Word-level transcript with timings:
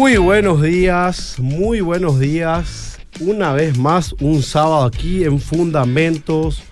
Muy 0.00 0.16
buenos 0.16 0.62
días, 0.62 1.34
muy 1.38 1.82
buenos 1.82 2.18
días. 2.18 2.98
Una 3.20 3.52
vez 3.52 3.76
más, 3.76 4.14
un 4.14 4.42
sábado 4.42 4.84
aquí 4.84 5.24
en 5.24 5.38
Fundamentos 5.38 6.62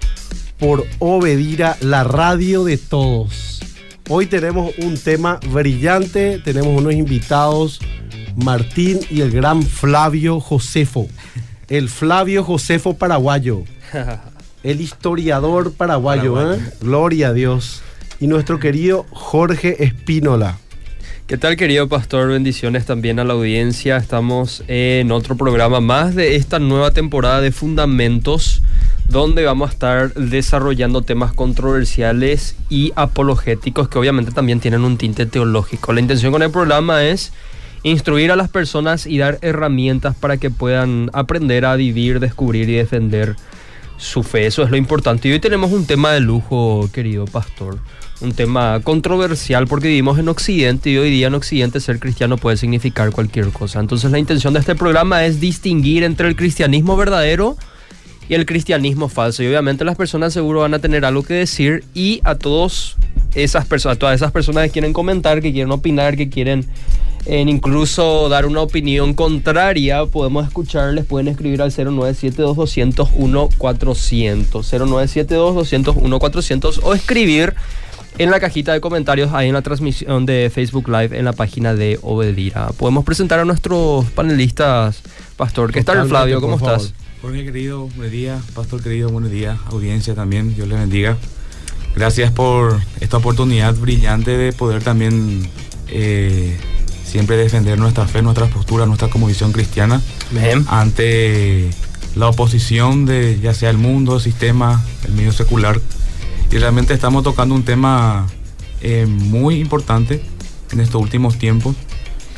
por 0.59 0.87
Obedira, 0.99 1.77
la 1.83 2.05
radio 2.05 2.65
de 2.65 2.79
todos. 2.79 3.61
Hoy 4.09 4.25
tenemos 4.25 4.73
un 4.79 4.97
tema 4.97 5.41
brillante, 5.53 6.39
tenemos 6.43 6.69
unos 6.69 6.95
invitados, 6.95 7.81
Martín 8.35 9.01
y 9.11 9.21
el 9.21 9.31
gran 9.31 9.63
Flavio 9.63 10.41
Josefo. 10.41 11.07
El 11.69 11.91
Flavio 11.91 12.43
Josefo 12.43 12.95
paraguayo. 12.97 13.65
El 14.63 14.81
historiador 14.81 15.75
paraguayo, 15.75 16.33
Paraguayo. 16.33 16.65
¿eh? 16.65 16.73
Gloria 16.81 17.29
a 17.29 17.33
Dios. 17.35 17.83
Y 18.21 18.27
nuestro 18.27 18.59
querido 18.59 19.05
Jorge 19.11 19.85
Espínola. 19.85 20.57
¿Qué 21.29 21.37
tal 21.37 21.59
querido 21.59 21.91
pastor? 21.91 22.31
Bendiciones 22.31 22.87
también 22.87 23.19
a 23.19 23.25
la 23.25 23.35
audiencia. 23.35 23.99
Estamos 23.99 24.65
en 24.67 25.13
otro 25.13 25.37
programa 25.37 25.79
más 25.79 26.15
de 26.15 26.37
esta 26.37 26.59
nueva 26.59 26.93
temporada 26.93 27.43
de 27.43 27.53
Fundamentos, 27.53 28.63
donde 29.11 29.45
vamos 29.45 29.69
a 29.69 29.73
estar 29.75 30.15
desarrollando 30.15 31.03
temas 31.03 31.35
controversiales 31.35 32.57
y 32.71 32.93
apologéticos 32.97 33.91
que 33.91 33.99
obviamente 33.99 34.33
también 34.33 34.61
tienen 34.61 34.85
un 34.85 34.97
tinte 34.97 35.27
teológico. 35.27 35.93
La 35.93 36.01
intención 36.01 36.33
con 36.33 36.43
el 36.43 36.51
programa 36.51 37.05
es 37.05 37.35
instruir 37.83 38.33
a 38.33 38.37
las 38.37 38.49
personas 38.49 39.05
y 39.07 39.19
dar 39.19 39.39
herramientas 39.43 40.17
para 40.17 40.39
que 40.39 40.49
puedan 40.49 41.11
aprender 41.13 41.67
a 41.67 41.77
vivir, 41.77 42.21
descubrir 42.21 42.71
y 42.71 42.77
defender 42.77 43.37
su 43.99 44.23
fe. 44.23 44.47
Eso 44.47 44.63
es 44.63 44.71
lo 44.71 44.79
importante. 44.79 45.29
Y 45.29 45.33
hoy 45.33 45.41
tenemos 45.41 45.73
un 45.73 45.87
tema 45.87 46.13
de 46.13 46.21
lujo, 46.21 46.89
querido 46.91 47.27
pastor. 47.27 47.81
Un 48.21 48.33
tema 48.33 48.81
controversial 48.83 49.69
porque 49.69 49.87
vivimos 49.87 50.19
en 50.19 50.29
Occidente 50.29 50.91
y 50.91 50.99
hoy 50.99 51.09
día 51.09 51.29
en 51.29 51.35
Occidente 51.35 51.79
ser 51.79 52.01
cristiano 52.01 52.37
puede 52.37 52.57
significar 52.57 53.13
cualquier 53.13 53.51
cosa. 53.51 53.79
Entonces 53.79 54.11
la 54.11 54.19
intención 54.19 54.55
de 54.55 54.61
este 54.61 54.75
programa 54.75 55.25
es 55.25 55.39
distinguir 55.39 56.03
entre 56.03 56.27
el 56.27 56.35
cristianismo 56.35 56.97
verdadero 56.97 57.57
y 58.29 58.35
el 58.35 58.45
cristianismo 58.45 59.09
falso. 59.09 59.45
Y 59.45 59.47
obviamente 59.47 59.85
las 59.85 59.97
personas 59.97 60.33
seguro 60.33 60.61
van 60.61 60.75
a 60.75 60.81
tener 60.81 61.05
algo 61.05 61.23
que 61.23 61.35
decir 61.35 61.85
y 61.95 62.21
a 62.25 62.35
todos 62.35 62.97
esas 63.35 63.67
personas, 63.67 63.99
todas 63.99 64.17
esas 64.17 64.33
personas 64.33 64.65
que 64.65 64.71
quieren 64.71 64.93
comentar, 64.93 65.41
que 65.41 65.53
quieren 65.53 65.71
opinar, 65.71 66.17
que 66.17 66.29
quieren 66.29 66.67
eh, 67.27 67.45
incluso 67.47 68.29
dar 68.29 68.47
una 68.47 68.63
opinión 68.63 69.15
contraria, 69.15 70.07
podemos 70.07 70.45
escucharles, 70.45 71.05
pueden 71.05 71.29
escribir 71.29 71.63
al 71.63 71.71
0972-201-400, 71.71 74.49
0972-201-400 74.51 76.81
o 76.83 76.95
escribir 76.95 77.55
en 78.17 78.31
la 78.31 78.41
cajita 78.41 78.73
de 78.73 78.81
comentarios 78.81 79.33
ahí 79.33 79.49
en 79.49 79.55
la 79.55 79.63
transmisión 79.63 80.27
de 80.27 80.51
Facebook 80.53 80.89
Live 80.89 81.19
en 81.19 81.25
la 81.25 81.33
página 81.33 81.75
de 81.75 81.99
Obedira. 82.03 82.69
Podemos 82.79 83.05
presentar 83.05 83.39
a 83.39 83.45
nuestros 83.45 84.07
panelistas, 84.11 85.03
Pastor. 85.37 85.73
¿Qué 85.73 85.85
tal, 85.85 86.09
Flavio? 86.09 86.41
¿Cómo 86.41 86.57
estás? 86.57 86.95
Jorge 87.21 87.45
querido, 87.45 87.89
buen 87.97 88.11
día. 88.11 88.41
Pastor 88.55 88.83
querido, 88.83 89.09
buenos 89.11 89.31
días. 89.31 89.59
Audiencia 89.67 90.15
también, 90.15 90.55
Dios 90.55 90.69
le 90.69 90.77
bendiga. 90.77 91.17
Gracias 91.97 92.31
por 92.31 92.81
esta 93.01 93.17
oportunidad 93.17 93.75
brillante 93.75 94.37
de 94.37 94.53
poder 94.53 94.83
también 94.83 95.49
eh, 95.89 96.57
siempre 97.05 97.37
defender 97.37 97.79
nuestra 97.79 98.07
fe, 98.07 98.23
nuestra 98.23 98.47
postura, 98.47 98.87
nuestra 98.87 99.09
convicción 99.09 99.53
cristiana 99.53 100.01
Bien. 100.31 100.65
ante 100.69 101.71
la 102.15 102.29
oposición 102.29 103.07
de 103.07 103.41
ya 103.41 103.55
sea 103.55 103.71
el 103.71 103.79
mundo, 103.79 104.17
el 104.17 104.21
sistema, 104.21 104.85
el 105.05 105.15
medio 105.15 105.33
secular. 105.33 105.81
Y 106.51 106.59
realmente 106.59 106.95
estamos 106.95 107.23
tocando 107.23 107.55
un 107.55 107.63
tema 107.63 108.27
eh, 108.81 109.07
muy 109.07 109.57
importante 109.61 110.23
en 110.73 110.81
estos 110.81 111.01
últimos 111.01 111.39
tiempos, 111.39 111.77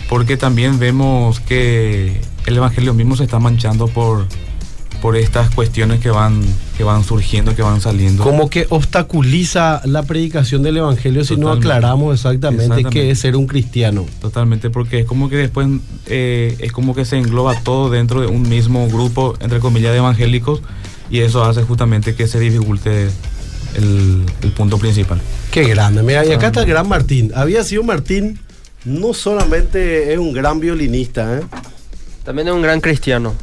porque 0.09 0.37
también 0.37 0.79
vemos 0.79 1.41
que 1.41 2.21
el 2.47 2.57
Evangelio 2.57 2.95
mismo 2.95 3.17
se 3.17 3.25
está 3.25 3.39
manchando 3.39 3.87
por, 3.87 4.27
por 5.01 5.17
estas 5.17 5.51
cuestiones 5.51 6.01
que 6.01 6.11
van, 6.11 6.43
que 6.77 6.83
van 6.83 7.05
surgiendo, 7.05 7.55
que 7.55 7.63
van 7.63 7.81
saliendo. 7.81 8.25
Como 8.25 8.51
que 8.51 8.67
obstaculiza 8.71 9.81
la 9.85 10.03
predicación 10.03 10.63
del 10.63 10.79
Evangelio 10.79 11.25
si 11.25 11.35
no 11.35 11.43
Totalmente. 11.43 11.69
aclaramos 11.69 12.15
exactamente, 12.15 12.65
Exactamente. 12.65 13.01
qué 13.01 13.11
es 13.13 13.19
ser 13.21 13.37
un 13.37 13.47
cristiano. 13.47 14.07
Totalmente, 14.21 14.71
porque 14.71 15.01
es 15.01 15.07
como 15.07 15.29
que 15.29 15.37
después 15.37 15.69
eh, 16.07 16.57
es 16.59 16.73
como 16.73 16.95
que 16.97 17.05
se 17.05 17.17
engloba 17.17 17.55
todo 17.63 17.91
dentro 17.91 18.21
de 18.21 18.27
un 18.27 18.49
mismo 18.49 18.89
grupo, 18.89 19.37
entre 19.41 19.61
comillas, 19.61 19.93
de 19.93 19.99
evangélicos, 19.99 20.63
y 21.11 21.21
eso 21.21 21.45
hace 21.45 21.63
justamente 21.63 22.15
que 22.15 22.27
se 22.27 22.39
dificulte 22.41 23.09
el, 23.81 24.25
el 24.43 24.53
punto 24.53 24.79
principal. 24.79 25.21
Qué 25.51 25.65
grande. 25.65 26.03
Mira, 26.03 26.25
y 26.25 26.33
acá 26.33 26.49
está 26.49 26.61
el 26.61 26.67
gran 26.69 26.89
Martín. 26.89 27.33
Había 27.35 27.65
sido 27.65 27.83
Martín, 27.83 28.39
no 28.85 29.13
solamente 29.13 30.13
es 30.13 30.19
un 30.19 30.33
gran 30.33 30.61
violinista, 30.61 31.39
¿eh? 31.39 31.43
También 32.25 32.49
es 32.49 32.55
un 32.55 32.63
gran 32.63 32.81
cristiano. 32.81 33.35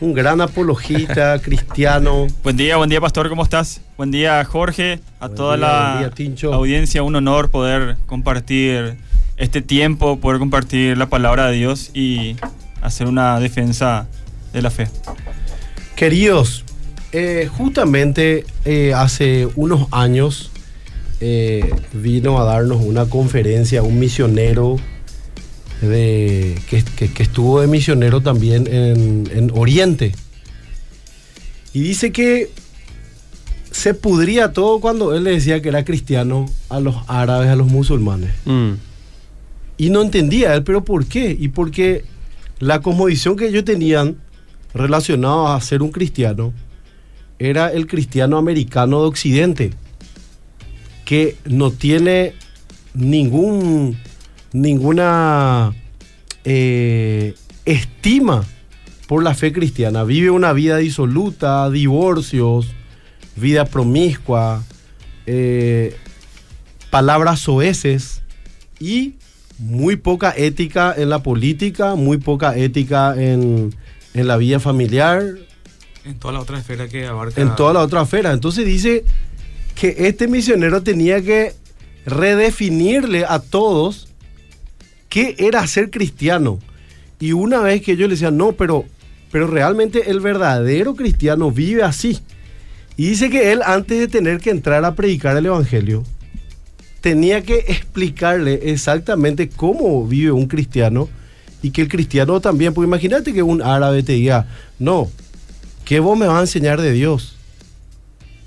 un 0.00 0.12
gran 0.12 0.40
apologista, 0.40 1.38
cristiano. 1.42 2.26
Buen 2.42 2.56
día, 2.56 2.76
buen 2.76 2.90
día 2.90 3.00
Pastor, 3.00 3.28
¿cómo 3.28 3.42
estás? 3.42 3.80
Buen 3.96 4.10
día 4.10 4.44
Jorge, 4.44 5.00
a 5.20 5.26
Buen 5.26 5.36
toda 5.36 5.56
día, 5.56 5.66
la 5.66 6.10
día, 6.16 6.50
audiencia, 6.52 7.02
un 7.02 7.16
honor 7.16 7.50
poder 7.50 7.96
compartir 8.06 8.96
este 9.36 9.62
tiempo, 9.62 10.20
poder 10.20 10.38
compartir 10.38 10.98
la 10.98 11.06
palabra 11.06 11.46
de 11.46 11.56
Dios 11.56 11.90
y 11.94 12.36
hacer 12.82 13.06
una 13.06 13.40
defensa 13.40 14.06
de 14.52 14.62
la 14.62 14.70
fe. 14.70 14.88
Queridos, 15.96 16.63
eh, 17.14 17.48
justamente 17.50 18.44
eh, 18.64 18.92
hace 18.94 19.48
unos 19.56 19.86
años 19.92 20.50
eh, 21.20 21.72
vino 21.92 22.38
a 22.40 22.44
darnos 22.44 22.82
una 22.82 23.06
conferencia 23.06 23.82
un 23.82 23.98
misionero 23.98 24.76
de, 25.80 26.58
que, 26.68 26.82
que- 26.96 27.12
que 27.12 27.22
estuvo 27.22 27.60
de 27.60 27.66
misionero 27.68 28.20
también 28.20 28.66
en, 28.66 29.28
en 29.32 29.50
Oriente. 29.54 30.12
Y 31.72 31.80
dice 31.82 32.12
que 32.12 32.50
se 33.70 33.94
pudría 33.94 34.52
todo 34.52 34.80
cuando 34.80 35.14
él 35.14 35.24
le 35.24 35.30
decía 35.32 35.60
que 35.60 35.68
era 35.68 35.84
cristiano 35.84 36.46
a 36.68 36.78
los 36.80 36.96
árabes, 37.08 37.48
a 37.48 37.56
los 37.56 37.66
musulmanes. 37.66 38.30
Mm. 38.44 38.72
Y 39.76 39.90
no 39.90 40.02
entendía 40.02 40.54
él, 40.54 40.62
pero 40.62 40.84
¿por 40.84 41.06
qué? 41.06 41.36
Y 41.38 41.48
porque 41.48 42.04
la 42.60 42.80
cosmovisión 42.80 43.36
que 43.36 43.48
ellos 43.48 43.64
tenían 43.64 44.16
relacionada 44.72 45.56
a 45.56 45.60
ser 45.60 45.82
un 45.82 45.90
cristiano 45.90 46.52
era 47.50 47.72
el 47.72 47.86
cristiano 47.86 48.38
americano 48.38 49.02
de 49.02 49.08
Occidente, 49.08 49.70
que 51.04 51.36
no 51.44 51.70
tiene 51.70 52.34
ningún, 52.94 53.96
ninguna 54.52 55.74
eh, 56.44 57.34
estima 57.64 58.44
por 59.06 59.22
la 59.22 59.34
fe 59.34 59.52
cristiana. 59.52 60.04
Vive 60.04 60.30
una 60.30 60.52
vida 60.52 60.78
disoluta, 60.78 61.68
divorcios, 61.70 62.68
vida 63.36 63.64
promiscua, 63.66 64.62
eh, 65.26 65.96
palabras 66.90 67.40
soeces 67.40 68.22
y 68.78 69.14
muy 69.58 69.96
poca 69.96 70.32
ética 70.36 70.94
en 70.96 71.10
la 71.10 71.22
política, 71.22 71.94
muy 71.94 72.18
poca 72.18 72.56
ética 72.56 73.14
en, 73.16 73.74
en 74.14 74.26
la 74.26 74.36
vida 74.36 74.60
familiar, 74.60 75.24
En 76.04 76.18
toda 76.18 76.34
la 76.34 76.40
otra 76.40 76.58
esfera 76.58 76.88
que 76.88 77.06
abarca. 77.06 77.40
en 77.40 77.54
toda 77.56 77.72
la 77.72 77.80
otra 77.80 78.02
esfera. 78.02 78.32
Entonces 78.32 78.66
dice 78.66 79.04
que 79.74 79.94
este 79.98 80.28
misionero 80.28 80.82
tenía 80.82 81.22
que 81.22 81.52
redefinirle 82.06 83.24
a 83.26 83.38
todos 83.38 84.08
qué 85.08 85.34
era 85.38 85.66
ser 85.66 85.90
cristiano. 85.90 86.58
Y 87.18 87.32
una 87.32 87.60
vez 87.60 87.82
que 87.82 87.92
ellos 87.92 88.08
le 88.08 88.16
decían, 88.16 88.36
no, 88.36 88.52
pero, 88.52 88.84
pero 89.30 89.46
realmente 89.46 90.10
el 90.10 90.20
verdadero 90.20 90.94
cristiano 90.94 91.50
vive 91.50 91.82
así. 91.82 92.20
Y 92.96 93.08
dice 93.08 93.30
que 93.30 93.52
él, 93.52 93.62
antes 93.64 93.98
de 93.98 94.08
tener 94.08 94.40
que 94.40 94.50
entrar 94.50 94.84
a 94.84 94.94
predicar 94.94 95.36
el 95.36 95.46
Evangelio, 95.46 96.04
tenía 97.00 97.42
que 97.42 97.64
explicarle 97.68 98.60
exactamente 98.70 99.48
cómo 99.48 100.06
vive 100.06 100.32
un 100.32 100.46
cristiano 100.46 101.08
y 101.62 101.70
que 101.70 101.82
el 101.82 101.88
cristiano 101.88 102.40
también, 102.40 102.74
pues 102.74 102.86
imagínate 102.86 103.32
que 103.32 103.42
un 103.42 103.62
árabe 103.62 104.02
te 104.02 104.12
diga, 104.12 104.46
no, 104.78 105.10
¿qué 105.84 106.00
vos 106.00 106.18
me 106.18 106.26
vas 106.26 106.36
a 106.38 106.40
enseñar 106.42 106.80
de 106.80 106.92
Dios? 106.92 107.36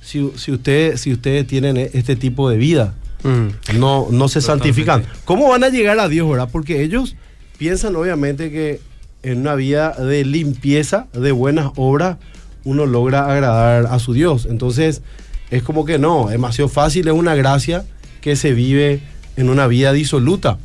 Si, 0.01 0.31
si, 0.37 0.51
ustedes, 0.51 1.01
si 1.01 1.11
ustedes 1.13 1.45
tienen 1.47 1.77
este 1.77 2.15
tipo 2.15 2.49
de 2.49 2.57
vida, 2.57 2.93
Mm. 3.23 3.79
no, 3.79 4.07
no 4.11 4.27
se 4.29 4.39
Totalmente. 4.39 4.41
santifican. 4.41 5.03
¿Cómo 5.25 5.49
van 5.49 5.63
a 5.63 5.69
llegar 5.69 5.99
a 5.99 6.07
Dios, 6.07 6.29
verdad? 6.29 6.49
Porque 6.51 6.83
ellos 6.83 7.15
piensan 7.57 7.95
obviamente 7.95 8.51
que 8.51 8.79
en 9.23 9.39
una 9.39 9.55
vida 9.55 9.91
de 9.93 10.23
limpieza, 10.23 11.07
de 11.13 11.31
buenas 11.31 11.71
obras, 11.77 12.17
uno 12.63 12.85
logra 12.85 13.25
agradar 13.29 13.87
a 13.87 13.97
su 13.99 14.13
Dios. 14.13 14.47
Entonces, 14.49 15.01
es 15.49 15.63
como 15.63 15.83
que 15.83 15.97
no, 15.97 16.27
demasiado 16.29 16.69
fácil, 16.69 17.07
es 17.07 17.13
una 17.15 17.33
gracia 17.33 17.85
que 18.21 18.35
se 18.35 18.53
vive 18.53 19.01
en 19.35 19.49
una 19.49 19.65
vida 19.65 19.93
disoluta. 19.93 20.59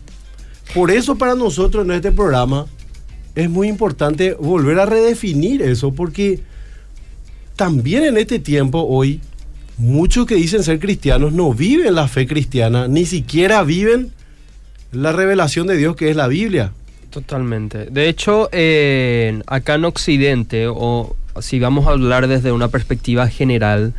Por 0.74 0.90
eso 0.90 1.16
para 1.16 1.34
nosotros 1.34 1.86
en 1.86 1.92
este 1.92 2.12
programa 2.12 2.66
es 3.34 3.48
muy 3.48 3.66
importante 3.69 4.34
volver 4.34 4.78
a 4.78 4.84
redefinir 4.86 5.62
eso, 5.62 5.92
porque 5.92 6.40
también 7.56 8.04
en 8.04 8.16
este 8.16 8.38
tiempo 8.38 8.87
hoy, 8.88 9.20
muchos 9.78 10.26
que 10.26 10.34
dicen 10.34 10.62
ser 10.62 10.78
cristianos 10.78 11.32
no 11.32 11.52
viven 11.52 11.94
la 11.94 12.08
fe 12.08 12.26
cristiana, 12.26 12.88
ni 12.88 13.06
siquiera 13.06 13.62
viven 13.62 14.12
la 14.93 15.12
revelación 15.12 15.66
de 15.66 15.76
Dios 15.76 15.96
que 15.96 16.10
es 16.10 16.16
la 16.16 16.28
Biblia. 16.28 16.72
Totalmente. 17.10 17.87
De 17.87 18.08
hecho, 18.08 18.44
acá 19.46 19.75
en 19.75 19.84
Occidente, 19.84 20.66
o 20.69 21.16
si 21.40 21.60
vamos 21.60 21.87
a 21.87 21.90
hablar 21.90 22.26
desde 22.26 22.52
una 22.52 22.69
perspectiva 22.69 23.28
general, 23.28 23.93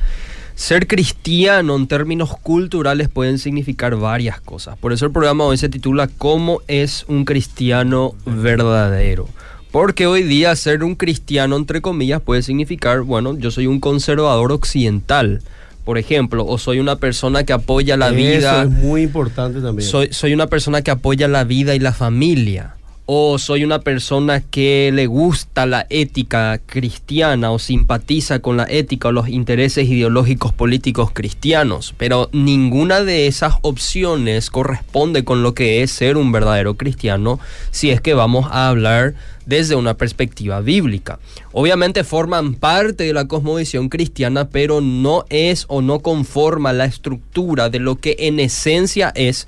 ser 0.56 0.88
cristiano 0.88 1.76
en 1.76 1.88
términos 1.88 2.38
culturales 2.38 3.10
pueden 3.10 3.40
significar 3.40 3.96
varias 3.96 4.40
cosas. 4.40 4.78
Por 4.78 4.94
eso 4.94 5.06
el 5.06 5.12
programa 5.12 5.46
hoy 5.46 5.58
se 5.58 5.70
titula 5.70 6.08
¿Cómo 6.08 6.62
es 6.68 7.06
un 7.08 7.26
cristiano 7.26 8.14
verdadero? 8.26 9.28
Porque 9.74 10.06
hoy 10.06 10.22
día 10.22 10.56
ser 10.56 10.84
un 10.84 10.94
cristiano, 10.94 11.58
entre 11.58 11.82
comillas, 11.82 12.22
puede 12.22 12.44
significar, 12.44 13.02
bueno, 13.02 13.36
yo 13.36 13.50
soy 13.50 13.66
un 13.66 13.80
conservador 13.80 14.52
occidental, 14.52 15.42
por 15.84 15.98
ejemplo, 15.98 16.46
o 16.46 16.60
soy 16.60 16.80
una 16.80 16.98
persona 16.98 17.44
que 17.44 17.54
apoya 17.54 17.98
la 17.98 18.12
vida. 18.12 18.62
Eso 18.62 18.70
es 18.70 18.70
muy 18.70 19.02
importante 19.02 19.62
también. 19.62 19.90
Soy, 19.90 20.10
soy 20.12 20.32
una 20.32 20.46
persona 20.46 20.84
que 20.84 20.92
apoya 20.92 21.28
la 21.28 21.44
vida 21.44 21.74
y 21.74 21.80
la 21.80 21.92
familia. 21.92 22.76
O 23.06 23.38
soy 23.38 23.66
una 23.66 23.80
persona 23.80 24.40
que 24.40 24.90
le 24.94 25.08
gusta 25.08 25.66
la 25.66 25.86
ética 25.90 26.62
cristiana 26.66 27.52
o 27.52 27.60
simpatiza 27.60 28.40
con 28.40 28.56
la 28.56 28.64
ética 28.64 29.10
o 29.10 29.12
los 29.12 29.28
intereses 29.28 29.90
ideológicos 29.90 30.54
políticos 30.54 31.12
cristianos. 31.12 31.94
Pero 31.98 32.30
ninguna 32.32 33.04
de 33.04 33.28
esas 33.28 33.56
opciones 33.62 34.50
corresponde 34.50 35.26
con 35.26 35.44
lo 35.44 35.54
que 35.54 35.84
es 35.84 35.92
ser 35.92 36.16
un 36.16 36.32
verdadero 36.32 36.76
cristiano 36.76 37.42
si 37.72 37.90
es 37.90 38.00
que 38.00 38.14
vamos 38.14 38.48
a 38.50 38.70
hablar 38.70 39.16
desde 39.46 39.76
una 39.76 39.96
perspectiva 39.96 40.62
bíblica. 40.62 41.20
Obviamente 41.52 42.06
forman 42.06 42.54
parte 42.54 43.04
de 43.04 43.14
la 43.14 43.28
cosmovisión 43.28 43.90
cristiana, 43.90 44.48
pero 44.48 44.80
no 44.80 45.26
es 45.30 45.66
o 45.68 45.82
no 45.82 46.00
conforma 46.00 46.72
la 46.72 46.86
estructura 46.86 47.70
de 47.70 47.80
lo 47.80 47.98
que 47.98 48.16
en 48.20 48.40
esencia 48.40 49.12
es 49.14 49.48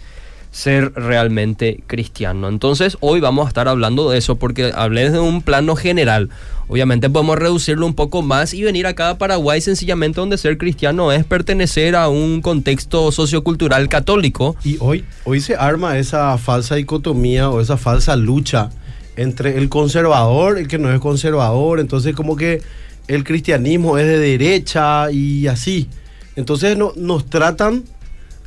ser 0.56 0.94
realmente 0.94 1.84
cristiano. 1.86 2.48
Entonces 2.48 2.96
hoy 3.02 3.20
vamos 3.20 3.46
a 3.46 3.50
estar 3.50 3.68
hablando 3.68 4.10
de 4.10 4.18
eso 4.18 4.38
porque 4.38 4.72
hablé 4.74 5.04
desde 5.04 5.20
un 5.20 5.42
plano 5.42 5.76
general. 5.76 6.30
Obviamente 6.70 7.10
podemos 7.10 7.38
reducirlo 7.38 7.86
un 7.86 7.94
poco 7.94 8.22
más 8.22 8.54
y 8.54 8.64
venir 8.64 8.88
acá 8.88 9.10
a 9.10 9.18
Paraguay 9.18 9.60
sencillamente 9.60 10.22
donde 10.22 10.38
ser 10.38 10.58
cristiano 10.58 11.12
es 11.12 11.26
pertenecer 11.26 11.98
a 11.98 12.08
un 12.08 12.42
contexto 12.42 13.12
sociocultural 13.12 13.90
católico. 13.90 14.56
Y 14.64 14.78
hoy, 14.80 15.04
hoy 15.26 15.42
se 15.42 15.56
arma 15.56 15.98
esa 15.98 16.38
falsa 16.38 16.76
dicotomía 16.76 17.50
o 17.50 17.60
esa 17.60 17.76
falsa 17.76 18.16
lucha 18.16 18.70
entre 19.18 19.58
el 19.58 19.68
conservador, 19.68 20.58
el 20.58 20.70
que 20.70 20.78
no 20.78 20.90
es 20.90 21.02
conservador. 21.02 21.82
Entonces 21.82 22.16
como 22.16 22.38
que 22.38 22.62
el 23.10 23.26
cristianismo 23.26 23.98
es 23.98 24.08
de 24.08 24.20
derecha 24.20 25.12
y 25.12 25.48
así. 25.48 25.90
Entonces 26.38 26.78
no, 26.78 26.94
nos 26.96 27.30
tratan 27.30 27.84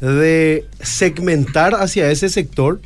de 0.01 0.67
segmentar 0.81 1.75
hacia 1.75 2.11
ese 2.11 2.29
sector 2.29 2.81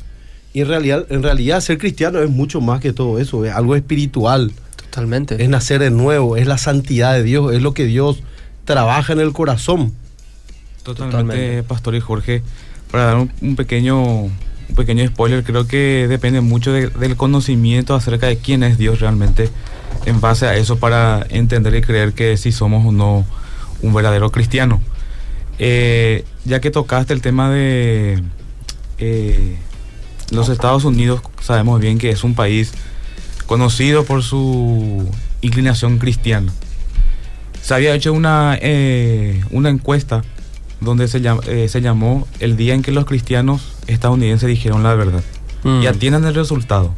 y 0.53 0.61
en 0.61 0.67
realidad, 0.67 1.05
en 1.09 1.23
realidad 1.23 1.61
ser 1.61 1.77
cristiano 1.77 2.19
es 2.19 2.29
mucho 2.29 2.61
más 2.61 2.79
que 2.81 2.93
todo 2.93 3.19
eso, 3.19 3.43
es 3.45 3.53
algo 3.53 3.75
espiritual, 3.75 4.51
Totalmente. 4.89 5.41
es 5.41 5.49
nacer 5.49 5.79
de 5.79 5.89
nuevo, 5.89 6.37
es 6.37 6.45
la 6.47 6.57
santidad 6.57 7.13
de 7.13 7.23
Dios, 7.23 7.53
es 7.53 7.61
lo 7.61 7.73
que 7.73 7.85
Dios 7.85 8.21
trabaja 8.65 9.13
en 9.13 9.19
el 9.19 9.33
corazón. 9.33 9.93
Totalmente, 10.83 11.17
Totalmente. 11.23 11.63
Pastor 11.63 11.95
y 11.95 11.99
Jorge. 12.01 12.43
Para 12.91 13.05
dar 13.05 13.17
un, 13.17 13.31
un 13.41 13.55
pequeño 13.55 14.03
un 14.69 14.75
pequeño 14.75 15.05
spoiler, 15.07 15.43
creo 15.43 15.67
que 15.67 16.07
depende 16.07 16.41
mucho 16.41 16.71
de- 16.71 16.87
del 16.89 17.15
conocimiento 17.15 17.95
acerca 17.95 18.27
de 18.27 18.37
quién 18.37 18.63
es 18.63 18.77
Dios 18.77 18.99
realmente, 19.01 19.49
en 20.05 20.19
base 20.21 20.45
a 20.47 20.55
eso 20.55 20.77
para 20.77 21.25
entender 21.29 21.75
y 21.75 21.81
creer 21.81 22.13
que 22.13 22.37
si 22.37 22.51
somos 22.51 22.85
o 22.85 22.91
no 22.91 23.25
un 23.81 23.93
verdadero 23.93 24.31
cristiano. 24.31 24.81
Eh, 25.65 26.25
ya 26.43 26.59
que 26.59 26.71
tocaste 26.71 27.13
el 27.13 27.21
tema 27.21 27.49
de 27.49 28.21
eh, 28.97 29.55
los 30.31 30.49
Estados 30.49 30.83
Unidos, 30.83 31.21
sabemos 31.41 31.79
bien 31.79 31.97
que 31.99 32.09
es 32.09 32.23
un 32.25 32.35
país 32.35 32.73
conocido 33.45 34.03
por 34.03 34.23
su 34.23 35.09
inclinación 35.41 35.99
cristiana. 35.99 36.51
Se 37.61 37.73
había 37.73 37.95
hecho 37.95 38.11
una, 38.11 38.57
eh, 38.61 39.41
una 39.51 39.69
encuesta 39.69 40.23
donde 40.81 41.07
se, 41.07 41.21
llam- 41.21 41.67
se 41.69 41.79
llamó 41.81 42.27
el 42.41 42.57
día 42.57 42.73
en 42.73 42.81
que 42.81 42.91
los 42.91 43.05
cristianos 43.05 43.73
estadounidenses 43.87 44.49
dijeron 44.49 44.83
la 44.83 44.95
verdad. 44.95 45.23
Mm. 45.63 45.81
Y 45.83 45.87
atiendan 45.87 46.25
el 46.25 46.35
resultado. 46.35 46.93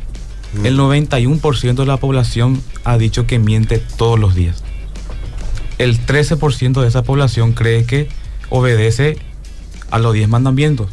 El 0.63 0.75
91% 0.79 1.75
de 1.75 1.85
la 1.85 1.97
población 1.97 2.63
ha 2.83 2.97
dicho 2.97 3.27
que 3.27 3.38
miente 3.38 3.77
todos 3.97 4.18
los 4.18 4.33
días. 4.33 4.63
El 5.77 6.03
13% 6.03 6.81
de 6.81 6.88
esa 6.88 7.03
población 7.03 7.51
cree 7.53 7.85
que 7.85 8.07
obedece 8.50 9.18
a 9.92 10.00
los 10.00 10.13
10 10.13 10.27
mandamientos. 10.30 10.88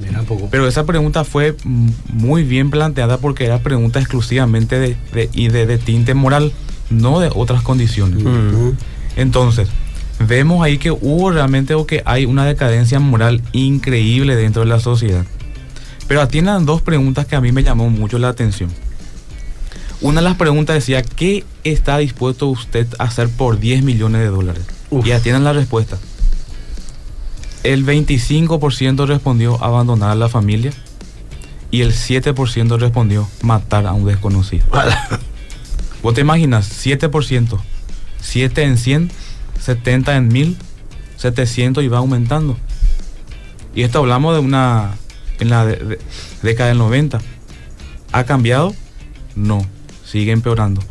Mira 0.00 0.20
un 0.20 0.26
poco. 0.26 0.48
Pero 0.50 0.66
esa 0.66 0.84
pregunta 0.86 1.24
fue 1.24 1.54
mm, 1.62 1.88
muy 2.12 2.42
bien 2.44 2.70
planteada 2.70 3.18
porque 3.18 3.44
era 3.44 3.58
pregunta 3.62 3.98
exclusivamente 4.00 4.78
de, 4.78 4.96
de- 5.12 5.28
y 5.34 5.48
de, 5.48 5.66
de 5.66 5.76
tinte 5.78 6.14
moral, 6.14 6.52
no 6.88 7.20
de 7.20 7.30
otras 7.34 7.62
condiciones. 7.62 8.22
Ujú. 8.24 8.74
Entonces, 9.16 9.68
vemos 10.26 10.64
ahí 10.64 10.78
que 10.78 10.90
hubo 10.90 11.30
realmente 11.30 11.74
o 11.74 11.86
que 11.86 12.02
hay 12.06 12.24
una 12.24 12.46
decadencia 12.46 12.98
moral 12.98 13.42
increíble 13.52 14.36
dentro 14.36 14.62
de 14.62 14.68
la 14.68 14.80
sociedad. 14.80 15.24
Pero 16.08 16.22
atiendan 16.22 16.64
dos 16.66 16.80
preguntas 16.82 17.26
que 17.26 17.36
a 17.36 17.40
mí 17.40 17.52
me 17.52 17.62
llamó 17.62 17.90
mucho 17.90 18.18
la 18.18 18.28
atención. 18.30 18.70
Una 20.00 20.20
de 20.22 20.24
las 20.28 20.36
preguntas 20.36 20.74
decía, 20.74 21.02
¿qué 21.02 21.44
está 21.62 21.98
dispuesto 21.98 22.46
usted 22.48 22.86
a 22.98 23.04
hacer 23.04 23.28
por 23.28 23.60
10 23.60 23.82
millones 23.84 24.22
de 24.22 24.28
dólares? 24.28 24.62
Uf. 24.88 25.06
Y 25.06 25.12
atiendan 25.12 25.44
la 25.44 25.52
respuesta. 25.52 25.98
El 27.62 27.84
25% 27.84 29.06
respondió 29.06 29.62
abandonar 29.62 30.10
a 30.10 30.14
la 30.14 30.28
familia 30.28 30.72
y 31.70 31.82
el 31.82 31.92
7% 31.92 32.78
respondió 32.78 33.28
matar 33.42 33.86
a 33.86 33.92
un 33.92 34.04
desconocido. 34.06 34.64
Vos 36.02 36.14
te 36.14 36.22
imaginas, 36.22 36.70
7%, 36.84 37.58
7 38.20 38.62
en 38.62 38.78
100, 38.78 39.10
70 39.60 40.16
en 40.16 40.28
1000, 40.28 40.56
700 41.16 41.84
y 41.84 41.88
va 41.88 41.98
aumentando. 41.98 42.56
Y 43.74 43.82
esto 43.82 43.98
hablamos 43.98 44.34
de 44.34 44.40
una, 44.40 44.92
en 45.38 45.50
la 45.50 45.66
de- 45.66 45.76
de- 45.76 45.98
década 46.42 46.70
del 46.70 46.78
90. 46.78 47.20
¿Ha 48.12 48.24
cambiado? 48.24 48.74
No, 49.36 49.64
sigue 50.04 50.32
empeorando. 50.32 50.82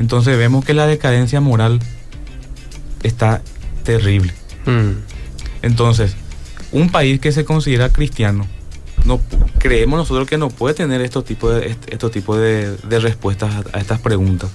Entonces 0.00 0.36
vemos 0.38 0.64
que 0.64 0.72
la 0.74 0.86
decadencia 0.86 1.40
moral 1.40 1.78
está 3.02 3.42
terrible. 3.84 4.32
Mm. 4.66 4.92
Entonces, 5.62 6.14
un 6.72 6.90
país 6.90 7.20
que 7.20 7.32
se 7.32 7.44
considera 7.44 7.88
cristiano, 7.90 8.46
no 9.04 9.20
creemos 9.58 9.98
nosotros 9.98 10.28
que 10.28 10.38
no 10.38 10.48
puede 10.48 10.74
tener 10.74 11.00
estos 11.00 11.24
tipos 11.24 11.54
de, 11.54 11.66
est- 11.68 11.92
estos 11.92 12.10
tipos 12.12 12.38
de, 12.38 12.76
de 12.76 12.98
respuestas 13.00 13.52
a, 13.54 13.76
a 13.76 13.80
estas 13.80 14.00
preguntas. 14.00 14.50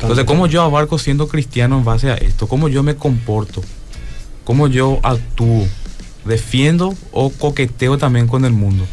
Entonces, 0.00 0.24
¿cómo 0.24 0.46
yo 0.46 0.62
abarco 0.62 0.98
siendo 0.98 1.28
cristiano 1.28 1.78
en 1.78 1.84
base 1.84 2.10
a 2.10 2.14
esto? 2.14 2.46
¿Cómo 2.46 2.68
yo 2.68 2.82
me 2.82 2.94
comporto? 2.94 3.62
¿Cómo 4.44 4.68
yo 4.68 4.98
actúo? 5.02 5.66
¿Defiendo 6.24 6.94
o 7.10 7.30
coqueteo 7.30 7.98
también 7.98 8.28
con 8.28 8.44
el 8.44 8.52
mundo? 8.52 8.84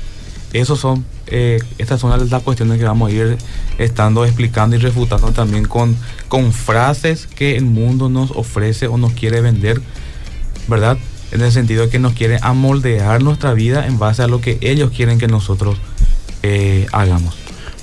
Esos 0.51 0.79
son, 0.79 1.05
eh, 1.27 1.59
estas 1.77 1.99
son 2.01 2.09
las, 2.09 2.29
las 2.31 2.41
cuestiones 2.41 2.79
que 2.79 2.85
vamos 2.85 3.09
a 3.09 3.13
ir 3.13 3.37
estando 3.77 4.25
explicando 4.25 4.75
y 4.75 4.79
refutando 4.79 5.31
también 5.31 5.65
con, 5.65 5.95
con 6.27 6.51
frases 6.51 7.27
que 7.27 7.55
el 7.55 7.65
mundo 7.65 8.09
nos 8.09 8.31
ofrece 8.31 8.87
o 8.87 8.97
nos 8.97 9.13
quiere 9.13 9.41
vender, 9.41 9.79
¿verdad? 10.67 10.97
En 11.31 11.41
el 11.41 11.51
sentido 11.51 11.83
de 11.83 11.89
que 11.89 11.99
nos 11.99 12.13
quiere 12.13 12.39
amoldear 12.41 13.21
nuestra 13.21 13.53
vida 13.53 13.85
en 13.85 13.99
base 13.99 14.23
a 14.23 14.27
lo 14.27 14.41
que 14.41 14.57
ellos 14.61 14.91
quieren 14.95 15.19
que 15.19 15.27
nosotros 15.27 15.77
eh, 16.43 16.87
hagamos. 16.91 17.35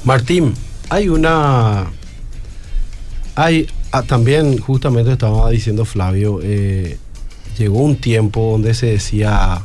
Martín, 0.04 0.54
hay 0.88 1.08
una. 1.08 1.86
Hay. 3.34 3.68
ah, 3.92 4.02
también, 4.02 4.58
justamente 4.58 5.12
estaba 5.12 5.50
diciendo 5.50 5.84
Flavio, 5.84 6.40
eh, 6.42 6.98
llegó 7.58 7.80
un 7.80 7.96
tiempo 7.96 8.52
donde 8.52 8.74
se 8.74 8.86
decía. 8.86 9.62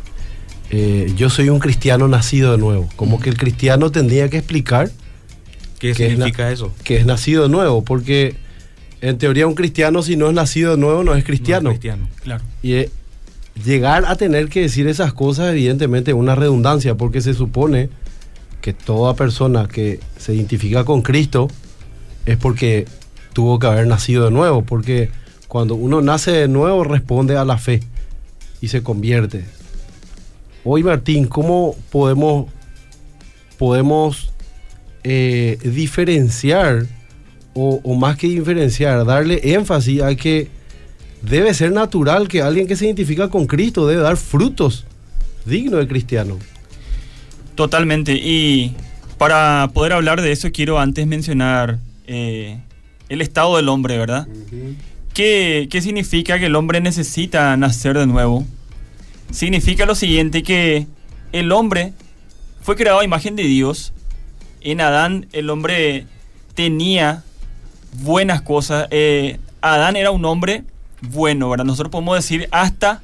eh, 0.69 1.11
yo 1.15 1.29
soy 1.29 1.49
un 1.49 1.59
cristiano 1.59 2.07
nacido 2.07 2.51
de 2.51 2.57
nuevo. 2.57 2.87
Como 2.95 3.19
que 3.19 3.29
el 3.29 3.37
cristiano 3.37 3.91
tendría 3.91 4.29
que 4.29 4.37
explicar 4.37 4.89
¿Qué 5.79 5.91
¿Qué 5.91 5.91
es 5.91 5.99
la- 5.99 6.25
significa 6.25 6.51
eso? 6.51 6.71
que 6.83 6.97
es 6.97 7.05
nacido 7.05 7.43
de 7.43 7.49
nuevo. 7.49 7.83
Porque 7.83 8.35
en 9.01 9.17
teoría, 9.17 9.47
un 9.47 9.55
cristiano, 9.55 10.03
si 10.03 10.15
no 10.15 10.27
es 10.27 10.33
nacido 10.35 10.71
de 10.71 10.77
nuevo, 10.77 11.03
no 11.03 11.15
es 11.15 11.23
cristiano. 11.23 11.63
No 11.63 11.71
es 11.71 11.79
cristiano. 11.79 12.07
Claro. 12.23 12.43
Y 12.61 12.85
llegar 13.55 14.05
a 14.07 14.15
tener 14.15 14.49
que 14.49 14.61
decir 14.61 14.87
esas 14.87 15.13
cosas, 15.13 15.51
evidentemente, 15.51 16.11
es 16.11 16.17
una 16.17 16.35
redundancia, 16.35 16.95
porque 16.95 17.21
se 17.21 17.33
supone 17.33 17.89
que 18.61 18.73
toda 18.73 19.15
persona 19.15 19.67
que 19.67 19.99
se 20.17 20.33
identifica 20.33 20.85
con 20.85 21.01
Cristo 21.01 21.47
es 22.25 22.37
porque 22.37 22.85
tuvo 23.33 23.59
que 23.59 23.67
haber 23.67 23.87
nacido 23.87 24.25
de 24.25 24.31
nuevo, 24.31 24.63
porque 24.63 25.09
cuando 25.47 25.75
uno 25.75 26.01
nace 26.01 26.31
de 26.31 26.47
nuevo 26.47 26.83
responde 26.83 27.35
a 27.37 27.45
la 27.45 27.57
fe 27.57 27.81
y 28.61 28.67
se 28.67 28.83
convierte. 28.83 29.43
Hoy, 30.63 30.83
Martín, 30.83 31.25
¿cómo 31.25 31.75
podemos, 31.89 32.45
podemos 33.57 34.31
eh, 35.03 35.57
diferenciar, 35.63 36.85
o, 37.53 37.81
o 37.83 37.95
más 37.95 38.17
que 38.17 38.27
diferenciar, 38.27 39.03
darle 39.05 39.41
énfasis 39.55 40.03
a 40.03 40.15
que 40.15 40.60
debe 41.21 41.53
ser 41.53 41.71
natural 41.71 42.27
que 42.27 42.41
alguien 42.41 42.67
que 42.67 42.75
se 42.75 42.85
identifica 42.85 43.29
con 43.29 43.45
Cristo 43.47 43.87
debe 43.87 44.01
dar 44.01 44.17
frutos 44.17 44.85
dignos 45.45 45.79
de 45.79 45.87
cristiano? 45.87 46.37
Totalmente. 47.55 48.13
Y 48.13 48.75
para 49.17 49.69
poder 49.73 49.93
hablar 49.93 50.21
de 50.21 50.31
eso 50.31 50.51
quiero 50.51 50.79
antes 50.79 51.05
mencionar 51.05 51.79
eh, 52.07 52.59
el 53.09 53.21
estado 53.21 53.57
del 53.57 53.69
hombre, 53.69 53.97
¿verdad? 53.97 54.27
¿Qué, 55.13 55.67
¿Qué 55.69 55.81
significa 55.81 56.39
que 56.39 56.45
el 56.47 56.55
hombre 56.55 56.81
necesita 56.81 57.55
nacer 57.57 57.97
de 57.97 58.07
nuevo? 58.07 58.45
Significa 59.31 59.85
lo 59.85 59.95
siguiente, 59.95 60.43
que 60.43 60.87
el 61.31 61.51
hombre 61.51 61.93
fue 62.61 62.75
creado 62.75 62.99
a 62.99 63.03
imagen 63.03 63.35
de 63.35 63.43
Dios. 63.43 63.93
En 64.61 64.81
Adán 64.81 65.27
el 65.33 65.49
hombre 65.49 66.05
tenía 66.53 67.23
buenas 68.01 68.41
cosas. 68.41 68.87
Eh, 68.91 69.39
Adán 69.61 69.95
era 69.95 70.11
un 70.11 70.25
hombre 70.25 70.63
bueno, 71.01 71.49
¿verdad? 71.49 71.65
Nosotros 71.65 71.91
podemos 71.91 72.15
decir 72.15 72.47
hasta 72.51 73.01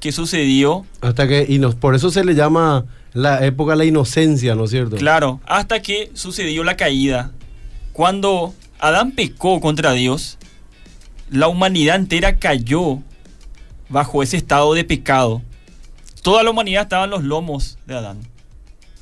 que 0.00 0.12
sucedió. 0.12 0.86
Hasta 1.00 1.26
que, 1.28 1.46
y 1.48 1.58
nos, 1.58 1.74
por 1.74 1.94
eso 1.94 2.10
se 2.10 2.24
le 2.24 2.34
llama 2.34 2.86
la 3.12 3.44
época 3.44 3.72
de 3.72 3.78
la 3.78 3.84
inocencia, 3.84 4.54
¿no 4.54 4.64
es 4.64 4.70
cierto? 4.70 4.96
Claro, 4.96 5.40
hasta 5.46 5.82
que 5.82 6.10
sucedió 6.14 6.64
la 6.64 6.76
caída. 6.76 7.32
Cuando 7.92 8.54
Adán 8.78 9.12
pecó 9.12 9.60
contra 9.60 9.92
Dios, 9.92 10.38
la 11.30 11.48
humanidad 11.48 11.96
entera 11.96 12.36
cayó 12.36 13.00
bajo 13.88 14.22
ese 14.22 14.36
estado 14.36 14.74
de 14.74 14.84
pecado. 14.84 15.42
Toda 16.22 16.42
la 16.42 16.50
humanidad 16.50 16.82
estaba 16.82 17.04
en 17.04 17.10
los 17.10 17.24
lomos 17.24 17.78
de 17.86 17.96
Adán. 17.96 18.18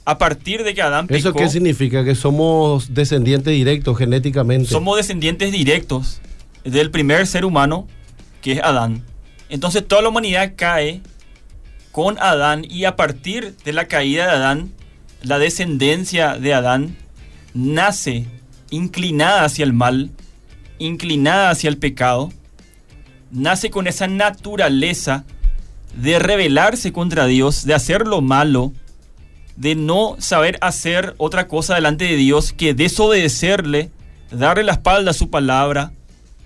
A 0.05 0.19
partir 0.19 0.63
de 0.63 0.75
que 0.75 0.83
Adán 0.83 1.09
pecó, 1.09 1.19
¿Eso 1.19 1.33
qué 1.35 1.49
significa? 1.49 2.05
Que 2.05 2.15
somos 2.15 2.95
descendientes 2.95 3.53
directos 3.53 3.99
genéticamente. 3.99 4.71
somos 4.71 4.97
descendientes 4.97 5.51
directos 5.51 6.21
del 6.65 6.91
primer 6.91 7.27
ser 7.27 7.45
humano, 7.45 7.89
que 8.47 8.53
es 8.53 8.61
Adán. 8.63 9.03
Entonces 9.49 9.89
toda 9.89 10.03
la 10.03 10.11
humanidad 10.11 10.53
cae 10.55 11.01
con 11.91 12.17
Adán 12.21 12.65
y 12.65 12.85
a 12.85 12.95
partir 12.95 13.57
de 13.65 13.73
la 13.73 13.89
caída 13.89 14.27
de 14.27 14.31
Adán, 14.31 14.73
la 15.21 15.41
descendencia 15.41 16.37
de 16.37 16.55
Adán 16.55 16.97
nace 17.55 18.25
inclinada 18.71 19.43
hacia 19.43 19.65
el 19.65 19.73
mal, 19.73 20.13
inclinada 20.79 21.51
hacia 21.51 21.69
el 21.69 21.79
pecado, 21.79 22.33
nace 23.33 23.69
con 23.69 23.89
esa 23.89 24.07
naturaleza 24.07 25.25
de 25.97 26.21
rebelarse 26.21 26.93
contra 26.93 27.27
Dios, 27.27 27.65
de 27.65 27.75
hacer 27.75 28.07
lo 28.07 28.21
malo, 28.21 28.73
de 29.57 29.75
no 29.75 30.15
saber 30.21 30.57
hacer 30.61 31.17
otra 31.19 31.49
cosa 31.49 31.75
delante 31.75 32.05
de 32.05 32.15
Dios 32.15 32.53
que 32.53 32.75
desobedecerle, 32.75 33.91
darle 34.31 34.63
la 34.63 34.75
espalda 34.75 35.11
a 35.11 35.15
su 35.15 35.31
palabra, 35.31 35.91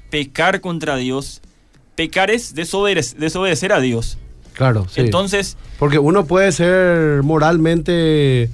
pecar 0.09 0.63
contra 0.63 0.97
Dios. 0.97 1.43
Pecar 2.01 2.31
es 2.31 2.55
desobede- 2.55 3.15
desobedecer 3.19 3.75
a 3.75 3.81
Dios. 3.81 4.17
Claro, 4.55 4.87
sí. 4.89 5.03
Entonces, 5.03 5.59
Porque 5.79 5.99
uno 5.99 6.25
puede 6.25 6.51
ser 6.51 7.23
moralmente, 7.23 8.49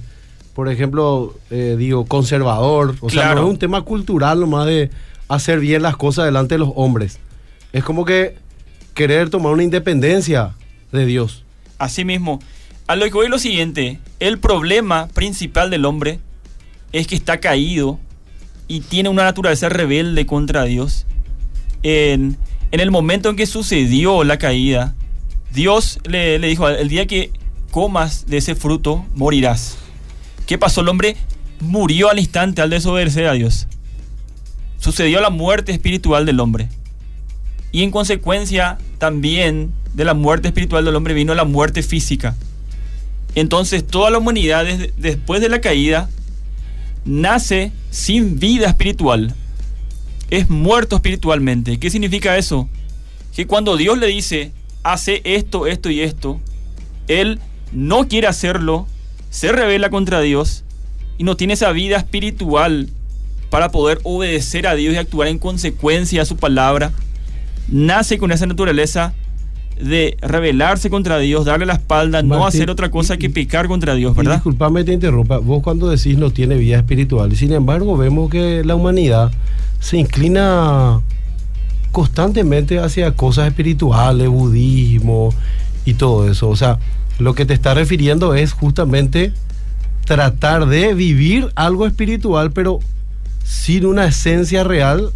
por 0.53 0.67
ejemplo, 0.69 1.33
eh, 1.49 1.75
digo, 1.79 2.05
conservador. 2.05 2.95
O 2.99 3.09
sea, 3.09 3.21
Claro. 3.23 3.39
no 3.41 3.47
es 3.47 3.53
un 3.53 3.57
tema 3.57 3.83
cultural 3.83 4.41
nomás 4.41 4.65
de 4.65 4.89
hacer 5.29 5.61
bien 5.61 5.81
las 5.81 5.95
cosas 5.95 6.25
delante 6.25 6.55
de 6.55 6.59
los 6.59 6.71
hombres. 6.75 7.19
Es 7.71 7.85
como 7.85 8.03
que 8.03 8.35
querer 8.93 9.29
tomar 9.29 9.53
una 9.53 9.63
independencia 9.63 10.51
de 10.91 11.05
Dios. 11.05 11.45
Asimismo, 11.77 12.41
a 12.87 12.97
lo 12.97 13.05
que 13.05 13.11
voy 13.11 13.25
es 13.27 13.31
lo 13.31 13.39
siguiente, 13.39 13.99
el 14.19 14.39
problema 14.39 15.07
principal 15.13 15.69
del 15.69 15.85
hombre 15.85 16.19
es 16.91 17.07
que 17.07 17.15
está 17.15 17.39
caído 17.39 17.97
y 18.67 18.81
tiene 18.81 19.07
una 19.07 19.23
naturaleza 19.23 19.69
rebelde 19.69 20.25
contra 20.25 20.65
Dios. 20.65 21.05
En, 21.83 22.35
en 22.71 22.79
el 22.79 22.91
momento 22.91 23.29
en 23.29 23.35
que 23.35 23.45
sucedió 23.45 24.23
la 24.23 24.37
caída, 24.37 24.95
Dios 25.53 25.99
le, 26.03 26.39
dijo, 26.39 26.67
el 26.67 26.89
día 26.89 27.07
que 27.07 27.31
comas 27.71 28.25
de 28.27 28.37
ese 28.37 28.55
fruto, 28.55 29.05
morirás. 29.15 29.77
¿Qué 30.45 30.57
pasó? 30.57 30.81
El 30.81 30.89
hombre 30.89 31.15
murió 31.59 32.09
al 32.09 32.19
instante 32.19 32.61
al 32.61 32.69
desobedecer 32.69 33.27
a 33.27 33.33
Dios. 33.33 33.67
Sucedió 34.79 35.21
la 35.21 35.29
muerte 35.29 35.71
espiritual 35.71 36.25
del 36.25 36.39
hombre. 36.39 36.69
Y 37.71 37.83
en 37.83 37.91
consecuencia 37.91 38.77
también 38.97 39.71
de 39.93 40.05
la 40.05 40.13
muerte 40.13 40.49
espiritual 40.49 40.85
del 40.85 40.95
hombre 40.95 41.13
vino 41.13 41.33
la 41.35 41.45
muerte 41.45 41.83
física. 41.83 42.35
Entonces 43.35 43.85
toda 43.85 44.09
la 44.09 44.17
humanidad 44.17 44.65
después 44.97 45.41
de 45.41 45.49
la 45.49 45.61
caída 45.61 46.09
nace 47.05 47.71
sin 47.89 48.39
vida 48.39 48.67
espiritual. 48.67 49.35
Es 50.29 50.49
muerto 50.49 50.95
espiritualmente. 50.95 51.79
¿Qué 51.79 51.89
significa 51.89 52.37
eso? 52.37 52.67
Que 53.35 53.47
cuando 53.47 53.77
Dios 53.77 53.97
le 53.97 54.07
dice, 54.07 54.51
hace 54.83 55.21
esto, 55.23 55.67
esto 55.67 55.89
y 55.89 56.01
esto, 56.01 56.39
Él 57.07 57.39
no 57.71 58.07
quiere 58.07 58.27
hacerlo, 58.27 58.87
se 59.29 59.51
revela 59.51 59.89
contra 59.89 60.21
Dios 60.21 60.63
y 61.17 61.23
no 61.23 61.37
tiene 61.37 61.53
esa 61.53 61.71
vida 61.71 61.97
espiritual 61.97 62.89
para 63.49 63.69
poder 63.69 63.99
obedecer 64.03 64.67
a 64.67 64.75
Dios 64.75 64.93
y 64.93 64.97
actuar 64.97 65.27
en 65.27 65.39
consecuencia 65.39 66.21
a 66.21 66.25
su 66.25 66.37
palabra 66.37 66.91
nace 67.67 68.17
con 68.17 68.31
esa 68.31 68.45
naturaleza 68.45 69.13
de 69.81 70.17
rebelarse 70.21 70.89
contra 70.89 71.19
Dios, 71.19 71.45
darle 71.45 71.65
la 71.65 71.73
espalda, 71.73 72.23
no 72.23 72.45
hacer 72.45 72.69
otra 72.69 72.89
cosa 72.91 73.15
y- 73.15 73.17
que 73.17 73.29
pecar 73.29 73.67
contra 73.67 73.93
Dios, 73.95 74.15
¿verdad? 74.15 74.33
disculpame 74.35 74.83
te 74.83 74.93
interrumpa, 74.93 75.37
vos 75.37 75.61
cuando 75.63 75.89
decís 75.89 76.17
no 76.17 76.31
tiene 76.31 76.55
vida 76.55 76.77
espiritual, 76.77 77.35
sin 77.35 77.53
embargo 77.53 77.95
vemos 77.97 78.29
que 78.29 78.63
la 78.65 78.75
humanidad 78.75 79.31
se 79.79 79.97
inclina 79.97 81.01
constantemente 81.91 82.79
hacia 82.79 83.11
cosas 83.11 83.47
espirituales, 83.47 84.27
budismo 84.27 85.33
y 85.85 85.93
todo 85.95 86.29
eso. 86.29 86.49
O 86.49 86.55
sea, 86.55 86.79
lo 87.19 87.33
que 87.33 87.45
te 87.45 87.53
está 87.53 87.73
refiriendo 87.73 88.35
es 88.35 88.53
justamente 88.53 89.33
tratar 90.05 90.67
de 90.67 90.93
vivir 90.93 91.49
algo 91.55 91.87
espiritual, 91.87 92.51
pero 92.51 92.79
sin 93.43 93.85
una 93.85 94.05
esencia 94.05 94.63
real 94.63 95.11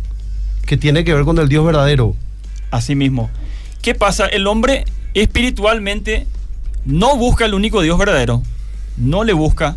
que 0.66 0.78
tiene 0.78 1.04
que 1.04 1.14
ver 1.14 1.24
con 1.26 1.38
el 1.38 1.50
Dios 1.50 1.66
verdadero. 1.66 2.16
Así 2.72 2.96
mismo. 2.96 3.30
¿Qué 3.82 3.96
pasa? 3.96 4.28
El 4.28 4.48
hombre 4.48 4.86
espiritualmente 5.14 6.28
no 6.86 7.16
busca 7.18 7.46
el 7.46 7.54
único 7.54 7.82
Dios 7.82 7.98
verdadero. 7.98 8.44
No 8.98 9.24
le 9.24 9.34
busca. 9.34 9.76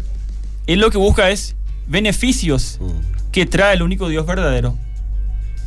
Él 0.67 0.81
lo 0.81 0.91
que 0.91 0.99
busca 0.99 1.31
es 1.31 1.57
beneficios 1.87 2.79
que 3.33 3.47
trae 3.47 3.75
el 3.75 3.83
único 3.83 4.09
Dios 4.09 4.27
verdadero. 4.27 4.77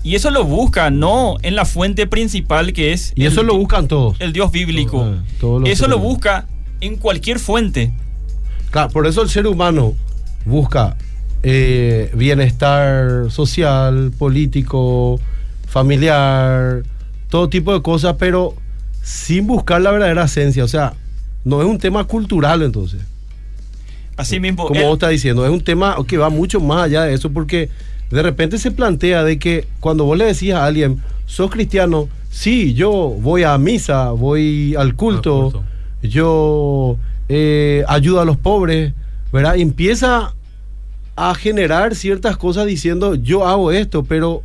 Y 0.04 0.16
eso 0.16 0.32
lo 0.32 0.44
busca 0.44 0.90
no 0.90 1.38
en 1.42 1.56
la 1.56 1.66
fuente 1.66 2.08
principal 2.08 2.72
que 2.74 2.94
es 2.94 3.12
Y 3.16 3.26
eso 3.26 3.42
el, 3.42 3.48
lo 3.48 3.58
buscan 3.58 3.88
todos. 3.88 4.16
el 4.20 4.32
Dios 4.34 4.52
bíblico. 4.52 5.16
Los 5.42 5.68
eso 5.68 5.88
lo 5.88 6.00
busca 6.00 6.48
en 6.80 6.96
cualquier 6.98 7.40
fuente. 7.40 7.92
Claro, 8.70 8.90
por 8.90 9.08
eso 9.08 9.22
el 9.22 9.30
ser 9.30 9.48
humano 9.48 9.96
busca 10.46 10.96
eh, 11.44 12.12
bienestar 12.16 13.32
social, 13.32 14.12
político, 14.18 15.20
familiar, 15.68 16.84
todo 17.30 17.50
tipo 17.50 17.74
de 17.74 17.82
cosas, 17.82 18.16
pero 18.20 18.54
sin 19.04 19.48
buscar 19.48 19.82
la 19.82 19.92
verdadera 19.92 20.24
esencia. 20.26 20.64
O 20.64 20.68
sea, 20.68 20.94
no 21.44 21.62
es 21.62 21.68
un 21.68 21.78
tema 21.78 22.04
cultural 22.06 22.62
entonces. 22.62 23.02
Así 24.16 24.40
mismo. 24.40 24.66
Como 24.68 24.80
él- 24.80 24.86
vos 24.86 24.94
estás 24.94 25.12
diciendo, 25.12 25.46
es 25.46 25.52
un 25.52 25.62
tema 25.62 25.96
que 26.08 26.18
va 26.18 26.30
mucho 26.30 26.60
más 26.60 26.84
allá 26.86 27.04
de 27.04 27.14
eso, 27.14 27.30
porque 27.32 27.70
de 28.10 28.22
repente 28.24 28.58
se 28.58 28.72
plantea 28.72 29.24
de 29.24 29.38
que 29.38 29.68
cuando 29.80 30.06
vos 30.06 30.18
le 30.18 30.26
decís 30.26 30.54
a 30.54 30.66
alguien, 30.66 31.02
sos 31.26 31.52
cristiano, 31.52 32.08
sí, 32.32 32.74
yo 32.74 32.92
voy 32.92 33.44
a 33.44 33.58
misa, 33.58 34.12
voy 34.12 34.76
al 34.76 34.96
culto, 34.96 35.36
Al 35.48 35.52
culto. 35.52 35.64
yo 36.02 36.98
eh, 37.30 37.84
ayudo 37.88 38.22
a 38.22 38.26
los 38.26 38.38
pobres, 38.38 38.94
¿verdad? 39.32 39.56
Y 39.56 39.62
empieza 39.62 40.34
a 41.16 41.36
generar 41.36 41.96
ciertas 41.96 42.38
cosas 42.38 42.66
diciendo, 42.66 43.16
yo 43.16 43.46
hago 43.46 43.72
esto, 43.72 44.04
pero 44.04 44.42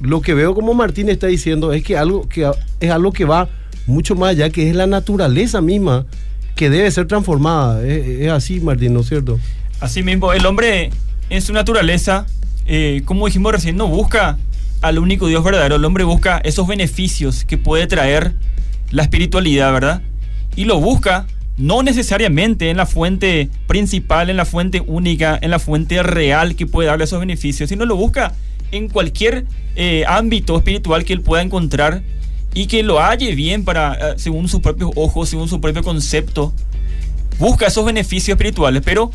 lo 0.00 0.20
que 0.20 0.34
veo 0.34 0.54
como 0.54 0.74
Martín 0.74 1.08
está 1.08 1.26
diciendo 1.26 1.72
es 1.72 1.82
que 1.82 1.96
algo 1.96 2.28
que 2.28 2.50
es 2.80 2.90
algo 2.90 3.12
que 3.12 3.24
va 3.24 3.48
mucho 3.86 4.14
más 4.14 4.30
allá, 4.30 4.50
que 4.50 4.68
es 4.68 4.76
la 4.76 4.86
naturaleza 4.86 5.60
misma 5.60 6.06
que 6.54 6.70
debe 6.70 6.90
ser 6.90 7.06
transformada. 7.06 7.86
Es, 7.86 8.30
así, 8.30 8.60
Martín, 8.60 8.94
¿no 8.94 9.00
es 9.00 9.08
cierto? 9.08 9.38
Así 9.80 10.02
mismo, 10.02 10.32
el 10.32 10.44
hombre 10.46 10.90
en 11.30 11.42
su 11.42 11.52
naturaleza, 11.52 12.26
eh, 12.66 13.02
como 13.04 13.26
dijimos 13.26 13.52
recién, 13.52 13.76
no 13.76 13.86
busca 13.86 14.38
al 14.80 14.98
único 14.98 15.28
Dios 15.28 15.44
verdadero. 15.44 15.76
El 15.76 15.84
hombre 15.84 16.04
busca 16.04 16.38
esos 16.38 16.66
beneficios 16.66 17.44
que 17.44 17.58
puede 17.58 17.86
traer 17.86 18.34
la 18.90 19.02
espiritualidad, 19.02 19.72
¿verdad? 19.72 20.02
Y 20.56 20.64
lo 20.64 20.80
busca 20.80 21.26
no 21.58 21.82
necesariamente 21.82 22.70
en 22.70 22.76
la 22.76 22.86
fuente 22.86 23.48
principal, 23.66 24.30
en 24.30 24.36
la 24.36 24.44
fuente 24.44 24.82
única, 24.86 25.38
en 25.40 25.50
la 25.50 25.58
fuente 25.58 26.02
real 26.02 26.54
que 26.54 26.66
puede 26.66 26.88
darle 26.88 27.04
esos 27.04 27.20
beneficios, 27.20 27.68
sino 27.68 27.84
lo 27.86 27.96
busca 27.96 28.34
en 28.72 28.88
cualquier 28.88 29.46
eh, 29.76 30.04
ámbito 30.06 30.56
espiritual 30.56 31.04
que 31.04 31.12
él 31.12 31.20
pueda 31.20 31.42
encontrar 31.42 32.02
y 32.54 32.66
que 32.66 32.82
lo 32.82 33.00
halle 33.00 33.34
bien 33.34 33.64
para, 33.64 33.94
eh, 33.94 34.14
según 34.16 34.48
sus 34.48 34.60
propios 34.60 34.90
ojos, 34.96 35.28
según 35.28 35.48
su 35.48 35.60
propio 35.60 35.82
concepto. 35.82 36.52
Busca 37.38 37.66
esos 37.66 37.84
beneficios 37.84 38.34
espirituales, 38.36 38.82
pero 38.84 39.10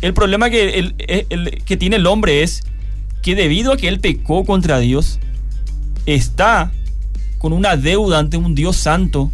el 0.00 0.14
problema 0.14 0.48
que, 0.48 0.78
el- 0.78 1.62
que 1.64 1.76
tiene 1.76 1.96
el 1.96 2.06
hombre 2.06 2.42
es 2.42 2.62
que 3.22 3.34
debido 3.34 3.72
a 3.72 3.76
que 3.76 3.88
él 3.88 4.00
pecó 4.00 4.44
contra 4.44 4.78
Dios, 4.78 5.18
está 6.06 6.72
con 7.38 7.52
una 7.52 7.76
deuda 7.76 8.18
ante 8.18 8.38
un 8.38 8.54
Dios 8.54 8.76
santo, 8.76 9.30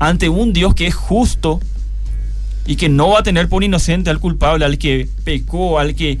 ante 0.00 0.28
un 0.28 0.52
Dios 0.52 0.74
que 0.74 0.88
es 0.88 0.94
justo, 0.94 1.60
y 2.66 2.76
que 2.76 2.88
no 2.88 3.10
va 3.10 3.20
a 3.20 3.22
tener 3.22 3.48
por 3.48 3.64
inocente 3.64 4.10
al 4.10 4.18
culpable, 4.20 4.64
al 4.64 4.78
que 4.78 5.08
pecó, 5.24 5.78
al 5.78 5.94
que 5.94 6.18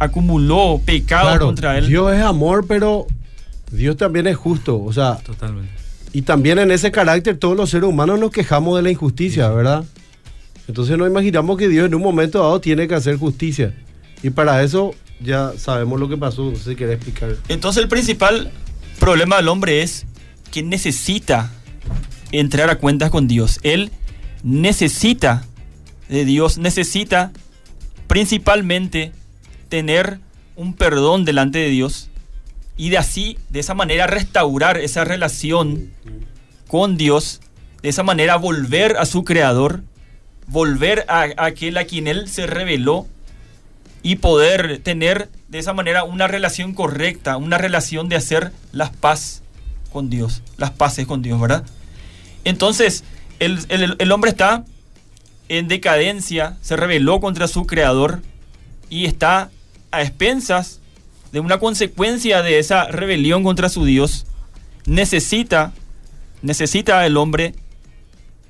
acumuló 0.00 0.80
pecado 0.84 1.28
Claro, 1.28 1.46
contra 1.46 1.78
él. 1.78 1.86
Dios 1.86 2.12
es 2.12 2.22
amor, 2.22 2.64
pero 2.66 3.06
Dios 3.70 3.96
también 3.96 4.26
es 4.26 4.36
justo. 4.36 4.82
O 4.82 4.92
sea, 4.92 5.16
Totalmente. 5.18 5.70
y 6.12 6.22
también 6.22 6.58
en 6.58 6.72
ese 6.72 6.90
carácter 6.90 7.36
todos 7.38 7.56
los 7.56 7.70
seres 7.70 7.88
humanos 7.88 8.18
nos 8.18 8.32
quejamos 8.32 8.76
de 8.76 8.82
la 8.82 8.90
injusticia, 8.90 9.48
¿verdad? 9.50 9.84
Entonces 10.66 10.98
no 10.98 11.06
imaginamos 11.06 11.56
que 11.56 11.68
Dios 11.68 11.86
en 11.86 11.94
un 11.94 12.02
momento 12.02 12.38
dado 12.40 12.60
tiene 12.60 12.88
que 12.88 12.94
hacer 12.94 13.16
justicia. 13.16 13.74
Y 14.22 14.30
para 14.30 14.62
eso 14.62 14.94
ya 15.20 15.52
sabemos 15.56 16.00
lo 16.00 16.08
que 16.08 16.16
pasó. 16.16 16.50
No 16.50 16.56
sé 16.56 16.70
si 16.70 16.76
querés 16.76 16.96
explicar. 16.96 17.36
Entonces 17.48 17.82
el 17.82 17.88
principal 17.88 18.50
problema 18.98 19.36
del 19.36 19.48
hombre 19.48 19.82
es 19.82 20.06
que 20.50 20.62
necesita 20.62 21.50
entrar 22.32 22.70
a 22.70 22.76
cuentas 22.78 23.10
con 23.10 23.28
Dios. 23.28 23.58
Él 23.62 23.90
necesita 24.42 25.44
de 26.08 26.24
Dios, 26.24 26.58
necesita 26.58 27.32
principalmente 28.06 29.12
tener 29.70 30.18
un 30.56 30.74
perdón 30.74 31.24
delante 31.24 31.58
de 31.58 31.70
Dios 31.70 32.10
y 32.76 32.90
de 32.90 32.98
así, 32.98 33.38
de 33.48 33.60
esa 33.60 33.72
manera, 33.74 34.06
restaurar 34.06 34.76
esa 34.76 35.04
relación 35.04 35.90
con 36.68 36.96
Dios, 36.98 37.40
de 37.82 37.88
esa 37.88 38.02
manera 38.02 38.36
volver 38.36 38.96
a 38.98 39.06
su 39.06 39.24
creador, 39.24 39.82
volver 40.46 41.04
a, 41.08 41.26
aquel 41.38 41.78
a 41.78 41.84
quien 41.84 42.06
él 42.06 42.28
se 42.28 42.46
reveló 42.46 43.06
y 44.02 44.16
poder 44.16 44.78
tener 44.82 45.28
de 45.48 45.58
esa 45.58 45.72
manera 45.72 46.04
una 46.04 46.26
relación 46.26 46.74
correcta, 46.74 47.36
una 47.36 47.58
relación 47.58 48.08
de 48.08 48.16
hacer 48.16 48.52
las 48.72 48.90
paz 48.90 49.42
con 49.92 50.08
Dios, 50.10 50.42
las 50.56 50.70
paces 50.70 51.06
con 51.06 51.22
Dios, 51.22 51.40
¿verdad? 51.40 51.64
Entonces, 52.44 53.04
el, 53.40 53.58
el- 53.68 53.96
el 53.98 54.12
hombre 54.12 54.30
está 54.30 54.64
en 55.48 55.68
decadencia, 55.68 56.56
se 56.62 56.76
rebeló 56.76 57.20
contra 57.20 57.48
su 57.48 57.66
creador 57.66 58.22
y 58.88 59.04
está 59.06 59.50
a 59.90 60.02
expensas 60.02 60.80
de 61.32 61.40
una 61.40 61.58
consecuencia 61.58 62.42
de 62.42 62.58
esa 62.58 62.86
rebelión 62.86 63.42
contra 63.42 63.68
su 63.68 63.84
Dios. 63.84 64.26
Necesita, 64.86 65.72
necesita 66.42 67.04
el 67.06 67.16
hombre 67.16 67.54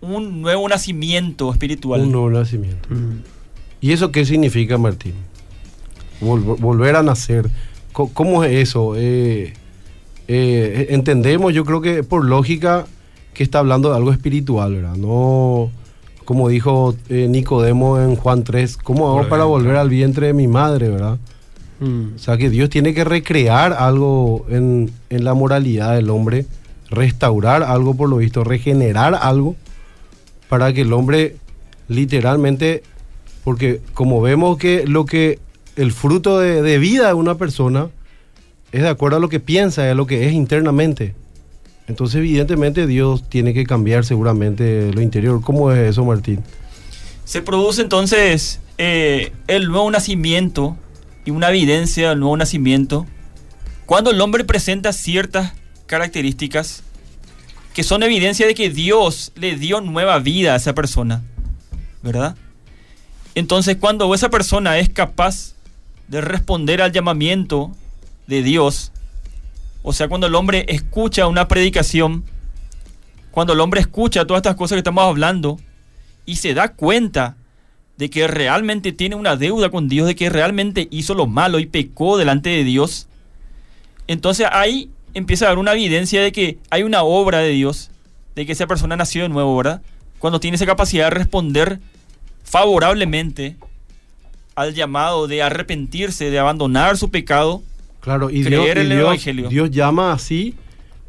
un 0.00 0.40
nuevo 0.40 0.68
nacimiento 0.68 1.50
espiritual. 1.52 2.00
Un 2.02 2.12
nuevo 2.12 2.30
nacimiento. 2.30 2.88
Mm. 2.90 3.20
¿Y 3.82 3.92
eso 3.92 4.10
qué 4.12 4.24
significa, 4.24 4.78
Martín? 4.78 5.14
Vol- 6.22 6.58
volver 6.58 6.96
a 6.96 7.02
nacer. 7.02 7.50
¿Cómo 7.92 8.44
es 8.44 8.52
eso? 8.68 8.94
Eh, 8.96 9.52
eh, 10.28 10.86
entendemos, 10.90 11.52
yo 11.52 11.64
creo 11.64 11.80
que 11.80 12.02
por 12.02 12.24
lógica, 12.24 12.86
que 13.34 13.42
está 13.42 13.58
hablando 13.58 13.90
de 13.90 13.96
algo 13.96 14.12
espiritual, 14.12 14.76
¿verdad? 14.76 14.94
No, 14.96 15.70
como 16.24 16.48
dijo 16.48 16.94
eh, 17.08 17.26
Nicodemo 17.28 17.98
en 18.00 18.16
Juan 18.16 18.44
3, 18.44 18.76
¿cómo 18.76 19.10
hago 19.10 19.28
para 19.28 19.44
volver 19.44 19.76
al 19.76 19.88
vientre 19.88 20.28
de 20.28 20.32
mi 20.34 20.46
madre, 20.46 20.88
¿verdad? 20.88 21.18
Mm. 21.80 22.14
O 22.16 22.18
sea 22.18 22.36
que 22.36 22.50
Dios 22.50 22.70
tiene 22.70 22.94
que 22.94 23.04
recrear 23.04 23.72
algo 23.72 24.46
en, 24.48 24.90
en 25.08 25.24
la 25.24 25.34
moralidad 25.34 25.94
del 25.94 26.10
hombre, 26.10 26.46
restaurar 26.90 27.62
algo 27.62 27.94
por 27.94 28.08
lo 28.08 28.18
visto, 28.18 28.44
regenerar 28.44 29.18
algo 29.20 29.56
para 30.48 30.72
que 30.72 30.82
el 30.82 30.92
hombre 30.92 31.36
literalmente, 31.88 32.82
porque 33.44 33.80
como 33.94 34.20
vemos 34.20 34.58
que 34.58 34.86
lo 34.86 35.06
que 35.06 35.38
el 35.76 35.92
fruto 35.92 36.38
de, 36.38 36.62
de 36.62 36.78
vida 36.78 37.08
de 37.08 37.14
una 37.14 37.36
persona 37.36 37.88
es 38.72 38.82
de 38.82 38.88
acuerdo 38.88 39.16
a 39.16 39.20
lo 39.20 39.28
que 39.28 39.40
piensa, 39.40 39.90
a 39.90 39.94
lo 39.94 40.06
que 40.06 40.26
es 40.28 40.32
internamente. 40.32 41.14
Entonces 41.88 42.16
evidentemente 42.16 42.86
Dios 42.86 43.28
tiene 43.28 43.52
que 43.52 43.64
cambiar 43.64 44.04
seguramente 44.04 44.92
lo 44.92 45.00
interior. 45.00 45.40
¿Cómo 45.42 45.72
es 45.72 45.90
eso, 45.90 46.04
Martín? 46.04 46.40
Se 47.24 47.42
produce 47.42 47.82
entonces 47.82 48.60
eh, 48.78 49.32
el 49.48 49.68
nuevo 49.68 49.90
nacimiento 49.90 50.76
y 51.24 51.30
una 51.30 51.50
evidencia 51.50 52.10
del 52.10 52.20
nuevo 52.20 52.36
nacimiento 52.36 53.06
cuando 53.86 54.10
el 54.10 54.20
hombre 54.20 54.44
presenta 54.44 54.92
ciertas 54.92 55.52
características 55.86 56.82
que 57.74 57.82
son 57.82 58.02
evidencia 58.02 58.46
de 58.46 58.54
que 58.54 58.70
Dios 58.70 59.32
le 59.34 59.56
dio 59.56 59.80
nueva 59.80 60.18
vida 60.18 60.54
a 60.54 60.56
esa 60.56 60.74
persona, 60.74 61.22
¿verdad? 62.02 62.36
Entonces 63.34 63.76
cuando 63.76 64.12
esa 64.14 64.28
persona 64.28 64.78
es 64.78 64.88
capaz 64.88 65.54
de 66.08 66.20
responder 66.20 66.82
al 66.82 66.92
llamamiento 66.92 67.70
de 68.26 68.42
Dios, 68.42 68.92
o 69.82 69.92
sea, 69.92 70.08
cuando 70.08 70.26
el 70.26 70.34
hombre 70.34 70.66
escucha 70.68 71.26
una 71.26 71.48
predicación, 71.48 72.24
cuando 73.30 73.52
el 73.54 73.60
hombre 73.60 73.80
escucha 73.80 74.26
todas 74.26 74.40
estas 74.40 74.56
cosas 74.56 74.76
que 74.76 74.80
estamos 74.80 75.04
hablando, 75.04 75.58
y 76.26 76.36
se 76.36 76.54
da 76.54 76.74
cuenta 76.74 77.36
de 78.00 78.08
que 78.08 78.26
realmente 78.26 78.92
tiene 78.92 79.14
una 79.14 79.36
deuda 79.36 79.68
con 79.68 79.86
Dios, 79.86 80.06
de 80.08 80.14
que 80.16 80.30
realmente 80.30 80.88
hizo 80.90 81.12
lo 81.14 81.26
malo 81.26 81.58
y 81.58 81.66
pecó 81.66 82.16
delante 82.16 82.48
de 82.48 82.64
Dios, 82.64 83.06
entonces 84.08 84.46
ahí 84.50 84.88
empieza 85.12 85.44
a 85.44 85.48
haber 85.48 85.58
una 85.58 85.72
evidencia 85.74 86.22
de 86.22 86.32
que 86.32 86.56
hay 86.70 86.82
una 86.82 87.02
obra 87.02 87.40
de 87.40 87.50
Dios, 87.50 87.90
de 88.34 88.46
que 88.46 88.52
esa 88.52 88.66
persona 88.66 88.96
nació 88.96 89.22
de 89.24 89.28
nuevo, 89.28 89.54
¿verdad? 89.54 89.82
Cuando 90.18 90.40
tiene 90.40 90.54
esa 90.54 90.64
capacidad 90.64 91.04
de 91.04 91.10
responder 91.10 91.78
favorablemente 92.42 93.56
al 94.54 94.74
llamado 94.74 95.26
de 95.28 95.42
arrepentirse, 95.42 96.30
de 96.30 96.38
abandonar 96.38 96.96
su 96.96 97.10
pecado, 97.10 97.62
Claro, 98.00 98.30
y 98.30 98.42
Creer 98.42 98.62
Dios, 98.62 98.70
en 98.76 98.78
el 98.78 98.88
Dios- 98.88 99.00
Evangelio. 99.02 99.48
Dios 99.50 99.70
llama 99.70 100.12
así, 100.14 100.54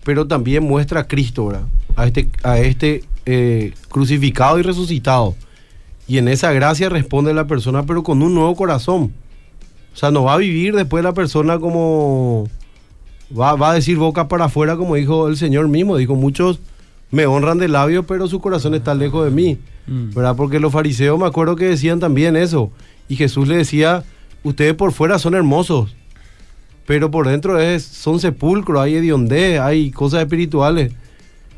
pero 0.03 0.27
también 0.27 0.63
muestra 0.63 0.99
a 0.99 1.07
Cristo, 1.07 1.45
¿verdad? 1.47 1.63
A 1.95 2.05
este, 2.05 2.27
a 2.43 2.59
este 2.59 3.03
eh, 3.25 3.73
crucificado 3.87 4.59
y 4.59 4.61
resucitado. 4.61 5.35
Y 6.11 6.17
en 6.17 6.27
esa 6.27 6.51
gracia 6.51 6.89
responde 6.89 7.33
la 7.33 7.47
persona, 7.47 7.85
pero 7.85 8.03
con 8.03 8.21
un 8.21 8.33
nuevo 8.33 8.53
corazón. 8.53 9.13
O 9.93 9.95
sea, 9.95 10.11
no 10.11 10.25
va 10.25 10.33
a 10.33 10.37
vivir 10.37 10.75
después 10.75 11.05
la 11.05 11.13
persona 11.13 11.57
como... 11.57 12.49
Va, 13.31 13.55
va 13.55 13.71
a 13.71 13.75
decir 13.75 13.95
boca 13.95 14.27
para 14.27 14.43
afuera, 14.43 14.75
como 14.75 14.95
dijo 14.95 15.29
el 15.29 15.37
Señor 15.37 15.69
mismo. 15.69 15.95
Dijo, 15.95 16.15
muchos 16.15 16.59
me 17.11 17.27
honran 17.27 17.59
de 17.59 17.69
labios, 17.69 18.03
pero 18.09 18.27
su 18.27 18.41
corazón 18.41 18.75
está 18.75 18.93
lejos 18.93 19.23
de 19.23 19.31
mí. 19.31 19.57
Mm. 19.87 20.13
¿Verdad? 20.13 20.35
Porque 20.35 20.59
los 20.59 20.73
fariseos 20.73 21.17
me 21.17 21.27
acuerdo 21.27 21.55
que 21.55 21.69
decían 21.69 22.01
también 22.01 22.35
eso. 22.35 22.71
Y 23.07 23.15
Jesús 23.15 23.47
le 23.47 23.55
decía, 23.55 24.03
ustedes 24.43 24.73
por 24.73 24.91
fuera 24.91 25.17
son 25.17 25.33
hermosos, 25.33 25.95
pero 26.85 27.09
por 27.09 27.29
dentro 27.29 27.57
es, 27.57 27.83
son 27.83 28.19
sepulcros, 28.19 28.81
hay 28.81 28.95
hediondez, 28.95 29.61
hay 29.61 29.91
cosas 29.91 30.19
espirituales. 30.23 30.91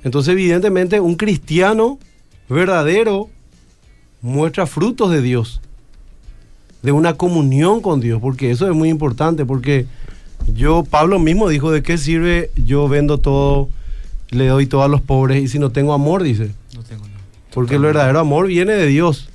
Entonces, 0.04 0.34
evidentemente, 0.34 1.00
un 1.00 1.16
cristiano 1.16 1.98
verdadero 2.48 3.32
muestra 4.24 4.66
frutos 4.66 5.12
de 5.12 5.22
Dios, 5.22 5.62
de 6.82 6.92
una 6.92 7.14
comunión 7.14 7.82
con 7.82 8.00
Dios, 8.00 8.20
porque 8.20 8.50
eso 8.50 8.68
es 8.68 8.76
muy 8.76 8.90
importante, 8.90 9.46
porque 9.46 9.86
yo, 10.48 10.84
Pablo 10.84 11.20
mismo 11.20 11.50
dijo, 11.50 11.72
¿de 11.72 11.84
qué 11.84 11.98
sirve 11.98 12.50
yo 12.56 12.88
vendo 12.88 13.20
todo, 13.20 13.70
le 14.30 14.48
doy 14.48 14.66
todo 14.66 14.82
a 14.84 14.88
los 14.88 15.02
pobres 15.02 15.44
y 15.44 15.48
si 15.50 15.60
no 15.60 15.72
tengo 15.72 15.94
amor, 15.94 16.24
dice? 16.24 16.52
No 16.74 16.84
tengo 16.84 17.04
nada. 17.04 17.20
Porque 17.54 17.76
el 17.76 17.82
verdadero 17.82 18.20
amor 18.20 18.48
viene 18.48 18.74
de 18.74 18.88
Dios. 18.88 19.30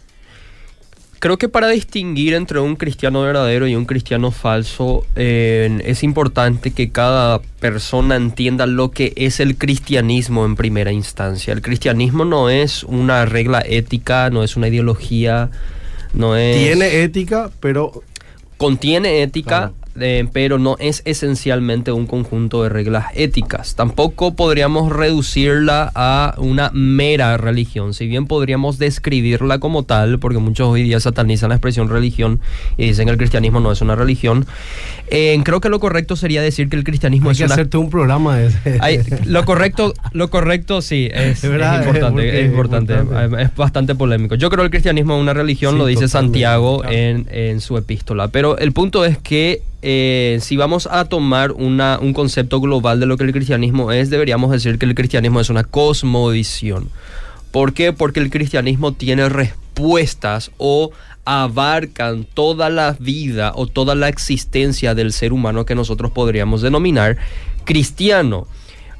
Creo 1.20 1.36
que 1.36 1.48
para 1.48 1.68
distinguir 1.68 2.34
entre 2.34 2.60
un 2.60 2.76
cristiano 2.76 3.22
verdadero 3.22 3.66
y 3.66 3.74
un 3.74 3.86
cristiano 3.86 4.30
falso 4.30 5.04
eh, 5.16 5.80
es 5.84 6.04
importante 6.04 6.70
que 6.70 6.90
cada 6.90 7.40
persona 7.60 8.14
entienda 8.14 8.66
lo 8.66 8.92
que 8.92 9.12
es 9.16 9.40
el 9.40 9.56
cristianismo 9.56 10.44
en 10.44 10.54
primera 10.54 10.92
instancia. 10.92 11.52
El 11.52 11.60
cristianismo 11.60 12.24
no 12.24 12.50
es 12.50 12.84
una 12.84 13.24
regla 13.26 13.64
ética, 13.66 14.30
no 14.30 14.44
es 14.44 14.56
una 14.56 14.68
ideología, 14.68 15.50
no 16.14 16.36
es... 16.36 16.56
Tiene 16.56 17.02
ética, 17.02 17.50
pero 17.58 18.04
contiene 18.56 19.22
ética, 19.22 19.48
Claro. 19.48 19.74
Eh, 20.00 20.26
pero 20.32 20.58
no 20.58 20.76
es 20.78 21.02
esencialmente 21.04 21.92
un 21.92 22.06
conjunto 22.06 22.62
de 22.62 22.68
reglas 22.68 23.06
éticas. 23.14 23.74
Tampoco 23.74 24.34
podríamos 24.34 24.92
reducirla 24.92 25.90
a 25.94 26.34
una 26.38 26.70
mera 26.72 27.36
religión, 27.36 27.94
si 27.94 28.06
bien 28.06 28.26
podríamos 28.26 28.78
describirla 28.78 29.58
como 29.58 29.84
tal, 29.84 30.18
porque 30.18 30.38
muchos 30.38 30.68
hoy 30.68 30.82
día 30.82 31.00
satanizan 31.00 31.50
la 31.50 31.56
expresión 31.56 31.88
religión 31.88 32.40
y 32.76 32.86
dicen 32.86 33.06
que 33.06 33.12
el 33.12 33.18
cristianismo 33.18 33.60
no 33.60 33.72
es 33.72 33.80
una 33.80 33.94
religión. 33.94 34.46
Eh, 35.10 35.38
creo 35.44 35.60
que 35.60 35.68
lo 35.68 35.80
correcto 35.80 36.16
sería 36.16 36.42
decir 36.42 36.68
que 36.68 36.76
el 36.76 36.84
cristianismo 36.84 37.30
hay 37.30 37.32
es 37.32 37.38
que 37.38 37.44
una 37.44 37.54
hacerte 37.54 37.76
un 37.78 37.90
programa 37.90 38.36
de 38.36 38.46
ese. 38.48 38.78
Hay- 38.80 39.00
lo 39.24 39.44
correcto, 39.44 39.94
lo 40.12 40.28
correcto 40.30 40.82
sí, 40.82 41.08
es, 41.12 41.42
Es 41.44 41.50
verdad, 41.50 41.80
es 41.80 41.86
importante, 41.86 42.28
es 42.28 42.34
es 42.34 42.50
importante, 42.50 42.94
importante. 42.94 43.42
es 43.42 43.56
bastante 43.56 43.94
polémico. 43.94 44.34
Yo 44.34 44.50
creo 44.50 44.62
que 44.62 44.66
el 44.66 44.70
cristianismo 44.70 45.16
es 45.16 45.22
una 45.22 45.34
religión, 45.34 45.74
Sí, 45.74 45.78
lo 45.78 45.86
dice 45.86 46.06
totalmente, 46.06 46.28
Santiago 46.28 46.82
en 46.84 47.60
su 47.60 47.76
epístola. 47.76 48.28
Pero 48.28 48.58
el 48.58 48.72
punto 48.72 49.04
es 49.04 49.18
que 49.18 49.62
eh, 49.82 50.38
si 50.40 50.56
vamos 50.56 50.88
a 50.90 51.04
tomar 51.04 51.52
una, 51.52 51.98
un 52.00 52.12
concepto 52.12 52.60
global 52.60 53.00
de 53.00 53.06
lo 53.06 53.16
que 53.16 53.24
el 53.24 53.32
cristianismo 53.32 53.92
es, 53.92 54.10
deberíamos 54.10 54.50
decir 54.50 54.78
que 54.78 54.86
el 54.86 54.94
cristianismo 54.94 55.40
es 55.40 55.50
una 55.50 55.64
cosmovisión. 55.64 56.90
¿Por 57.52 57.72
qué? 57.72 57.92
Porque 57.92 58.20
el 58.20 58.30
cristianismo 58.30 58.92
tiene 58.92 59.28
respuestas 59.28 60.50
o 60.58 60.90
abarcan 61.24 62.24
toda 62.24 62.70
la 62.70 62.96
vida 62.98 63.52
o 63.54 63.66
toda 63.66 63.94
la 63.94 64.08
existencia 64.08 64.94
del 64.94 65.12
ser 65.12 65.32
humano 65.32 65.64
que 65.64 65.74
nosotros 65.74 66.10
podríamos 66.10 66.62
denominar 66.62 67.16
cristiano. 67.64 68.46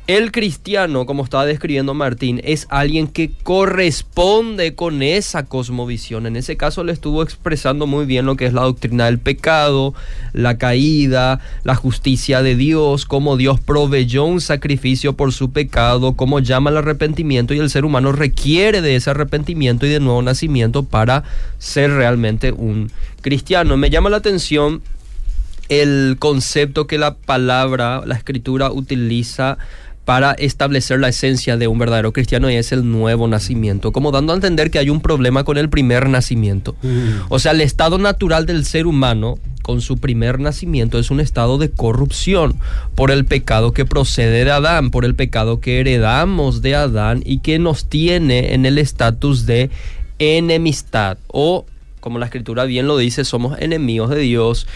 El 0.09 0.33
cristiano, 0.33 1.05
como 1.05 1.23
estaba 1.23 1.45
describiendo 1.45 1.93
Martín, 1.93 2.41
es 2.43 2.67
alguien 2.71 3.09
que 3.09 3.31
corresponde 3.43 4.75
con 4.75 5.03
esa 5.03 5.45
cosmovisión. 5.45 6.25
En 6.25 6.37
ese 6.37 6.57
caso 6.57 6.83
le 6.83 6.95
estuvo 6.95 7.23
expresando 7.23 7.87
muy 7.87 8.07
bien 8.07 8.25
lo 8.25 8.35
que 8.35 8.47
es 8.47 8.55
la 8.55 8.63
doctrina 8.63 9.05
del 9.05 9.19
pecado, 9.19 9.93
la 10.33 10.57
caída, 10.57 11.41
la 11.63 11.75
justicia 11.75 12.41
de 12.41 12.57
Dios, 12.57 13.05
cómo 13.05 13.37
Dios 13.37 13.61
proveyó 13.61 14.25
un 14.25 14.41
sacrificio 14.41 15.13
por 15.13 15.35
su 15.35 15.53
pecado, 15.53 16.15
cómo 16.17 16.41
llama 16.41 16.71
al 16.71 16.79
arrepentimiento 16.79 17.53
y 17.53 17.59
el 17.59 17.69
ser 17.69 17.85
humano 17.85 18.11
requiere 18.13 18.81
de 18.81 18.97
ese 18.97 19.11
arrepentimiento 19.11 19.85
y 19.85 19.91
de 19.91 20.01
nuevo 20.01 20.23
nacimiento 20.23 20.85
para 20.85 21.25
ser 21.59 21.91
realmente 21.91 22.53
un 22.53 22.91
cristiano. 23.21 23.77
Me 23.77 23.91
llama 23.91 24.09
la 24.09 24.17
atención 24.17 24.81
el 25.69 26.17
concepto 26.19 26.87
que 26.87 26.97
la 26.97 27.15
palabra, 27.15 28.01
la 28.07 28.15
escritura 28.15 28.71
utiliza 28.71 29.59
para 30.09 30.33
establecer 30.33 31.01
la 31.01 31.11
esencia 31.11 31.59
de 31.59 31.69
un 31.69 31.79
verdadero 31.79 32.15
cristiano 32.15 32.51
y 32.51 32.55
es 32.55 32.73
el 32.73 32.91
nuevo 32.91 33.29
nacimiento, 33.29 33.93
como 33.93 34.11
dando 34.11 34.33
a 34.33 34.37
entender 34.37 34.71
que 34.71 34.79
hay 34.79 34.89
un 34.89 35.03
problema 35.03 35.45
con 35.45 35.59
el 35.59 35.69
primer 35.69 36.09
nacimiento. 36.09 36.77
Mm. 36.81 37.27
O 37.29 37.39
sea, 37.39 37.53
el 37.53 37.61
estado 37.61 37.99
natural 37.99 38.47
del 38.47 38.65
ser 38.65 38.87
humano 38.87 39.39
con 39.61 39.83
su 39.83 39.99
primer 39.99 40.41
nacimiento 40.41 40.99
es 40.99 41.11
un 41.11 41.21
estado 41.21 41.59
de 41.59 41.71
corrupción 41.71 42.57
por 42.95 43.11
el 43.11 43.27
pecado 43.27 43.75
que 43.75 43.85
procede 43.85 44.47
de 44.47 44.51
Adán, 44.51 44.91
por 44.91 45.05
el 45.05 45.15
pecado 45.15 45.61
que 45.61 45.79
heredamos 45.79 46.63
de 46.63 46.75
Adán 46.75 47.23
y 47.23 47.41
que 47.41 47.59
nos 47.59 47.85
tiene 47.85 48.55
en 48.55 48.65
el 48.65 48.79
estatus 48.79 49.45
de 49.45 49.69
enemistad 50.19 51.19
o 51.27 51.67
como 52.01 52.19
la 52.19 52.25
escritura 52.25 52.65
bien 52.65 52.87
lo 52.87 52.97
dice, 52.97 53.27
somos 53.27 53.59
enemigos 53.61 54.09
de 54.09 54.21
Dios 54.21 54.67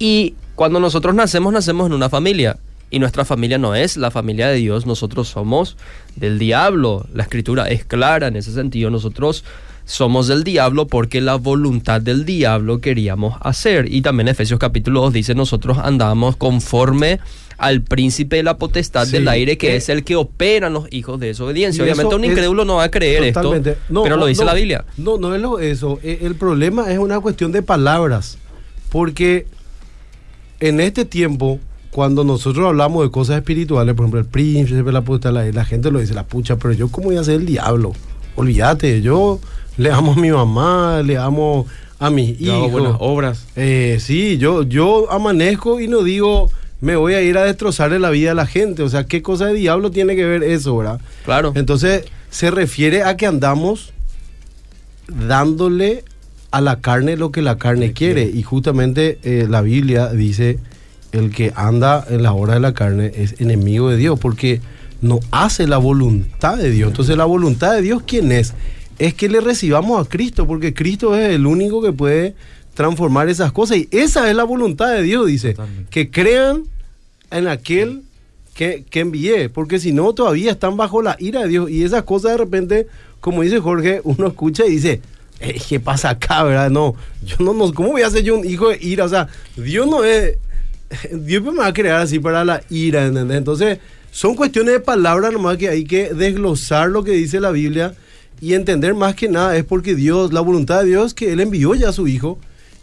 y 0.00 0.34
cuando 0.56 0.80
nosotros 0.80 1.14
nacemos, 1.14 1.52
nacemos 1.52 1.86
en 1.86 1.92
una 1.92 2.08
familia. 2.08 2.56
Y 2.90 2.98
nuestra 2.98 3.24
familia 3.24 3.56
no 3.58 3.74
es 3.74 3.96
la 3.96 4.10
familia 4.10 4.48
de 4.48 4.56
Dios, 4.56 4.84
nosotros 4.84 5.28
somos 5.28 5.76
del 6.16 6.38
diablo. 6.38 7.06
La 7.14 7.22
escritura 7.22 7.68
es 7.68 7.84
clara 7.84 8.26
en 8.28 8.36
ese 8.36 8.52
sentido. 8.52 8.90
Nosotros 8.90 9.44
somos 9.84 10.26
del 10.26 10.44
diablo 10.44 10.86
porque 10.86 11.20
la 11.20 11.36
voluntad 11.36 12.00
del 12.00 12.24
diablo 12.24 12.80
queríamos 12.80 13.36
hacer. 13.42 13.92
Y 13.92 14.02
también 14.02 14.28
Efesios 14.28 14.58
capítulo 14.58 15.02
2 15.02 15.12
dice, 15.12 15.34
nosotros 15.34 15.78
andamos 15.78 16.36
conforme 16.36 17.20
al 17.58 17.82
príncipe 17.82 18.36
de 18.36 18.42
la 18.42 18.56
potestad 18.56 19.04
Sí, 19.04 19.12
del 19.12 19.28
aire, 19.28 19.58
que 19.58 19.74
eh, 19.74 19.76
es 19.76 19.88
el 19.90 20.02
que 20.02 20.16
opera 20.16 20.68
en 20.68 20.72
los 20.72 20.86
hijos 20.92 21.20
de 21.20 21.26
desobediencia. 21.28 21.84
Obviamente 21.84 22.14
un 22.14 22.24
incrédulo 22.24 22.64
no 22.64 22.76
va 22.76 22.84
a 22.84 22.90
creer 22.90 23.22
esto. 23.24 23.54
No, 23.88 24.02
pero 24.02 24.16
lo 24.16 24.26
dice 24.26 24.42
no, 24.42 24.46
la 24.46 24.54
Biblia. 24.54 24.84
No, 24.96 25.18
no 25.18 25.34
es 25.34 25.40
lo, 25.40 25.58
eso. 25.58 26.00
E- 26.02 26.20
El 26.22 26.34
problema 26.36 26.90
es 26.90 26.98
una 26.98 27.20
cuestión 27.20 27.52
de 27.52 27.62
palabras. 27.62 28.38
Porque 28.88 29.46
en 30.60 30.80
este 30.80 31.04
tiempo, 31.04 31.60
cuando 31.90 32.24
nosotros 32.24 32.66
hablamos 32.66 33.04
de 33.04 33.10
cosas 33.10 33.36
espirituales, 33.36 33.94
por 33.94 34.04
ejemplo, 34.04 34.20
el 34.20 34.26
príncipe, 34.26 34.92
la 34.92 35.02
puta, 35.02 35.32
la, 35.32 35.44
la 35.50 35.64
gente 35.64 35.90
lo 35.90 35.98
dice, 35.98 36.14
la 36.14 36.24
pucha, 36.24 36.56
pero 36.56 36.72
yo, 36.72 36.88
¿cómo 36.88 37.06
voy 37.08 37.16
a 37.16 37.24
ser 37.24 37.36
el 37.40 37.46
diablo? 37.46 37.92
Olvídate, 38.36 39.02
yo 39.02 39.40
le 39.76 39.90
amo 39.90 40.12
a 40.12 40.16
mi 40.16 40.30
mamá, 40.30 41.02
le 41.04 41.16
amo 41.16 41.66
a 41.98 42.10
mis 42.10 42.38
Yo 42.38 42.54
hago 42.54 42.68
buenas 42.70 42.90
hijos. 42.92 43.00
obras. 43.02 43.46
Eh, 43.56 43.98
sí, 44.00 44.38
yo, 44.38 44.62
yo 44.62 45.10
amanezco 45.10 45.80
y 45.80 45.88
no 45.88 46.02
digo, 46.02 46.50
me 46.80 46.96
voy 46.96 47.14
a 47.14 47.22
ir 47.22 47.36
a 47.36 47.44
destrozarle 47.44 47.98
la 47.98 48.10
vida 48.10 48.30
a 48.30 48.34
la 48.34 48.46
gente. 48.46 48.82
O 48.82 48.88
sea, 48.88 49.04
¿qué 49.04 49.20
cosa 49.20 49.46
de 49.46 49.54
diablo 49.54 49.90
tiene 49.90 50.16
que 50.16 50.24
ver 50.24 50.42
eso, 50.42 50.76
verdad? 50.76 51.00
Claro. 51.24 51.52
Entonces, 51.56 52.04
se 52.30 52.50
refiere 52.50 53.02
a 53.02 53.16
que 53.16 53.26
andamos 53.26 53.92
dándole 55.08 56.04
a 56.50 56.60
la 56.60 56.80
carne 56.80 57.16
lo 57.16 57.32
que 57.32 57.42
la 57.42 57.58
carne 57.58 57.92
quiere. 57.92 58.22
Y 58.32 58.42
justamente 58.42 59.18
eh, 59.22 59.46
la 59.48 59.60
Biblia 59.60 60.08
dice, 60.08 60.58
el 61.12 61.30
que 61.30 61.52
anda 61.56 62.04
en 62.08 62.22
la 62.22 62.32
hora 62.32 62.54
de 62.54 62.60
la 62.60 62.74
carne 62.74 63.12
es 63.14 63.40
enemigo 63.40 63.90
de 63.90 63.96
Dios, 63.96 64.18
porque 64.18 64.60
no 65.02 65.20
hace 65.30 65.66
la 65.66 65.78
voluntad 65.78 66.56
de 66.56 66.70
Dios. 66.70 66.90
Entonces, 66.90 67.16
la 67.16 67.24
voluntad 67.24 67.72
de 67.74 67.82
Dios, 67.82 68.02
¿quién 68.06 68.32
es? 68.32 68.54
Es 68.98 69.14
que 69.14 69.28
le 69.28 69.40
recibamos 69.40 70.04
a 70.04 70.08
Cristo, 70.08 70.46
porque 70.46 70.74
Cristo 70.74 71.16
es 71.16 71.34
el 71.34 71.46
único 71.46 71.82
que 71.82 71.92
puede 71.92 72.34
transformar 72.74 73.28
esas 73.28 73.52
cosas. 73.52 73.78
Y 73.78 73.88
esa 73.90 74.28
es 74.28 74.36
la 74.36 74.44
voluntad 74.44 74.92
de 74.92 75.02
Dios, 75.02 75.26
dice. 75.26 75.54
Totalmente. 75.54 75.90
Que 75.90 76.10
crean 76.10 76.64
en 77.30 77.48
aquel 77.48 78.02
que, 78.54 78.84
que 78.90 79.00
envié, 79.00 79.48
porque 79.48 79.78
si 79.78 79.92
no 79.92 80.12
todavía 80.12 80.50
están 80.50 80.76
bajo 80.76 81.00
la 81.02 81.16
ira 81.18 81.42
de 81.42 81.48
Dios 81.48 81.70
y 81.70 81.82
esas 81.82 82.02
cosas 82.02 82.32
de 82.32 82.38
repente, 82.38 82.86
como 83.20 83.42
dice 83.42 83.58
Jorge, 83.58 84.00
uno 84.04 84.26
escucha 84.26 84.66
y 84.66 84.72
dice, 84.72 85.00
"Eh, 85.40 85.58
¿qué 85.66 85.80
pasa 85.80 86.10
acá, 86.10 86.42
verdad? 86.42 86.70
No, 86.70 86.94
yo 87.24 87.36
no, 87.38 87.54
no, 87.54 87.72
¿cómo 87.72 87.92
voy 87.92 88.02
a 88.02 88.10
ser 88.10 88.22
yo 88.22 88.36
un 88.38 88.46
hijo 88.46 88.68
de 88.68 88.78
ira? 88.82 89.04
O 89.04 89.08
sea, 89.08 89.28
Dios 89.56 89.86
no 89.86 90.04
es, 90.04 90.36
Dios 91.12 91.42
me 91.42 91.52
va 91.52 91.66
a 91.66 91.72
crear 91.72 92.00
así 92.00 92.18
para 92.18 92.44
la 92.44 92.62
ira, 92.70 93.06
¿entendés? 93.06 93.38
Entonces, 93.38 93.78
son 94.10 94.34
cuestiones 94.34 94.74
de 94.74 94.80
palabras 94.80 95.32
nomás 95.32 95.56
que 95.56 95.68
hay 95.68 95.84
que 95.84 96.12
desglosar 96.14 96.88
lo 96.90 97.04
que 97.04 97.12
dice 97.12 97.40
la 97.40 97.50
Biblia 97.50 97.94
y 98.40 98.54
entender 98.54 98.94
más 98.94 99.14
que 99.14 99.28
nada 99.28 99.56
es 99.56 99.64
porque 99.64 99.94
Dios, 99.94 100.32
la 100.32 100.40
voluntad 100.40 100.80
de 100.80 100.86
Dios 100.86 101.14
que 101.14 101.32
Él 101.32 101.40
envió 101.40 101.74
ya 101.74 101.90
a 101.90 101.92
su 101.92 102.08
Hijo 102.08 102.38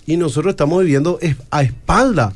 y 0.05 0.17
nosotros 0.17 0.51
estamos 0.51 0.81
viviendo 0.81 1.19
a 1.51 1.61
espalda 1.63 2.33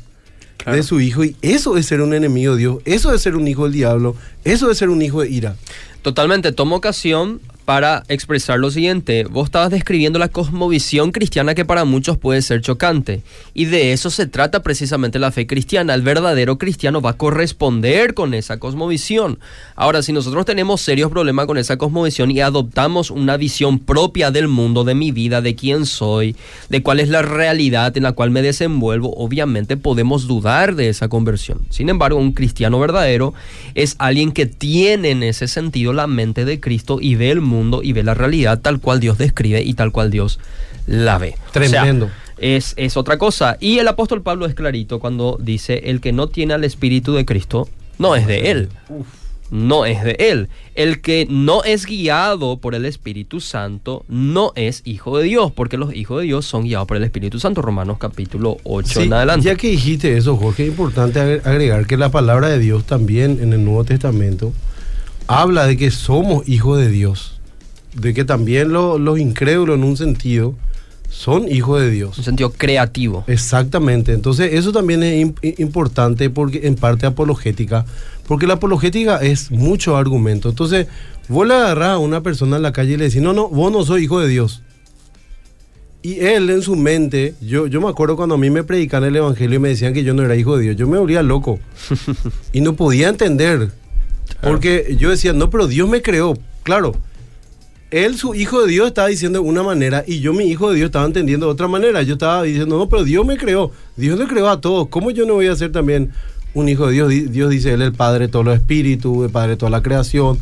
Claro. 0.58 0.76
de 0.76 0.84
su 0.84 1.00
hijo 1.00 1.24
y 1.24 1.34
eso 1.42 1.76
es 1.76 1.86
ser 1.86 2.00
un 2.02 2.14
enemigo 2.14 2.52
de 2.52 2.58
Dios, 2.60 2.76
eso 2.84 3.12
es 3.12 3.20
ser 3.20 3.34
un 3.34 3.48
hijo 3.48 3.64
del 3.64 3.72
diablo, 3.72 4.14
eso 4.44 4.70
es 4.70 4.78
ser 4.78 4.90
un 4.90 5.02
hijo 5.02 5.20
de 5.22 5.28
ira. 5.28 5.56
Totalmente, 6.02 6.52
tomo 6.52 6.76
ocasión 6.76 7.40
para 7.64 8.02
expresar 8.08 8.58
lo 8.58 8.70
siguiente. 8.70 9.24
Vos 9.24 9.46
estabas 9.46 9.70
describiendo 9.70 10.18
la 10.18 10.28
cosmovisión 10.28 11.12
cristiana 11.12 11.54
que 11.54 11.64
para 11.64 11.84
muchos 11.84 12.18
puede 12.18 12.42
ser 12.42 12.60
chocante. 12.60 13.22
Y 13.54 13.66
de 13.66 13.92
eso 13.92 14.10
se 14.10 14.26
trata 14.26 14.62
precisamente 14.62 15.18
la 15.18 15.32
fe 15.32 15.46
cristiana. 15.46 15.94
El 15.94 16.02
verdadero 16.02 16.58
cristiano 16.58 17.00
va 17.00 17.10
a 17.10 17.16
corresponder 17.16 18.14
con 18.14 18.34
esa 18.34 18.58
cosmovisión. 18.58 19.38
Ahora, 19.76 20.02
si 20.02 20.12
nosotros 20.12 20.44
tenemos 20.44 20.80
serios 20.80 21.10
problemas 21.10 21.46
con 21.46 21.58
esa 21.58 21.76
cosmovisión 21.76 22.30
y 22.30 22.40
adoptamos 22.40 23.10
una 23.10 23.36
visión 23.36 23.78
propia 23.78 24.30
del 24.30 24.48
mundo, 24.48 24.84
de 24.84 24.94
mi 24.94 25.12
vida, 25.12 25.40
de 25.40 25.54
quién 25.54 25.86
soy, 25.86 26.36
de 26.68 26.82
cuál 26.82 27.00
es 27.00 27.08
la 27.08 27.22
realidad 27.22 27.96
en 27.96 28.02
la 28.02 28.12
cual 28.12 28.30
me 28.30 28.42
desenvuelvo, 28.42 29.14
obviamente 29.16 29.76
podemos 29.76 30.26
dudar 30.26 30.74
de 30.74 30.88
esa 30.88 31.08
conversión. 31.08 31.60
Sin 31.70 31.88
embargo, 31.88 32.18
un 32.18 32.32
cristiano 32.32 32.78
verdadero 32.78 33.34
es 33.74 33.96
alguien 33.98 34.32
que 34.32 34.46
tiene 34.46 35.10
en 35.10 35.22
ese 35.22 35.48
sentido 35.48 35.92
la 35.92 36.06
mente 36.06 36.44
de 36.44 36.60
Cristo 36.60 36.98
y 37.00 37.14
ve 37.14 37.30
el 37.30 37.40
mundo 37.52 37.82
y 37.82 37.92
ve 37.92 38.02
la 38.02 38.14
realidad 38.14 38.60
tal 38.60 38.80
cual 38.80 38.98
Dios 39.00 39.18
describe 39.18 39.62
y 39.62 39.74
tal 39.74 39.92
cual 39.92 40.10
Dios 40.10 40.40
la 40.86 41.18
ve. 41.18 41.34
O 41.36 41.52
sea, 41.52 41.52
Tremendo. 41.52 42.10
es, 42.38 42.74
es 42.76 42.96
otra 42.96 43.18
cosa. 43.18 43.56
Y 43.60 43.78
el 43.78 43.86
apóstol 43.88 44.22
Pablo 44.22 44.46
es 44.46 44.54
clarito 44.54 44.98
cuando 44.98 45.38
dice, 45.40 45.82
el 45.90 46.00
que 46.00 46.12
no 46.12 46.26
tiene 46.28 46.54
al 46.54 46.64
Espíritu 46.64 47.14
de 47.14 47.24
Cristo 47.24 47.68
no 47.98 48.16
es 48.16 48.26
de 48.26 48.50
él. 48.50 48.68
No 49.50 49.84
es 49.84 50.02
de 50.02 50.16
él. 50.18 50.48
El 50.74 51.02
que 51.02 51.26
no 51.28 51.62
es 51.62 51.84
guiado 51.84 52.56
por 52.56 52.74
el 52.74 52.86
Espíritu 52.86 53.38
Santo 53.38 54.02
no 54.08 54.52
es 54.56 54.80
hijo 54.86 55.18
de 55.18 55.24
Dios, 55.24 55.52
porque 55.52 55.76
los 55.76 55.94
hijos 55.94 56.20
de 56.20 56.24
Dios 56.24 56.46
son 56.46 56.64
guiados 56.64 56.88
por 56.88 56.96
el 56.96 57.04
Espíritu 57.04 57.38
Santo. 57.38 57.60
Romanos 57.60 57.98
capítulo 58.00 58.56
8 58.64 58.88
Sí, 59.00 59.06
en 59.06 59.12
adelante. 59.12 59.44
Ya 59.44 59.54
que 59.56 59.68
dijiste 59.68 60.16
eso, 60.16 60.38
Jorge, 60.38 60.62
es 60.62 60.68
importante 60.70 61.20
agre- 61.20 61.42
agregar 61.44 61.86
que 61.86 61.98
la 61.98 62.08
palabra 62.08 62.48
de 62.48 62.58
Dios 62.60 62.84
también 62.84 63.40
en 63.42 63.52
el 63.52 63.62
Nuevo 63.62 63.84
Testamento 63.84 64.54
habla 65.26 65.66
de 65.66 65.76
que 65.76 65.90
somos 65.90 66.48
hijos 66.48 66.78
de 66.78 66.88
Dios, 66.88 67.38
de 67.94 68.14
que 68.14 68.24
también 68.24 68.72
lo- 68.72 68.98
los 68.98 69.18
incrédulos 69.18 69.76
en 69.76 69.84
un 69.84 69.96
sentido 69.96 70.54
son 71.10 71.46
hijos 71.50 71.80
de 71.80 71.90
Dios. 71.90 72.16
Un 72.18 72.24
sentido 72.24 72.50
creativo. 72.52 73.24
Exactamente, 73.26 74.12
entonces 74.12 74.54
eso 74.54 74.72
también 74.72 75.02
es 75.02 75.58
importante 75.60 76.30
porque 76.30 76.62
en 76.64 76.74
parte 76.74 77.04
apologética, 77.06 77.84
porque 78.26 78.46
la 78.46 78.54
apologética 78.54 79.18
es 79.18 79.50
mucho 79.50 79.96
argumento. 79.96 80.48
Entonces, 80.48 80.86
vos 81.28 81.46
le 81.46 81.52
agarrás 81.54 81.90
a 81.90 81.98
una 81.98 82.22
persona 82.22 82.56
en 82.56 82.62
la 82.62 82.72
calle 82.72 82.94
y 82.94 82.96
le 82.96 83.04
decís, 83.04 83.20
no, 83.20 83.32
no, 83.34 83.48
vos 83.48 83.70
no 83.70 83.84
sos 83.84 84.00
hijo 84.00 84.20
de 84.20 84.28
Dios. 84.28 84.62
Y 86.04 86.18
él 86.20 86.50
en 86.50 86.62
su 86.62 86.74
mente, 86.74 87.34
yo, 87.40 87.66
yo 87.68 87.80
me 87.80 87.88
acuerdo 87.88 88.16
cuando 88.16 88.34
a 88.34 88.38
mí 88.38 88.50
me 88.50 88.64
predican 88.64 89.04
el 89.04 89.14
evangelio 89.14 89.56
y 89.56 89.58
me 89.60 89.68
decían 89.68 89.92
que 89.92 90.02
yo 90.02 90.14
no 90.14 90.22
era 90.24 90.34
hijo 90.34 90.56
de 90.56 90.64
Dios, 90.64 90.76
yo 90.76 90.88
me 90.88 90.98
volvía 90.98 91.22
loco 91.22 91.60
y 92.52 92.60
no 92.60 92.72
podía 92.74 93.08
entender, 93.08 93.70
porque 94.42 94.96
yo 94.98 95.10
decía, 95.10 95.32
no, 95.32 95.48
pero 95.50 95.68
Dios 95.68 95.88
me 95.88 96.02
creó, 96.02 96.36
claro. 96.64 96.96
Él, 97.92 98.16
su 98.16 98.34
hijo 98.34 98.62
de 98.62 98.68
Dios, 98.72 98.88
estaba 98.88 99.08
diciendo 99.08 99.40
de 99.42 99.48
una 99.48 99.62
manera 99.62 100.02
y 100.06 100.20
yo, 100.20 100.32
mi 100.32 100.44
hijo 100.44 100.70
de 100.70 100.76
Dios, 100.76 100.86
estaba 100.86 101.04
entendiendo 101.04 101.46
de 101.46 101.52
otra 101.52 101.68
manera. 101.68 102.02
Yo 102.02 102.14
estaba 102.14 102.42
diciendo, 102.42 102.76
no, 102.78 102.88
pero 102.88 103.04
Dios 103.04 103.24
me 103.26 103.36
creó. 103.36 103.70
Dios 103.96 104.18
le 104.18 104.26
creó 104.26 104.48
a 104.48 104.60
todos. 104.60 104.88
¿Cómo 104.88 105.10
yo 105.10 105.26
no 105.26 105.34
voy 105.34 105.46
a 105.48 105.54
ser 105.56 105.72
también 105.72 106.10
un 106.54 106.68
hijo 106.68 106.86
de 106.86 106.92
Dios? 106.94 107.08
Di- 107.10 107.20
Dios 107.26 107.50
dice, 107.50 107.72
Él 107.74 107.82
es 107.82 107.88
el 107.88 107.92
Padre 107.94 108.26
de 108.26 108.32
todos 108.32 108.44
los 108.44 108.54
espíritus, 108.54 109.24
el 109.26 109.30
Padre 109.30 109.50
de 109.50 109.56
toda 109.56 109.70
la 109.70 109.82
creación. 109.82 110.38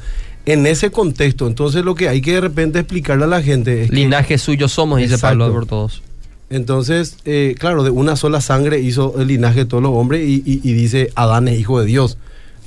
En 0.47 0.65
ese 0.67 0.91
contexto, 0.91 1.47
entonces 1.47 1.85
lo 1.85 1.95
que 1.95 2.09
hay 2.09 2.21
que 2.23 2.33
de 2.35 2.41
repente 2.41 2.79
explicarle 2.79 3.25
a 3.25 3.29
la 3.29 3.43
gente 3.43 3.83
es 3.83 3.91
que, 3.91 3.97
Linaje 3.97 4.39
suyo 4.39 4.69
somos, 4.69 4.99
dice. 5.01 5.19
Pablo 5.19 5.53
por 5.53 5.67
todos. 5.67 6.03
entonces, 6.49 7.17
eh, 7.27 7.55
claro, 7.59 7.83
de 7.85 7.91
una 7.91 8.17
sola 8.17 8.41
sangre 8.41 8.81
hizo 8.81 9.21
el 9.21 9.29
linaje 9.29 9.61
de 9.61 9.65
todos 9.67 9.83
los 9.83 9.93
hombres 9.93 10.27
y, 10.27 10.43
y- 10.47 10.61
y 10.63 10.73
dice, 10.73 11.11
Adán 11.15 11.47
es 11.49 11.59
hijo 11.61 11.79
de 11.81 11.87
Dios. 11.87 12.17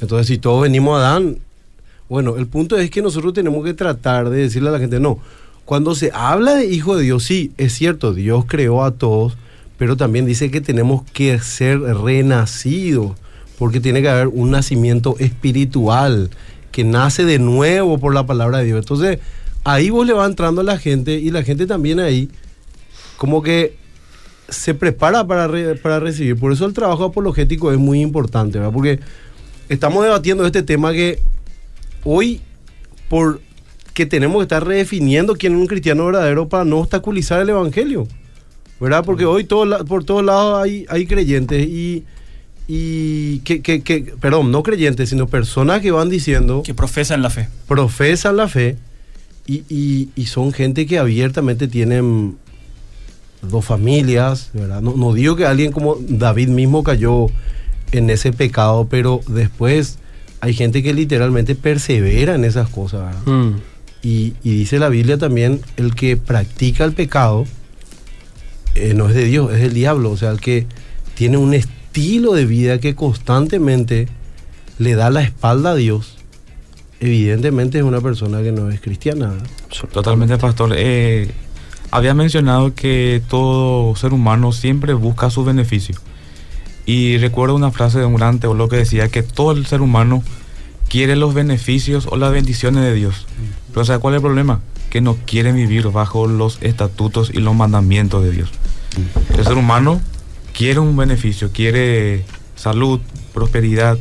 Entonces, 0.01 0.27
si 0.27 0.37
todos 0.37 0.61
venimos 0.61 0.99
a 1.01 1.09
Adán, 1.09 1.37
bueno, 2.13 2.37
el 2.37 2.45
punto 2.45 2.77
es 2.77 2.91
que 2.91 3.01
nosotros 3.01 3.33
tenemos 3.33 3.65
que 3.65 3.73
tratar 3.73 4.29
de 4.29 4.41
decirle 4.41 4.69
a 4.69 4.73
la 4.73 4.77
gente, 4.77 4.99
no, 4.99 5.17
cuando 5.65 5.95
se 5.95 6.11
habla 6.13 6.53
de 6.53 6.67
hijo 6.67 6.95
de 6.95 7.01
Dios, 7.01 7.23
sí, 7.23 7.53
es 7.57 7.73
cierto, 7.73 8.13
Dios 8.13 8.45
creó 8.47 8.83
a 8.83 8.91
todos, 8.91 9.35
pero 9.79 9.97
también 9.97 10.27
dice 10.27 10.51
que 10.51 10.61
tenemos 10.61 11.01
que 11.11 11.39
ser 11.39 11.79
renacidos, 11.79 13.13
porque 13.57 13.79
tiene 13.79 14.03
que 14.03 14.09
haber 14.09 14.27
un 14.27 14.51
nacimiento 14.51 15.15
espiritual 15.17 16.29
que 16.71 16.83
nace 16.83 17.25
de 17.25 17.39
nuevo 17.39 17.97
por 17.97 18.13
la 18.13 18.27
palabra 18.27 18.59
de 18.59 18.65
Dios. 18.65 18.77
Entonces, 18.77 19.17
ahí 19.63 19.89
vos 19.89 20.05
le 20.05 20.13
va 20.13 20.27
entrando 20.27 20.61
a 20.61 20.63
la 20.63 20.77
gente 20.77 21.15
y 21.15 21.31
la 21.31 21.41
gente 21.41 21.65
también 21.65 21.99
ahí 21.99 22.29
como 23.17 23.41
que 23.41 23.75
se 24.49 24.75
prepara 24.75 25.25
para, 25.25 25.49
para 25.81 25.99
recibir. 25.99 26.37
Por 26.37 26.53
eso 26.53 26.67
el 26.67 26.73
trabajo 26.73 27.05
apologético 27.05 27.71
es 27.71 27.79
muy 27.79 28.01
importante, 28.01 28.59
¿verdad? 28.59 28.71
Porque 28.71 28.99
estamos 29.67 30.03
debatiendo 30.03 30.45
este 30.45 30.61
tema 30.61 30.93
que 30.93 31.32
hoy, 32.03 32.41
por 33.09 33.41
que 33.93 34.05
tenemos 34.05 34.37
que 34.37 34.43
estar 34.43 34.65
redefiniendo 34.65 35.35
quién 35.35 35.53
es 35.53 35.59
un 35.59 35.67
cristiano 35.67 36.05
verdadero 36.05 36.49
para 36.49 36.65
no 36.65 36.79
obstaculizar 36.79 37.41
el 37.41 37.49
evangelio, 37.49 38.07
¿verdad? 38.79 39.03
Porque 39.05 39.25
hoy 39.25 39.43
todo 39.43 39.85
por 39.85 40.03
todos 40.03 40.23
lados 40.25 40.63
hay, 40.63 40.85
hay 40.89 41.05
creyentes 41.05 41.67
y, 41.67 42.03
y 42.67 43.39
que, 43.39 43.61
que- 43.61 43.81
que- 43.83 44.01
perdón, 44.19 44.51
no 44.51 44.63
creyentes, 44.63 45.09
sino 45.09 45.27
personas 45.27 45.81
que 45.81 45.91
van 45.91 46.09
diciendo, 46.09 46.63
Que 46.65 46.73
profesan 46.73 47.21
la 47.21 47.29
fe. 47.29 47.49
profesan 47.67 48.37
la 48.37 48.47
fe 48.47 48.77
y, 49.45 49.63
y- 49.69 50.09
y 50.15 50.25
son 50.25 50.53
gente 50.53 50.85
que 50.87 50.97
abiertamente 50.97 51.67
tienen 51.67 52.37
dos 53.43 53.65
familias, 53.65 54.49
¿verdad? 54.53 54.81
No, 54.81 54.95
no 54.95 55.13
digo 55.13 55.35
que 55.35 55.45
alguien 55.45 55.71
como 55.71 55.97
David 55.99 56.47
mismo 56.47 56.83
cayó 56.83 57.27
en 57.91 58.09
ese 58.09 58.31
pecado, 58.33 58.87
pero 58.89 59.19
después 59.27 59.99
hay 60.43 60.53
gente 60.53 60.83
que 60.83 60.93
literalmente 60.93 61.55
persevera 61.55 62.35
en 62.35 62.43
esas 62.43 62.67
cosas, 62.67 63.05
¿verdad? 63.05 63.33
Mm. 63.33 63.61
Y, 64.01 64.33
y 64.43 64.55
dice 64.57 64.77
la 64.77 64.89
Biblia 64.89 65.17
también, 65.17 65.61
el 65.77 65.95
que 65.95 66.17
practica 66.17 66.83
el 66.83 66.91
pecado 66.91 67.45
eh, 68.75 68.93
no 68.93 69.07
es 69.07 69.15
de 69.15 69.23
Dios, 69.23 69.53
es 69.53 69.61
del 69.61 69.73
diablo. 69.73 70.11
O 70.11 70.17
sea, 70.17 70.31
el 70.31 70.41
que 70.41 70.67
tiene 71.15 71.37
un 71.37 71.53
estilo 71.53 72.33
de 72.33 72.45
vida 72.45 72.79
que 72.79 72.93
constantemente 72.93 74.09
le 74.79 74.95
da 74.95 75.09
la 75.09 75.21
espalda 75.21 75.71
a 75.71 75.75
Dios, 75.75 76.17
evidentemente 76.99 77.77
es 77.77 77.85
una 77.85 78.01
persona 78.01 78.41
que 78.41 78.51
no 78.51 78.69
es 78.69 78.81
cristiana. 78.81 79.31
Totalmente, 79.93 80.37
pastor. 80.39 80.73
Eh, 80.75 81.31
había 81.89 82.13
mencionado 82.13 82.75
que 82.75 83.21
todo 83.29 83.95
ser 83.95 84.11
humano 84.11 84.51
siempre 84.51 84.93
busca 84.93 85.29
su 85.29 85.45
beneficio. 85.45 85.95
Y 86.85 87.17
recuerdo 87.17 87.55
una 87.55 87.71
frase 87.71 87.99
de 87.99 88.05
un 88.05 88.15
gran 88.15 88.39
teólogo 88.39 88.69
que 88.69 88.77
decía 88.77 89.07
que 89.09 89.23
todo 89.23 89.51
el 89.51 89.65
ser 89.65 89.81
humano 89.81 90.23
quiere 90.89 91.15
los 91.15 91.33
beneficios 91.33 92.07
o 92.09 92.17
las 92.17 92.31
bendiciones 92.31 92.83
de 92.83 92.93
Dios. 92.93 93.25
Pero 93.73 93.85
¿sabe 93.85 93.99
cuál 93.99 94.15
es 94.15 94.17
el 94.17 94.23
problema? 94.23 94.61
Que 94.89 95.01
no 95.01 95.17
quieren 95.25 95.55
vivir 95.55 95.87
bajo 95.89 96.27
los 96.27 96.57
estatutos 96.61 97.31
y 97.33 97.39
los 97.39 97.55
mandamientos 97.55 98.23
de 98.23 98.31
Dios. 98.31 98.49
El 99.37 99.43
ser 99.43 99.57
humano 99.57 100.01
quiere 100.55 100.79
un 100.79 100.95
beneficio, 100.95 101.51
quiere 101.51 102.25
salud, 102.55 102.99
prosperidad, 103.33 103.97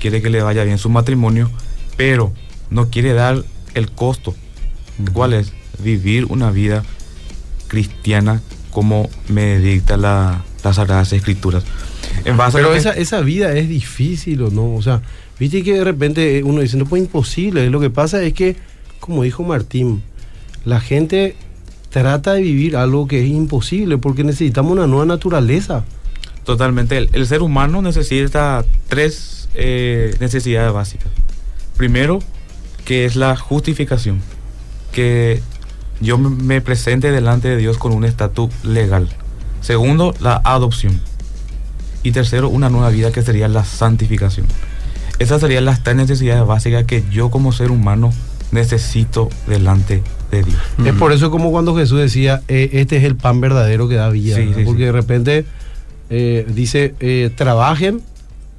quiere 0.00 0.20
que 0.20 0.30
le 0.30 0.42
vaya 0.42 0.64
bien 0.64 0.78
su 0.78 0.90
matrimonio, 0.90 1.50
pero 1.96 2.32
no 2.70 2.90
quiere 2.90 3.14
dar 3.14 3.42
el 3.74 3.90
costo. 3.90 4.34
¿Cuál 5.12 5.32
es? 5.32 5.52
Vivir 5.78 6.26
una 6.26 6.50
vida 6.50 6.82
cristiana 7.68 8.42
como 8.70 9.08
me 9.28 9.58
dicta 9.58 9.96
la, 9.96 10.44
las 10.66 10.76
Sagradas 10.76 11.12
Escrituras. 11.12 11.64
En 12.24 12.36
base 12.36 12.58
a 12.58 12.60
Pero 12.60 12.72
que- 12.72 12.78
esa, 12.78 12.92
esa 12.92 13.20
vida 13.20 13.52
es 13.54 13.68
difícil 13.68 14.42
o 14.42 14.50
no. 14.50 14.74
O 14.74 14.82
sea, 14.82 15.02
viste 15.38 15.62
que 15.62 15.74
de 15.74 15.84
repente 15.84 16.42
uno 16.44 16.60
dice, 16.60 16.76
no, 16.76 16.84
pues 16.86 17.02
imposible. 17.02 17.68
Lo 17.70 17.80
que 17.80 17.90
pasa 17.90 18.22
es 18.22 18.32
que, 18.32 18.56
como 19.00 19.22
dijo 19.22 19.42
Martín, 19.44 20.02
la 20.64 20.80
gente 20.80 21.36
trata 21.90 22.34
de 22.34 22.42
vivir 22.42 22.76
algo 22.76 23.06
que 23.08 23.20
es 23.22 23.28
imposible 23.28 23.96
porque 23.98 24.24
necesitamos 24.24 24.72
una 24.72 24.86
nueva 24.86 25.06
naturaleza. 25.06 25.84
Totalmente. 26.44 26.96
El, 26.98 27.10
el 27.12 27.26
ser 27.26 27.42
humano 27.42 27.82
necesita 27.82 28.64
tres 28.88 29.48
eh, 29.54 30.14
necesidades 30.20 30.72
básicas. 30.72 31.08
Primero, 31.76 32.20
que 32.84 33.04
es 33.04 33.16
la 33.16 33.36
justificación. 33.36 34.20
Que 34.92 35.40
yo 36.00 36.18
me- 36.18 36.28
me 36.30 36.60
presente 36.60 37.10
delante 37.10 37.48
de 37.48 37.56
Dios 37.56 37.78
con 37.78 37.92
un 37.92 38.04
estatus 38.04 38.50
legal. 38.64 39.08
Segundo, 39.60 40.14
la 40.20 40.40
adopción. 40.44 41.00
Y 42.02 42.12
tercero, 42.12 42.48
una 42.48 42.70
nueva 42.70 42.90
vida 42.90 43.10
que 43.10 43.22
sería 43.22 43.48
la 43.48 43.64
santificación. 43.64 44.46
Esas 45.18 45.40
serían 45.40 45.64
las 45.64 45.82
tres 45.82 45.96
necesidades 45.96 46.46
básicas 46.46 46.84
que 46.84 47.02
yo 47.10 47.30
como 47.30 47.52
ser 47.52 47.70
humano 47.70 48.12
necesito 48.52 49.28
delante 49.46 50.02
de 50.30 50.42
Dios. 50.42 50.58
Es 50.84 50.94
por 50.94 51.12
eso 51.12 51.30
como 51.30 51.50
cuando 51.50 51.74
Jesús 51.74 51.98
decía, 51.98 52.42
eh, 52.48 52.70
este 52.74 52.96
es 52.96 53.04
el 53.04 53.16
pan 53.16 53.40
verdadero 53.40 53.88
que 53.88 53.96
da 53.96 54.08
vida. 54.10 54.36
Sí, 54.36 54.52
sí, 54.54 54.62
porque 54.64 54.82
sí. 54.82 54.86
de 54.86 54.92
repente 54.92 55.44
eh, 56.10 56.46
dice, 56.48 56.94
eh, 57.00 57.30
trabajen 57.34 58.02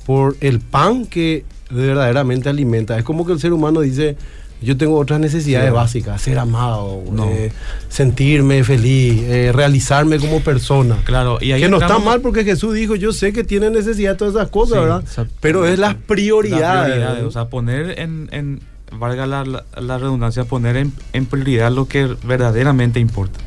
por 0.05 0.36
el 0.41 0.60
pan 0.60 1.05
que 1.05 1.45
verdaderamente 1.69 2.49
alimenta. 2.49 2.97
Es 2.97 3.03
como 3.03 3.25
que 3.25 3.33
el 3.33 3.39
ser 3.39 3.53
humano 3.53 3.81
dice, 3.81 4.17
yo 4.61 4.75
tengo 4.77 4.97
otras 4.97 5.19
necesidades 5.19 5.69
Sí. 5.69 5.75
básicas, 5.75 6.21
ser 6.21 6.39
amado, 6.39 7.03
No. 7.11 7.25
eh, 7.29 7.51
sentirme 7.89 8.63
feliz, 8.63 9.21
eh, 9.23 9.51
realizarme 9.53 10.17
como 10.19 10.39
persona. 10.41 10.97
Claro, 11.03 11.37
y 11.41 11.51
ahí 11.51 11.61
que 11.61 11.69
no 11.69 11.77
está 11.79 11.99
mal 11.99 12.21
porque 12.21 12.43
Jesús 12.43 12.73
dijo, 12.73 12.95
yo 12.95 13.13
sé 13.13 13.33
que 13.33 13.43
tiene 13.43 13.69
necesidad 13.69 14.11
de 14.11 14.17
todas 14.17 14.35
esas 14.35 14.49
cosas, 14.49 14.77
Sí, 14.77 14.83
¿verdad? 14.83 15.03
Pero 15.41 15.65
es 15.67 15.77
las 15.79 15.95
prioridades. 15.95 16.85
prioridades, 16.93 17.23
o 17.23 17.31
sea, 17.31 17.45
poner 17.49 17.99
en, 17.99 18.29
en 18.31 18.59
valga 18.97 19.25
la, 19.27 19.43
la- 19.45 19.63
la 19.79 19.97
redundancia, 19.97 20.45
poner 20.45 20.77
en, 20.77 20.93
en 21.13 21.25
prioridad 21.25 21.71
lo 21.71 21.87
que 21.87 22.07
verdaderamente 22.23 22.99
importa. 22.99 23.39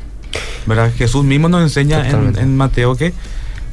¿Verdad? 0.65 0.91
Jesús 0.95 1.25
mismo 1.25 1.49
nos 1.49 1.63
enseña 1.63 2.07
en, 2.09 2.37
en 2.37 2.55
Mateo 2.55 2.95
que 2.95 3.13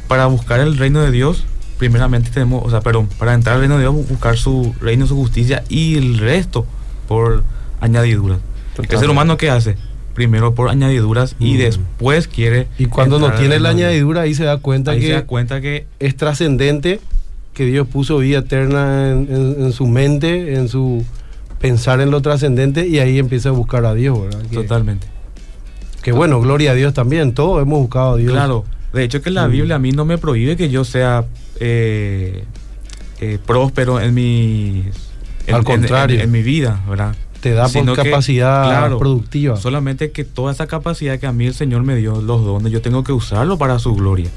para 0.08 0.26
buscar 0.26 0.58
el 0.60 0.76
reino 0.78 1.00
de 1.02 1.10
Dios, 1.10 1.44
primeramente 1.76 2.30
tenemos, 2.30 2.64
o 2.64 2.70
sea, 2.70 2.80
perdón, 2.80 3.08
para 3.18 3.34
entrar 3.34 3.54
al 3.56 3.60
reino 3.60 3.74
de 3.76 3.82
Dios, 3.82 3.94
buscar 4.08 4.38
su 4.38 4.74
reino, 4.80 5.06
su 5.06 5.14
justicia 5.14 5.62
y 5.68 5.96
el 5.98 6.18
resto 6.18 6.66
por 7.08 7.42
añadiduras. 7.80 8.38
El 8.38 8.74
ser 8.74 8.84
Totalmente. 8.86 9.10
humano, 9.12 9.36
¿qué 9.36 9.50
hace? 9.50 9.74
Primero 10.14 10.54
por 10.54 10.68
añadiduras 10.68 11.34
y 11.40 11.54
Mm. 11.54 11.58
después 11.58 12.28
quiere. 12.28 12.68
y 12.78 12.86
cuando 12.86 13.18
no 13.18 13.32
tiene 13.32 13.58
la 13.58 13.70
añadidura, 13.70 14.22
ahí 14.22 14.34
se 14.34 14.44
da 14.44 14.58
cuenta 14.58 14.92
Ahí 14.92 15.00
que 15.00 15.06
se 15.08 15.12
da 15.14 15.26
cuenta 15.26 15.60
que 15.60 15.86
es 15.98 16.16
trascendente 16.16 17.00
que 17.54 17.64
Dios 17.66 17.88
puso 17.88 18.18
vida 18.18 18.38
eterna 18.38 19.10
en, 19.10 19.28
en- 19.30 19.56
en 19.64 19.72
su 19.72 19.86
mente, 19.88 20.54
en 20.54 20.68
su 20.68 21.04
pensar 21.60 22.00
en 22.00 22.10
lo 22.12 22.20
trascendente 22.20 22.86
y 22.86 23.00
ahí 23.00 23.18
empieza 23.18 23.48
a 23.48 23.52
buscar 23.52 23.84
a 23.84 23.94
Dios, 23.94 24.20
¿verdad? 24.20 24.42
Que, 24.48 24.54
totalmente. 24.56 25.06
que 26.02 26.12
bueno, 26.12 26.40
gloria 26.40 26.70
a 26.70 26.74
Dios 26.74 26.94
también, 26.94 27.32
todos 27.32 27.60
hemos 27.62 27.80
buscado 27.80 28.14
a 28.14 28.16
Dios. 28.16 28.32
Claro, 28.32 28.64
de 28.92 29.02
hecho 29.04 29.20
que 29.22 29.30
la 29.30 29.48
Mm. 29.48 29.50
Biblia 29.52 29.74
a 29.76 29.78
mí 29.80 29.90
no 29.92 30.04
me 30.04 30.18
prohíbe 30.18 30.56
que 30.56 30.68
yo 30.68 30.84
sea 30.84 31.24
eh, 31.60 32.44
eh, 33.20 33.38
próspero 33.44 34.00
en 34.00 34.14
mi 34.14 34.84
en- 35.48 35.54
Al 35.54 35.64
contrario. 35.64 36.16
en, 36.16 36.22
en 36.22 36.30
mi 36.30 36.42
vida, 36.42 36.80
¿verdad? 36.88 37.14
Te 37.40 37.52
da 37.52 37.68
por 37.68 37.84
que, 37.94 38.02
capacidad 38.10 38.64
claro, 38.64 38.98
productiva. 38.98 39.56
Solamente 39.56 40.10
que 40.10 40.24
toda 40.24 40.52
esa 40.52 40.66
capacidad 40.66 41.18
que 41.18 41.26
a 41.26 41.32
mí 41.32 41.46
el 41.46 41.54
Señor 41.54 41.82
me 41.84 41.94
dio, 41.96 42.20
los 42.20 42.44
dones, 42.44 42.72
yo 42.72 42.82
tengo 42.82 43.04
que 43.04 43.12
usarlo 43.12 43.58
para 43.58 43.78
su 43.78 43.94
gloria. 43.94 44.28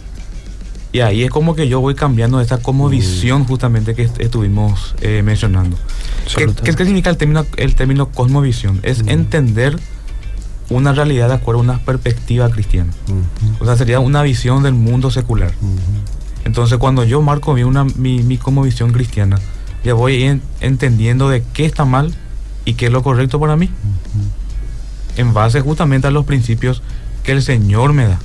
Y 0.94 1.00
ahí 1.00 1.24
es 1.24 1.30
como 1.32 1.56
que 1.56 1.68
yo 1.70 1.80
voy 1.80 1.96
cambiando 1.96 2.40
esa 2.42 2.58
como 2.58 2.88
Mm. 2.88 2.92
visión 2.92 3.46
justamente 3.46 3.96
que 3.96 4.04
est- 4.04 4.20
estuvimos 4.20 4.94
eh, 5.02 5.22
mencionando. 5.24 5.78
¿Qué, 6.64 6.74
significa 6.74 7.10
el 7.10 7.18
término, 7.18 7.46
el 7.58 7.76
término 7.76 8.10
cosmovisión? 8.10 8.80
Es 8.84 9.04
Mm. 9.04 9.10
entender 9.10 9.80
una 10.70 10.94
realidad 10.94 11.30
de 11.30 11.36
acuerdo 11.36 11.60
a 11.62 11.64
una 11.64 11.80
perspectiva 11.80 12.50
cristiana. 12.50 12.92
O 13.60 13.66
sea, 13.66 13.76
sería 13.78 14.00
una 14.00 14.22
visión 14.22 14.64
del 14.64 14.74
mundo 14.74 15.10
secular. 15.12 15.54
Entonces, 16.46 16.78
cuando 16.78 17.04
yo 17.04 17.22
marco 17.22 17.54
mi, 17.54 17.64
una, 17.64 17.84
mi, 17.84 18.22
mi 18.24 18.38
como 18.38 18.62
visión 18.64 18.92
cristiana, 18.92 19.40
ya 19.84 19.94
voy 19.94 20.24
en- 20.24 20.42
entendiendo 20.60 21.30
de 21.30 21.44
qué 21.54 21.66
está 21.66 21.86
mal 21.86 22.14
y 22.66 22.74
qué 22.76 22.88
es 22.88 22.92
lo 22.92 23.04
correcto 23.04 23.40
para 23.40 23.56
mí. 23.56 23.70
En 25.18 25.34
base 25.34 25.62
justamente 25.62 26.08
a 26.08 26.12
los 26.12 26.26
principios 26.26 26.82
que 27.24 27.34
el 27.34 27.42
Señor 27.42 27.94
me 27.94 28.06
da. 28.06 28.20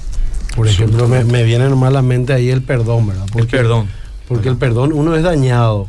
Por 0.55 0.69
ejemplo, 0.69 1.09
me, 1.09 1.25
me 1.25 1.43
viene 1.43 1.69
nomás 1.69 1.89
a 1.89 1.93
la 1.93 2.03
mente 2.03 2.33
ahí 2.33 2.49
el 2.51 2.63
perdón, 2.63 3.07
¿verdad? 3.09 3.27
el 3.35 3.47
perdón. 3.47 3.89
Porque 4.29 4.49
el 4.49 4.57
perdón, 4.57 4.93
uno 4.93 5.15
es 5.17 5.23
dañado. 5.23 5.89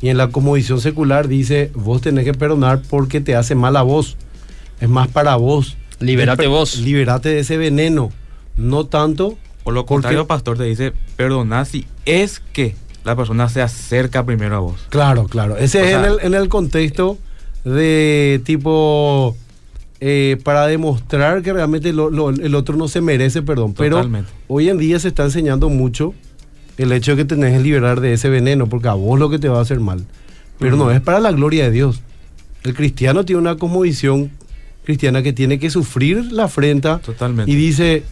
Y 0.00 0.08
en 0.08 0.16
la 0.16 0.28
comodición 0.28 0.80
secular 0.80 1.28
dice, 1.28 1.70
vos 1.74 2.02
tenés 2.02 2.24
que 2.24 2.34
perdonar 2.34 2.82
porque 2.90 3.20
te 3.20 3.36
hace 3.36 3.54
mal 3.54 3.76
a 3.76 3.82
vos. 3.82 4.16
Es 4.80 4.88
más 4.88 5.08
para 5.08 5.36
vos. 5.36 5.76
Per- 6.00 6.48
vos. 6.48 6.78
Liberate 6.78 7.28
de 7.28 7.40
ese 7.40 7.56
veneno. 7.56 8.10
No 8.56 8.84
tanto 8.86 9.38
O 9.64 9.70
lo 9.70 9.82
Porque- 9.86 9.94
contrario, 9.94 10.26
pastor, 10.26 10.58
te 10.58 10.64
dice, 10.64 10.92
perdonar 11.16 11.66
si 11.66 11.86
es 12.04 12.40
que 12.52 12.74
la 13.04 13.16
persona 13.16 13.48
se 13.48 13.62
acerca 13.62 14.24
primero 14.24 14.56
a 14.56 14.60
vos. 14.60 14.80
Claro, 14.90 15.26
claro. 15.26 15.56
Ese 15.56 15.80
O 15.80 15.84
es 15.84 15.88
sea- 15.90 15.98
en, 15.98 16.04
el, 16.12 16.18
en 16.22 16.34
el 16.34 16.48
contexto 16.48 17.18
de 17.64 18.40
tipo 18.44 19.36
eh, 20.00 20.36
para 20.42 20.66
demostrar 20.66 21.42
que 21.42 21.52
realmente 21.52 21.92
lo- 21.92 22.10
lo- 22.10 22.30
el 22.30 22.54
otro 22.54 22.76
no 22.76 22.88
se 22.88 23.00
merece 23.00 23.42
perdón. 23.42 23.74
Pero 23.74 24.02
hoy 24.48 24.68
en 24.68 24.78
día 24.78 24.98
se 24.98 25.08
está 25.08 25.24
enseñando 25.24 25.68
mucho 25.68 26.14
el 26.78 26.90
hecho 26.92 27.12
de 27.12 27.18
que 27.18 27.24
tenés 27.24 27.56
que 27.56 27.62
liberar 27.62 28.00
de 28.00 28.14
ese 28.14 28.28
veneno, 28.28 28.66
porque 28.66 28.88
a 28.88 28.94
vos 28.94 29.18
lo 29.20 29.30
que 29.30 29.38
te 29.38 29.48
va 29.48 29.58
a 29.58 29.62
hacer 29.62 29.78
mal. 29.78 30.04
Pero 30.58 30.76
no 30.76 30.90
es 30.90 31.00
para 31.00 31.20
la 31.20 31.32
gloria 31.32 31.64
de 31.64 31.70
Dios. 31.70 32.00
El 32.64 32.74
cristiano 32.74 33.24
tiene 33.24 33.40
una 33.42 33.56
cosmovisión 33.56 34.30
cristiana 34.84 35.22
que 35.22 35.32
tiene 35.32 35.58
que 35.58 35.70
sufrir 35.70 36.32
la 36.32 36.44
afrenta 36.44 36.98
Totalmente. 36.98 37.50
y 37.50 37.54
dice, 37.54 38.04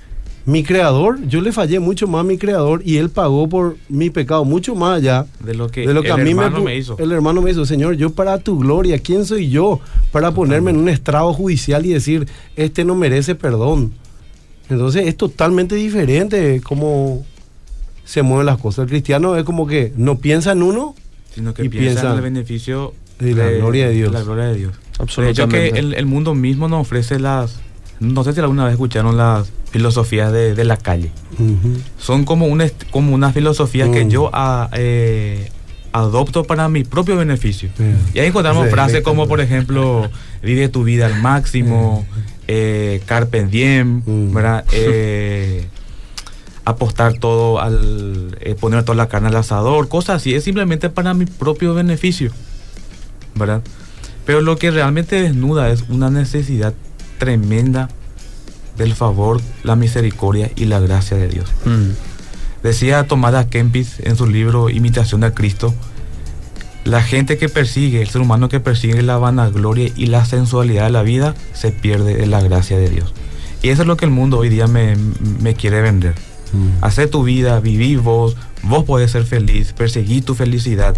mi 0.51 0.65
creador, 0.65 1.19
yo 1.29 1.41
le 1.41 1.53
fallé 1.53 1.79
mucho 1.81 2.07
más 2.09 2.21
a 2.21 2.25
mi 2.25 2.39
creador 2.39 2.83
y 2.85 2.97
él 2.97 3.11
pagó 3.11 3.49
por 3.49 3.77
mi 3.89 4.11
pecado 4.11 4.45
mucho 4.45 4.75
más 4.75 4.99
allá 4.99 5.27
De 5.41 5.55
lo 5.55 5.69
que, 5.69 5.87
de 5.87 5.95
lo 5.95 6.03
que 6.03 6.09
el 6.09 6.15
a 6.15 6.17
mí 6.17 6.35
me, 6.35 6.45
hermano 6.45 6.59
pu- 6.59 6.65
me 6.65 6.77
hizo. 6.77 6.97
El 6.99 7.13
hermano 7.13 7.41
me 7.43 7.51
hizo, 7.51 7.65
Señor, 7.67 7.95
yo 7.97 8.11
para 8.11 8.39
tu 8.39 8.59
gloria, 8.59 8.99
¿quién 8.99 9.25
soy 9.27 9.49
yo 9.51 9.81
para 10.13 10.33
ponerme 10.33 10.71
en 10.71 10.79
un 10.79 10.89
estrado 10.89 11.33
judicial 11.33 11.85
y 11.87 11.93
decir, 11.93 12.27
este 12.57 12.85
no 12.85 12.95
merece 12.95 13.35
perdón? 13.35 13.93
Entonces 14.69 15.07
es 15.07 15.17
totalmente 15.17 15.75
diferente 15.75 16.61
cómo 16.63 17.25
se 18.05 18.23
mueven 18.23 18.47
las 18.47 18.59
cosas. 18.59 18.85
El 18.85 18.89
cristiano 18.91 19.37
es 19.37 19.45
como 19.45 19.67
que 19.67 19.93
no 19.97 20.19
piensa 20.19 20.53
en 20.53 20.63
uno, 20.63 20.95
sino 21.35 21.55
que 21.55 21.65
y 21.65 21.69
piensa, 21.69 21.91
piensa 21.91 22.11
en 22.11 22.17
el 22.17 22.23
beneficio 22.23 22.93
de 23.19 23.35
la 23.35 23.51
gloria 23.51 23.89
de 23.89 23.95
Dios. 23.95 24.13
la 24.13 24.23
gloria 24.23 24.45
de 24.47 24.55
Dios. 24.57 24.73
De 24.73 24.79
hecho 24.89 25.03
Absolutamente. 25.03 25.73
que 25.73 25.79
el, 25.79 25.95
el 25.95 26.07
mundo 26.07 26.35
mismo 26.35 26.69
nos 26.69 26.81
ofrece 26.83 27.19
las, 27.21 27.61
no 28.01 28.25
sé 28.25 28.33
si 28.33 28.41
alguna 28.41 28.65
vez 28.65 28.73
escucharon 28.73 29.17
las 29.17 29.51
filosofías 29.71 30.33
de, 30.33 30.55
de 30.55 30.65
la 30.65 30.77
calle. 30.77 31.13
Son 31.99 32.25
como 32.25 32.47
una, 32.47 32.67
como 32.91 33.15
una 33.15 33.33
filosofía 33.33 33.91
que 33.91 34.05
Mm. 34.05 34.09
yo 34.09 34.31
a- 34.33 34.69
eh, 34.73 35.49
adopto 35.93 36.45
para 36.45 36.69
mi 36.69 36.85
propio 36.85 37.17
beneficio. 37.17 37.71
Yeah. 37.79 37.97
Y 38.15 38.19
ahí 38.21 38.27
encontramos 38.29 38.65
Sí, 38.67 38.71
frases 38.71 39.03
como, 39.03 39.27
por 39.29 39.41
ejemplo, 39.41 40.09
vive 40.43 40.69
tu 40.69 40.83
vida 40.85 41.07
al 41.07 41.21
máximo, 41.21 42.05
eh, 42.49 43.01
carpe 43.07 43.45
diem, 43.47 44.03
Mm. 44.07 44.33
¿verdad? 44.35 44.65
Eh, 44.73 45.67
apostar 46.65 47.15
todo 47.15 47.61
al 47.61 48.37
eh, 48.41 48.55
poner 48.55 48.85
toda 48.85 48.97
la 48.97 49.09
carne 49.09 49.29
al 49.29 49.37
asador, 49.37 49.89
cosas 49.89 50.17
así, 50.17 50.35
es 50.35 50.45
simplemente 50.45 50.91
para 50.91 51.15
mi 51.15 51.27
propio 51.27 51.75
beneficio, 51.75 52.31
¿verdad? 53.35 53.63
Pero 54.27 54.41
lo 54.43 54.57
que 54.57 54.71
realmente 54.71 55.21
desnuda 55.21 55.71
es 55.71 55.83
una 55.89 56.11
necesidad 56.11 56.75
tremenda 57.21 57.89
del 58.77 58.95
favor, 58.95 59.41
la 59.63 59.77
misericordia 59.77 60.51
y 60.57 60.65
la 60.65 60.81
gracia 60.81 61.17
de 61.17 61.29
Dios. 61.29 61.49
Mm. 61.65 61.91
Decía 62.65 63.07
Tomás 63.07 63.33
de 63.33 63.47
Kempis 63.49 64.01
en 64.01 64.17
su 64.17 64.27
libro 64.27 64.71
Imitación 64.71 65.21
de 65.21 65.33
Cristo, 65.33 65.73
la 66.85 67.03
gente 67.03 67.39
que 67.39 67.49
persigue, 67.49 68.01
el 68.01 68.09
ser 68.09 68.23
humano 68.23 68.49
que 68.49 68.59
persigue 68.59 69.03
la 69.03 69.19
vanagloria 69.19 69.93
y 69.95 70.07
la 70.07 70.25
sensualidad 70.25 70.85
de 70.85 70.91
la 70.91 71.03
vida, 71.03 71.35
se 71.53 71.71
pierde 71.71 72.17
de 72.17 72.27
la 72.27 72.41
gracia 72.41 72.79
de 72.79 72.89
Dios. 72.89 73.15
Y 73.63 73.69
eso 73.69 73.83
es 73.83 73.89
lo 73.89 73.97
que 73.97 74.07
el 74.07 74.11
mundo 74.11 74.39
hoy 74.39 74.49
día 74.49 74.67
me, 74.67 74.97
me 75.41 75.55
quiere 75.55 75.83
vender. 75.83 76.15
Hacer 76.81 77.09
tu 77.09 77.23
vida, 77.23 77.61
vivir 77.61 78.01
vos, 78.01 78.37
vos 78.63 78.85
podés 78.85 79.13
ser 79.13 79.25
feliz, 79.25 79.73
perseguir 79.73 80.25
tu 80.25 80.35
felicidad, 80.35 80.97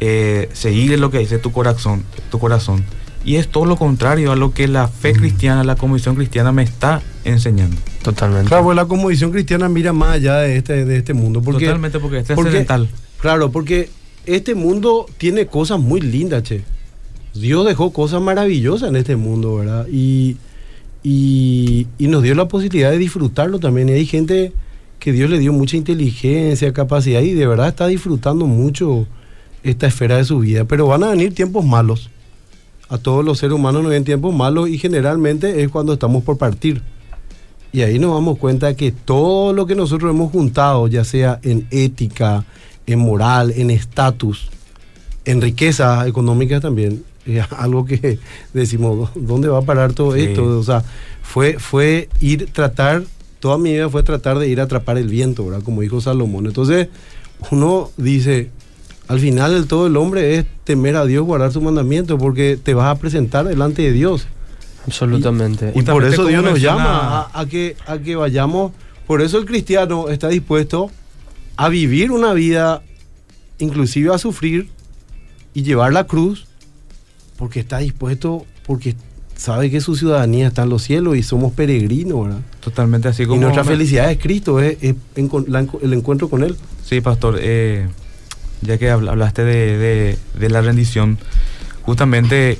eh, 0.00 0.50
seguir 0.52 0.98
lo 0.98 1.10
que 1.10 1.18
dice 1.18 1.38
tu 1.38 1.52
corazón, 1.52 2.04
tu 2.30 2.38
corazón. 2.38 2.84
Y 3.24 3.36
es 3.36 3.48
todo 3.48 3.66
lo 3.66 3.76
contrario 3.76 4.32
a 4.32 4.36
lo 4.36 4.52
que 4.54 4.66
la 4.66 4.88
fe 4.88 5.12
cristiana, 5.12 5.62
la 5.62 5.76
convicción 5.76 6.14
cristiana 6.16 6.52
me 6.52 6.62
está 6.62 7.02
enseñando. 7.24 7.76
Totalmente. 8.02 8.48
Claro, 8.48 8.64
pues 8.64 8.76
la 8.76 8.86
conmovisión 8.86 9.30
cristiana 9.30 9.68
mira 9.68 9.92
más 9.92 10.12
allá 10.12 10.36
de 10.38 10.56
este, 10.56 10.84
de 10.86 10.96
este 10.96 11.12
mundo. 11.12 11.42
Porque, 11.42 11.66
Totalmente, 11.66 11.98
porque 12.00 12.18
este 12.18 12.32
es 12.32 12.36
porque- 12.36 12.50
trascendental. 12.50 12.88
Claro, 13.20 13.52
porque 13.52 13.90
este 14.24 14.54
mundo 14.54 15.04
tiene 15.18 15.46
cosas 15.46 15.78
muy 15.80 16.00
lindas, 16.00 16.42
che. 16.44 16.62
Dios 17.34 17.66
dejó 17.66 17.92
cosas 17.92 18.22
maravillosas 18.22 18.88
en 18.88 18.96
este 18.96 19.16
mundo, 19.16 19.56
¿verdad? 19.56 19.86
Y, 19.92 20.36
y, 21.02 21.86
y 21.98 22.06
nos 22.08 22.22
dio 22.22 22.34
la 22.34 22.48
posibilidad 22.48 22.90
de 22.90 22.98
disfrutarlo 22.98 23.58
también. 23.58 23.88
Y 23.90 23.92
hay 23.92 24.06
gente 24.06 24.52
que 24.98 25.12
Dios 25.12 25.30
le 25.30 25.38
dio 25.38 25.52
mucha 25.52 25.76
inteligencia, 25.76 26.72
capacidad 26.72 27.20
y 27.20 27.32
de 27.34 27.46
verdad 27.46 27.68
está 27.68 27.86
disfrutando 27.86 28.46
mucho 28.46 29.06
esta 29.62 29.86
esfera 29.86 30.16
de 30.16 30.24
su 30.24 30.38
vida. 30.40 30.64
Pero 30.64 30.86
van 30.86 31.04
a 31.04 31.10
venir 31.10 31.34
tiempos 31.34 31.64
malos. 31.64 32.10
A 32.90 32.98
todos 32.98 33.24
los 33.24 33.38
seres 33.38 33.54
humanos 33.54 33.82
nos 33.82 33.90
ven 33.90 34.04
tiempos 34.04 34.34
malos 34.34 34.68
y 34.68 34.76
generalmente 34.76 35.62
es 35.62 35.68
cuando 35.70 35.92
estamos 35.94 36.22
por 36.24 36.36
partir. 36.36 36.82
Y 37.72 37.82
ahí 37.82 37.98
nos 38.00 38.12
damos 38.14 38.36
cuenta 38.38 38.74
que 38.74 38.90
todo 38.90 39.52
lo 39.52 39.64
que 39.64 39.76
nosotros 39.76 40.10
hemos 40.10 40.32
juntado, 40.32 40.88
ya 40.88 41.04
sea 41.04 41.38
en 41.44 41.66
ética, 41.70 42.44
en 42.86 42.98
moral, 42.98 43.52
en 43.56 43.70
estatus, 43.70 44.50
en 45.24 45.40
riqueza 45.40 46.06
económica 46.08 46.60
también, 46.60 47.04
es 47.24 47.44
algo 47.56 47.84
que 47.84 48.18
decimos, 48.52 49.10
¿dónde 49.14 49.46
va 49.48 49.58
a 49.58 49.62
parar 49.62 49.92
todo 49.92 50.14
Sí. 50.14 50.22
esto? 50.22 50.58
O 50.58 50.64
sea, 50.64 50.82
fue, 51.22 51.60
fue 51.60 52.08
ir 52.18 52.50
tratar, 52.52 53.04
toda 53.38 53.56
mi 53.56 53.72
vida 53.72 53.88
fue 53.88 54.02
tratar 54.02 54.40
de 54.40 54.48
ir 54.48 54.58
a 54.60 54.64
atrapar 54.64 54.98
el 54.98 55.06
viento, 55.06 55.46
¿verdad? 55.46 55.62
Como 55.62 55.82
dijo 55.82 56.00
Salomón. 56.00 56.46
Entonces, 56.46 56.88
uno 57.52 57.90
dice, 57.96 58.50
al 59.10 59.18
final 59.18 59.66
todo 59.66 59.88
el 59.88 59.96
hombre 59.96 60.36
es 60.36 60.46
temer 60.62 60.94
a 60.94 61.04
Dios, 61.04 61.26
guardar 61.26 61.50
su 61.52 61.60
mandamiento, 61.60 62.16
porque 62.16 62.56
te 62.62 62.74
vas 62.74 62.86
a 62.86 62.98
presentar 63.00 63.48
delante 63.48 63.82
de 63.82 63.90
Dios. 63.92 64.28
Absolutamente. 64.86 65.70
Y 65.74 65.82
por 65.82 66.02
Justamente 66.04 66.14
eso 66.14 66.26
Dios 66.26 66.44
nos 66.44 66.60
llama 66.60 67.22
a, 67.32 67.40
a 67.40 67.46
que, 67.46 67.76
a 67.86 67.98
que 67.98 68.14
vayamos. 68.14 68.70
Por 69.08 69.20
eso 69.20 69.38
el 69.38 69.46
cristiano 69.46 70.08
está 70.08 70.28
dispuesto 70.28 70.92
a 71.56 71.68
vivir 71.68 72.12
una 72.12 72.32
vida, 72.34 72.82
inclusive 73.58 74.14
a 74.14 74.18
sufrir 74.18 74.68
y 75.54 75.64
llevar 75.64 75.92
la 75.92 76.04
cruz, 76.04 76.46
porque 77.36 77.58
está 77.58 77.78
dispuesto, 77.78 78.46
porque 78.64 78.94
sabe 79.34 79.72
que 79.72 79.80
su 79.80 79.96
ciudadanía 79.96 80.46
está 80.46 80.62
en 80.62 80.68
los 80.68 80.82
cielos 80.82 81.16
y 81.16 81.24
somos 81.24 81.52
peregrinos, 81.52 82.26
¿verdad? 82.26 82.40
Totalmente 82.60 83.08
así 83.08 83.24
como... 83.26 83.38
y 83.38 83.40
nuestra 83.40 83.64
felicidad 83.64 84.08
es 84.10 84.18
Cristo, 84.18 84.60
es, 84.60 84.78
es 84.80 84.94
encon- 85.16 85.48
la 85.48 85.66
el 85.82 85.92
encuentro 85.94 86.28
con 86.30 86.44
Él. 86.44 86.56
Sí, 86.84 87.00
pastor, 87.00 87.38
eh, 87.40 87.88
ya 88.62 88.78
que 88.78 88.92
habl- 88.92 89.08
hablaste 89.08 89.44
de, 89.44 90.16
de- 90.38 90.48
la 90.50 90.60
rendición, 90.60 91.18
justamente 91.82 92.58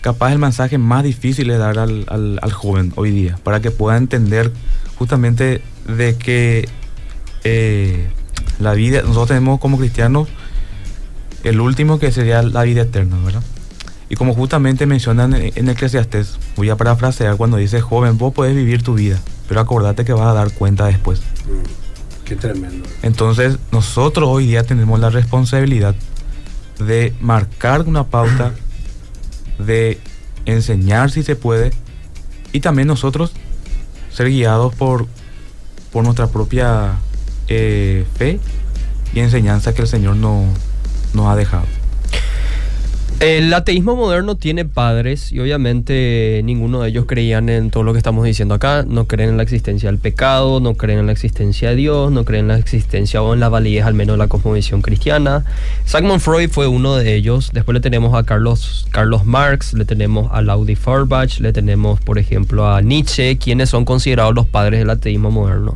capaz 0.00 0.32
el 0.32 0.38
mensaje 0.38 0.78
más 0.78 1.02
difícil 1.04 1.50
es 1.50 1.58
dar 1.58 1.78
al, 1.78 2.06
al- 2.08 2.52
joven 2.52 2.92
hoy 2.96 3.10
día, 3.10 3.38
para 3.42 3.60
que 3.60 3.70
pueda 3.70 3.96
entender 3.96 4.52
justamente 4.98 5.60
de 5.86 6.16
que 6.16 6.68
eh, 7.44 8.08
la 8.60 8.72
vida, 8.74 9.02
nosotros 9.02 9.28
tenemos 9.28 9.60
como 9.60 9.78
cristianos 9.78 10.28
el 11.44 11.60
último 11.60 11.98
que 11.98 12.10
sería 12.12 12.42
la 12.42 12.62
vida 12.62 12.82
eterna, 12.82 13.16
¿verdad? 13.24 13.42
Y 14.08 14.14
como 14.14 14.34
justamente 14.34 14.86
mencionan 14.86 15.34
en, 15.34 15.52
en 15.54 15.68
Eclesiastés, 15.68 16.38
voy 16.56 16.70
a 16.70 16.76
parafrasear 16.76 17.36
cuando 17.36 17.56
dice, 17.56 17.80
joven, 17.80 18.16
vos 18.18 18.32
podés 18.32 18.54
vivir 18.54 18.82
tu 18.82 18.94
vida, 18.94 19.18
pero 19.48 19.60
acordate 19.60 20.04
que 20.04 20.12
vas 20.12 20.28
a 20.28 20.32
dar 20.32 20.52
cuenta 20.52 20.86
después. 20.86 21.20
Qué 22.26 22.34
tremendo. 22.34 22.88
Entonces, 23.02 23.58
nosotros 23.70 24.28
hoy 24.28 24.46
día 24.46 24.64
tenemos 24.64 24.98
la 24.98 25.10
responsabilidad 25.10 25.94
de 26.78 27.14
marcar 27.20 27.82
una 27.82 28.04
pauta, 28.04 28.52
de 29.58 30.00
enseñar 30.44 31.10
si 31.10 31.22
se 31.22 31.36
puede, 31.36 31.72
y 32.52 32.60
también 32.60 32.88
nosotros 32.88 33.32
ser 34.10 34.28
guiados 34.28 34.74
por, 34.74 35.06
por 35.92 36.04
nuestra 36.04 36.26
propia 36.26 36.96
eh, 37.48 38.04
fe 38.16 38.40
y 39.14 39.20
enseñanza 39.20 39.72
que 39.72 39.82
el 39.82 39.88
Señor 39.88 40.16
no, 40.16 40.46
nos 41.14 41.28
ha 41.28 41.36
dejado. 41.36 41.64
El 43.20 43.54
ateísmo 43.54 43.96
moderno 43.96 44.36
tiene 44.36 44.66
padres 44.66 45.32
y 45.32 45.40
obviamente 45.40 46.42
ninguno 46.44 46.82
de 46.82 46.90
ellos 46.90 47.06
creían 47.06 47.48
en 47.48 47.70
todo 47.70 47.82
lo 47.82 47.92
que 47.92 47.98
estamos 47.98 48.26
diciendo 48.26 48.54
acá. 48.54 48.84
No 48.86 49.06
creen 49.06 49.30
en 49.30 49.36
la 49.38 49.42
existencia 49.42 49.88
del 49.88 49.98
pecado, 49.98 50.60
no 50.60 50.74
creen 50.74 50.98
en 50.98 51.06
la 51.06 51.12
existencia 51.12 51.70
de 51.70 51.76
Dios, 51.76 52.12
no 52.12 52.26
creen 52.26 52.44
en 52.44 52.48
la 52.48 52.58
existencia 52.58 53.22
o 53.22 53.32
en 53.32 53.40
la 53.40 53.48
validez 53.48 53.86
al 53.86 53.94
menos 53.94 54.14
de 54.14 54.18
la 54.18 54.28
cosmovisión 54.28 54.82
cristiana. 54.82 55.46
Sigmund 55.86 56.20
Freud 56.20 56.50
fue 56.50 56.66
uno 56.66 56.96
de 56.96 57.14
ellos. 57.14 57.52
Después 57.54 57.72
le 57.72 57.80
tenemos 57.80 58.14
a 58.14 58.24
Carlos, 58.24 58.86
Carlos 58.90 59.24
Marx, 59.24 59.72
le 59.72 59.86
tenemos 59.86 60.30
a 60.30 60.42
Laudi 60.42 60.76
Feuerbach, 60.76 61.40
le 61.40 61.54
tenemos 61.54 61.98
por 62.00 62.18
ejemplo 62.18 62.68
a 62.70 62.82
Nietzsche, 62.82 63.38
quienes 63.38 63.70
son 63.70 63.86
considerados 63.86 64.34
los 64.34 64.44
padres 64.44 64.80
del 64.80 64.90
ateísmo 64.90 65.30
moderno. 65.30 65.74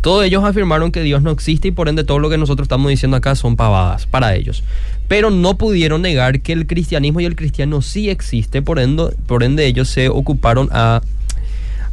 Todos 0.00 0.24
ellos 0.24 0.42
afirmaron 0.42 0.90
que 0.90 1.02
Dios 1.02 1.22
no 1.22 1.30
existe 1.30 1.68
y 1.68 1.70
por 1.70 1.88
ende 1.88 2.02
todo 2.02 2.18
lo 2.18 2.30
que 2.30 2.36
nosotros 2.36 2.64
estamos 2.64 2.88
diciendo 2.88 3.16
acá 3.16 3.36
son 3.36 3.54
pavadas 3.54 4.06
para 4.06 4.34
ellos 4.34 4.64
pero 5.10 5.30
no 5.30 5.58
pudieron 5.58 6.02
negar 6.02 6.40
que 6.40 6.52
el 6.52 6.68
cristianismo 6.68 7.18
y 7.18 7.24
el 7.24 7.34
cristiano 7.34 7.82
sí 7.82 8.08
existe, 8.10 8.62
por 8.62 8.78
ende, 8.78 9.08
por 9.26 9.42
ende 9.42 9.66
ellos 9.66 9.88
se 9.88 10.08
ocuparon 10.08 10.68
a, 10.70 11.02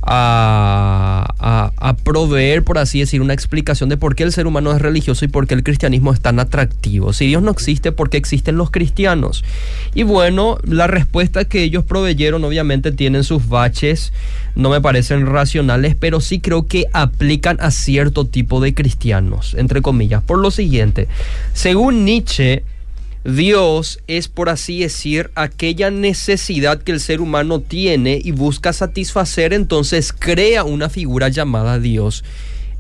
a, 0.04 1.34
a- 1.40 1.72
a 1.76 1.94
proveer, 1.96 2.64
por 2.64 2.78
así 2.78 3.00
decir, 3.00 3.22
una 3.24 3.34
explicación 3.34 3.90
de 3.90 3.98
por 3.98 4.14
qué 4.16 4.22
el 4.22 4.32
ser 4.32 4.46
humano 4.46 4.72
es 4.72 4.80
religioso 4.80 5.26
y 5.26 5.30
por 5.30 5.48
qué 5.48 5.56
el 5.56 5.64
cristianismo 5.64 6.14
es 6.14 6.22
tan 6.22 6.40
atractivo. 6.40 7.12
Si 7.12 7.26
Dios 7.26 7.42
no 7.42 7.50
existe, 7.50 7.92
¿por 7.92 8.12
qué 8.12 8.18
existen 8.18 8.56
los 8.56 8.70
cristianos? 8.70 9.44
Y 9.96 10.04
bueno, 10.04 10.60
la 10.64 10.86
respuesta 10.86 11.46
que 11.46 11.64
ellos 11.64 11.84
proveyeron 11.84 12.44
obviamente 12.44 12.92
tienen 12.92 13.24
sus 13.24 13.50
baches, 13.50 14.14
no 14.54 14.70
me 14.70 14.80
parecen 14.80 15.26
racionales, 15.26 15.96
pero 16.00 16.22
sí 16.22 16.40
creo 16.40 16.68
que 16.68 16.86
aplican 16.94 17.58
a 17.62 17.72
cierto 17.72 18.26
tipo 18.26 18.62
de 18.62 18.76
cristianos, 18.76 19.56
entre 19.56 19.82
comillas. 19.82 20.22
Por 20.22 20.38
lo 20.38 20.52
siguiente, 20.52 21.08
según 21.54 22.06
Nietzsche, 22.06 22.64
Dios 23.24 24.00
es, 24.08 24.28
por 24.28 24.50
así 24.50 24.80
decir, 24.80 25.32
aquella 25.36 25.92
necesidad 25.92 26.82
que 26.82 26.92
el 26.92 27.00
ser 27.00 27.20
humano 27.20 27.60
tiene 27.60 28.22
y 28.24 28.32
busca 28.32 28.74
satisfacer, 28.74 29.54
entonces 29.54 30.14
crea 30.14 30.64
una 30.64 30.90
figura 30.90 31.28
llamada 31.30 31.80
Dios 31.80 32.24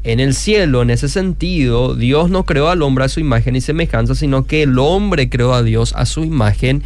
en 0.03 0.19
el 0.19 0.33
cielo. 0.33 0.81
En 0.81 0.89
ese 0.89 1.09
sentido, 1.09 1.95
Dios 1.95 2.29
no 2.29 2.45
creó 2.45 2.69
al 2.69 2.81
hombre 2.81 3.05
a 3.05 3.09
su 3.09 3.19
imagen 3.19 3.55
y 3.55 3.61
semejanza, 3.61 4.15
sino 4.15 4.45
que 4.45 4.63
el 4.63 4.79
hombre 4.79 5.29
creó 5.29 5.53
a 5.53 5.63
Dios 5.63 5.93
a 5.95 6.05
su 6.05 6.23
imagen 6.23 6.83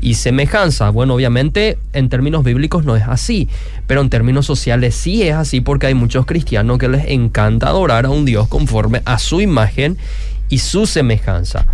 y 0.00 0.14
semejanza. 0.14 0.90
Bueno, 0.90 1.14
obviamente 1.14 1.78
en 1.92 2.08
términos 2.08 2.44
bíblicos 2.44 2.84
no 2.84 2.96
es 2.96 3.04
así, 3.06 3.48
pero 3.86 4.00
en 4.00 4.10
términos 4.10 4.46
sociales 4.46 4.94
sí 4.94 5.22
es 5.22 5.34
así 5.34 5.60
porque 5.60 5.86
hay 5.86 5.94
muchos 5.94 6.26
cristianos 6.26 6.78
que 6.78 6.88
les 6.88 7.06
encanta 7.08 7.68
adorar 7.68 8.06
a 8.06 8.10
un 8.10 8.24
Dios 8.24 8.48
conforme 8.48 9.02
a 9.04 9.18
su 9.18 9.40
imagen 9.40 9.98
y 10.48 10.58
su 10.58 10.86
semejanza. 10.86 11.66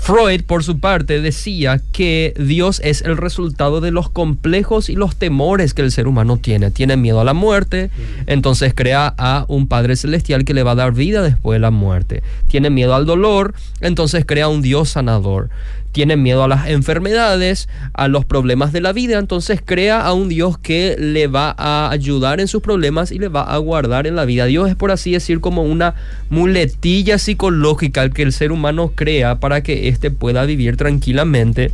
Freud, 0.00 0.44
por 0.44 0.64
su 0.64 0.80
parte, 0.80 1.20
decía 1.20 1.82
que 1.92 2.32
Dios 2.38 2.80
es 2.82 3.02
el 3.02 3.18
resultado 3.18 3.82
de 3.82 3.90
los 3.90 4.08
complejos 4.08 4.88
y 4.88 4.94
los 4.94 5.16
temores 5.16 5.74
que 5.74 5.82
el 5.82 5.92
ser 5.92 6.06
humano 6.06 6.38
tiene. 6.38 6.70
Tiene 6.70 6.96
miedo 6.96 7.20
a 7.20 7.24
la 7.24 7.34
muerte, 7.34 7.90
entonces 8.26 8.72
crea 8.74 9.14
a 9.18 9.44
un 9.48 9.68
Padre 9.68 9.96
Celestial 9.96 10.44
que 10.44 10.54
le 10.54 10.62
va 10.62 10.70
a 10.70 10.76
dar 10.76 10.92
vida 10.94 11.20
después 11.20 11.56
de 11.56 11.60
la 11.60 11.70
muerte. 11.70 12.22
Tiene 12.48 12.70
miedo 12.70 12.94
al 12.94 13.04
dolor, 13.04 13.54
entonces 13.80 14.24
crea 14.24 14.48
un 14.48 14.62
Dios 14.62 14.88
sanador 14.88 15.50
tiene 15.92 16.16
miedo 16.16 16.42
a 16.44 16.48
las 16.48 16.68
enfermedades, 16.68 17.68
a 17.92 18.08
los 18.08 18.24
problemas 18.24 18.72
de 18.72 18.80
la 18.80 18.92
vida, 18.92 19.18
entonces 19.18 19.60
crea 19.64 20.00
a 20.00 20.12
un 20.12 20.28
Dios 20.28 20.58
que 20.58 20.96
le 20.98 21.26
va 21.26 21.54
a 21.56 21.90
ayudar 21.90 22.40
en 22.40 22.48
sus 22.48 22.62
problemas 22.62 23.10
y 23.10 23.18
le 23.18 23.28
va 23.28 23.42
a 23.42 23.56
guardar 23.58 24.06
en 24.06 24.16
la 24.16 24.24
vida. 24.24 24.46
Dios 24.46 24.68
es 24.68 24.76
por 24.76 24.90
así 24.90 25.12
decir 25.12 25.40
como 25.40 25.62
una 25.62 25.94
muletilla 26.30 27.18
psicológica 27.18 28.10
que 28.10 28.22
el 28.22 28.32
ser 28.32 28.52
humano 28.52 28.92
crea 28.94 29.40
para 29.40 29.62
que 29.62 29.88
éste 29.88 30.10
pueda 30.10 30.44
vivir 30.44 30.76
tranquilamente 30.76 31.72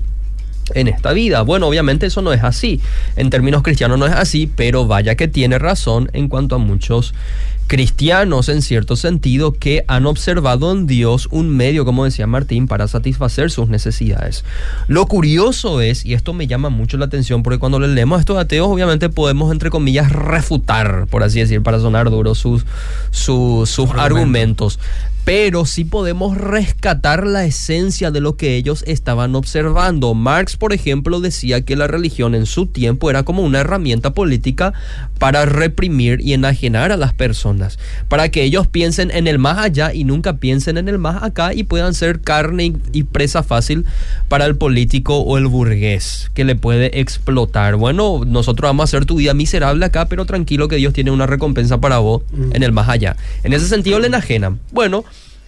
en 0.73 0.89
esta 0.89 1.13
vida. 1.13 1.43
Bueno, 1.43 1.67
obviamente 1.67 2.07
eso 2.07 2.23
no 2.23 2.33
es 2.33 2.43
así. 2.43 2.81
En 3.17 3.31
términos 3.31 3.63
cristianos 3.63 3.99
no 3.99 4.07
es 4.07 4.15
así, 4.15 4.51
pero 4.55 4.87
vaya 4.87 5.15
que 5.15 5.29
tiene 5.29 5.59
razón 5.59 6.09
en 6.13 6.29
cuanto 6.29 6.55
a 6.55 6.59
muchos 6.59 7.15
cristianos 7.67 8.49
en 8.49 8.63
cierto 8.63 8.97
sentido 8.97 9.53
que 9.53 9.85
han 9.89 10.07
observado 10.07 10.73
en 10.73 10.87
Dios 10.87 11.29
un 11.31 11.49
medio, 11.51 11.85
como 11.85 12.05
decía 12.05 12.27
Martín, 12.27 12.69
para 12.69 12.89
satisfacer 12.89 13.51
sus 13.51 13.69
necesidades. 13.69 14.45
Lo 14.89 15.07
curioso 15.07 15.81
es, 15.81 16.05
y 16.05 16.15
esto 16.15 16.33
me 16.33 16.47
llama 16.47 16.69
mucho 16.69 16.97
la 16.97 17.07
atención, 17.07 17.43
porque 17.43 17.59
cuando 17.59 17.79
le 17.79 17.89
leemos 17.89 18.19
a 18.19 18.21
estos 18.21 18.39
ateos, 18.39 18.69
obviamente 18.69 19.09
podemos, 19.09 19.53
entre 19.53 19.71
comillas, 19.71 20.13
refutar, 20.13 21.07
por 21.09 21.23
así 21.23 21.41
decir, 21.41 21.63
para 21.63 21.79
sonar 21.81 22.11
duro, 22.11 22.35
sus, 22.35 22.65
sus, 23.11 23.71
sus 23.71 23.91
argumentos 23.91 24.79
pero 25.25 25.65
sí 25.65 25.85
podemos 25.85 26.37
rescatar 26.37 27.27
la 27.27 27.45
esencia 27.47 28.11
de 28.11 28.21
lo 28.21 28.37
que 28.37 28.57
ellos 28.57 28.85
estaban 28.87 29.35
observando. 29.35 30.13
Marx, 30.13 30.57
por 30.57 30.75
ejemplo, 30.75 31.21
decía 31.21 31.63
que 31.63 31.77
la 31.77 31.87
religión 31.87 32.35
en 32.35 32.45
su 32.45 32.67
tiempo 32.67 33.09
era 33.09 33.23
como 33.23 33.43
una 33.43 33.61
herramienta 33.61 34.13
política 34.13 34.75
para 35.19 35.47
reprimir 35.47 36.21
y 36.21 36.35
enajenar 36.35 36.93
a 36.93 36.99
las 36.99 37.15
personas, 37.15 37.79
para 38.09 38.29
que 38.29 38.43
ellos 38.43 38.67
piensen 38.67 39.11
en 39.11 39.27
el 39.27 39.39
más 39.39 39.59
allá 39.59 39.95
y 39.95 40.05
nunca 40.05 40.37
piensen 40.37 40.77
en 40.77 40.89
el 40.89 40.99
más 40.99 41.23
acá 41.23 41.55
y 41.55 41.65
puedan 41.65 41.95
ser 41.95 42.21
carne 42.21 42.75
y 42.93 43.05
presa 43.05 43.43
fácil 43.43 43.87
para 44.29 44.45
el 44.45 44.57
político 44.57 45.21
o 45.21 45.39
el 45.39 45.47
burgués 45.47 46.31
que 46.35 46.45
le 46.45 46.55
puede 46.55 47.01
explotar. 47.01 47.77
Bueno, 47.77 48.23
nosotros 48.27 48.69
vamos 48.69 48.83
a 48.83 48.85
hacer 48.85 49.07
tu 49.07 49.17
vida 49.17 49.33
miserable 49.33 49.87
acá, 49.87 50.07
pero 50.07 50.27
tranquilo 50.27 50.69
que 50.69 50.77
Dios 50.77 50.93
tiene 50.93 51.11
una 51.11 51.27
recompensa 51.27 51.81
para 51.81 51.99
vos 51.99 52.23
en 52.53 52.63
el 52.63 52.73
más 52.73 52.91
allá. 52.91 53.17
En 53.43 53.55
ese 53.55 53.69
sentido 53.69 53.99
le 54.01 54.09
enajenan. 54.09 54.61
Bueno, 54.71 55.05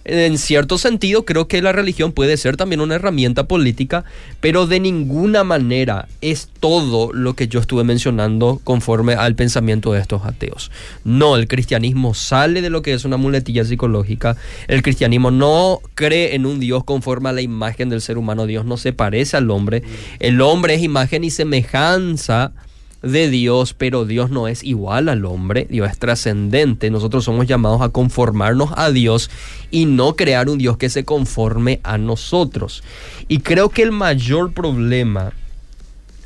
en 0.07 0.37
cierto 0.37 0.77
sentido 0.77 1.25
creo 1.25 1.47
que 1.47 1.61
la 1.61 1.73
religión 1.73 2.13
puede 2.13 2.37
ser 2.37 2.55
también 2.55 2.81
una 2.81 2.95
herramienta 2.95 3.47
política, 3.47 4.05
pero 4.39 4.65
de 4.65 4.79
ninguna 4.79 5.43
manera 5.43 6.07
es 6.21 6.49
todo 6.59 7.11
lo 7.11 7.33
que 7.33 7.49
yo 7.49 7.59
estuve 7.59 7.83
mencionando 7.83 8.61
conforme 8.63 9.13
al 9.13 9.35
pensamiento 9.35 9.91
de 9.91 9.99
estos 9.99 10.25
ateos. 10.25 10.71
No, 11.03 11.35
el 11.35 11.47
cristianismo 11.47 12.13
sale 12.13 12.61
de 12.61 12.69
lo 12.69 12.81
que 12.81 12.93
es 12.93 13.03
una 13.03 13.17
muletilla 13.17 13.65
psicológica. 13.65 14.37
El 14.67 14.81
cristianismo 14.81 15.29
no 15.29 15.81
cree 15.93 16.35
en 16.35 16.45
un 16.45 16.59
Dios 16.59 16.85
conforme 16.85 17.29
a 17.29 17.33
la 17.33 17.41
imagen 17.41 17.89
del 17.89 18.01
ser 18.01 18.17
humano. 18.17 18.45
Dios 18.45 18.65
no 18.65 18.77
se 18.77 18.93
parece 18.93 19.35
al 19.35 19.51
hombre. 19.51 19.83
El 20.19 20.39
hombre 20.41 20.75
es 20.75 20.83
imagen 20.83 21.25
y 21.25 21.31
semejanza 21.31 22.53
de 23.01 23.29
Dios, 23.29 23.73
pero 23.73 24.05
Dios 24.05 24.29
no 24.29 24.47
es 24.47 24.63
igual 24.63 25.09
al 25.09 25.25
hombre, 25.25 25.67
Dios 25.69 25.89
es 25.89 25.97
trascendente. 25.99 26.89
Nosotros 26.89 27.25
somos 27.25 27.47
llamados 27.47 27.81
a 27.81 27.89
conformarnos 27.89 28.71
a 28.75 28.91
Dios 28.91 29.29
y 29.71 29.85
no 29.85 30.15
crear 30.15 30.49
un 30.49 30.57
Dios 30.57 30.77
que 30.77 30.89
se 30.89 31.05
conforme 31.05 31.79
a 31.83 31.97
nosotros. 31.97 32.83
Y 33.27 33.39
creo 33.39 33.69
que 33.69 33.83
el 33.83 33.91
mayor 33.91 34.53
problema 34.53 35.33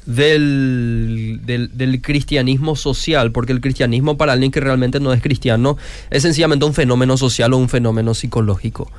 del, 0.06 1.42
del, 1.44 2.02
cristianismo 2.02 2.76
social, 2.76 3.32
porque 3.32 3.52
el 3.52 3.62
cristianismo 3.62 4.18
para 4.18 4.34
alguien 4.34 4.52
que 4.52 4.60
realmente 4.60 5.00
no 5.00 5.14
es 5.14 5.22
cristiano 5.22 5.78
es 6.10 6.24
sencillamente 6.24 6.66
un 6.66 6.74
fenómeno 6.74 7.18
social 7.18 7.54
o 7.54 7.58
un 7.58 7.70
fenómeno 7.70 8.14
psicológico. 8.14 8.92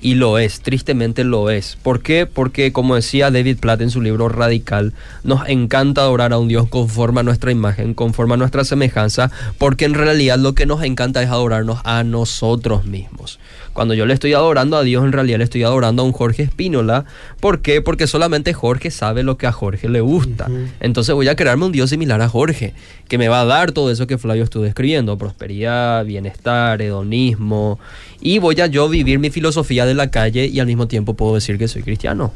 Y 0.00 0.14
lo 0.14 0.38
es, 0.38 0.60
tristemente 0.60 1.24
lo 1.24 1.50
es. 1.50 1.78
¿Por 1.82 2.02
qué? 2.02 2.26
Porque 2.26 2.72
como 2.72 2.94
decía 2.94 3.30
David 3.30 3.58
Platt 3.58 3.80
en 3.80 3.90
su 3.90 4.02
libro 4.02 4.28
Radical, 4.28 4.92
nos 5.24 5.48
encanta 5.48 6.02
adorar 6.02 6.32
a 6.32 6.38
un 6.38 6.48
Dios 6.48 6.68
conforme 6.68 7.20
a 7.20 7.22
nuestra 7.22 7.50
imagen, 7.50 7.94
conforme 7.94 8.34
a 8.34 8.36
nuestra 8.36 8.64
semejanza, 8.64 9.30
porque 9.58 9.86
en 9.86 9.94
realidad 9.94 10.38
lo 10.38 10.54
que 10.54 10.66
nos 10.66 10.82
encanta 10.82 11.22
es 11.22 11.30
adorarnos 11.30 11.80
a 11.84 12.04
nosotros 12.04 12.84
mismos. 12.84 13.38
Cuando 13.72 13.94
yo 13.94 14.06
le 14.06 14.14
estoy 14.14 14.32
adorando 14.32 14.76
a 14.76 14.82
Dios, 14.82 15.04
en 15.04 15.12
realidad 15.12 15.38
le 15.38 15.44
estoy 15.44 15.62
adorando 15.62 16.02
a 16.02 16.06
un 16.06 16.12
Jorge 16.12 16.42
Espínola. 16.42 17.04
¿Por 17.40 17.60
qué? 17.60 17.82
Porque 17.82 18.06
solamente 18.06 18.54
Jorge 18.54 18.90
sabe 18.90 19.22
lo 19.22 19.36
que 19.36 19.46
a 19.46 19.52
Jorge 19.52 19.88
le 19.88 20.00
gusta. 20.00 20.48
Entonces 20.80 21.14
voy 21.14 21.28
a 21.28 21.36
crearme 21.36 21.66
un 21.66 21.72
Dios 21.72 21.90
similar 21.90 22.22
a 22.22 22.28
Jorge, 22.28 22.74
que 23.08 23.18
me 23.18 23.28
va 23.28 23.42
a 23.42 23.44
dar 23.44 23.72
todo 23.72 23.90
eso 23.90 24.06
que 24.06 24.18
Flavio 24.18 24.44
estuvo 24.44 24.62
describiendo, 24.62 25.18
prosperidad, 25.18 26.04
bienestar, 26.04 26.80
hedonismo, 26.80 27.78
y 28.20 28.38
voy 28.38 28.60
a 28.60 28.66
yo 28.66 28.88
vivir 28.88 29.18
mi 29.18 29.30
filosofía 29.30 29.85
de 29.86 29.94
la 29.94 30.10
calle 30.10 30.46
y 30.46 30.60
al 30.60 30.66
mismo 30.66 30.88
tiempo 30.88 31.14
puedo 31.14 31.34
decir 31.34 31.58
que 31.58 31.68
soy 31.68 31.82
cristiano. 31.82 32.32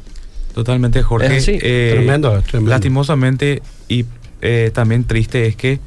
Totalmente, 0.54 1.02
Jorge. 1.02 1.38
Eh, 1.46 1.92
tremendo, 1.94 2.42
tremendo. 2.42 2.70
Lastimosamente 2.70 3.62
y 3.88 4.04
eh, 4.42 4.70
también 4.72 5.04
triste 5.04 5.46
es 5.46 5.56
que 5.56 5.78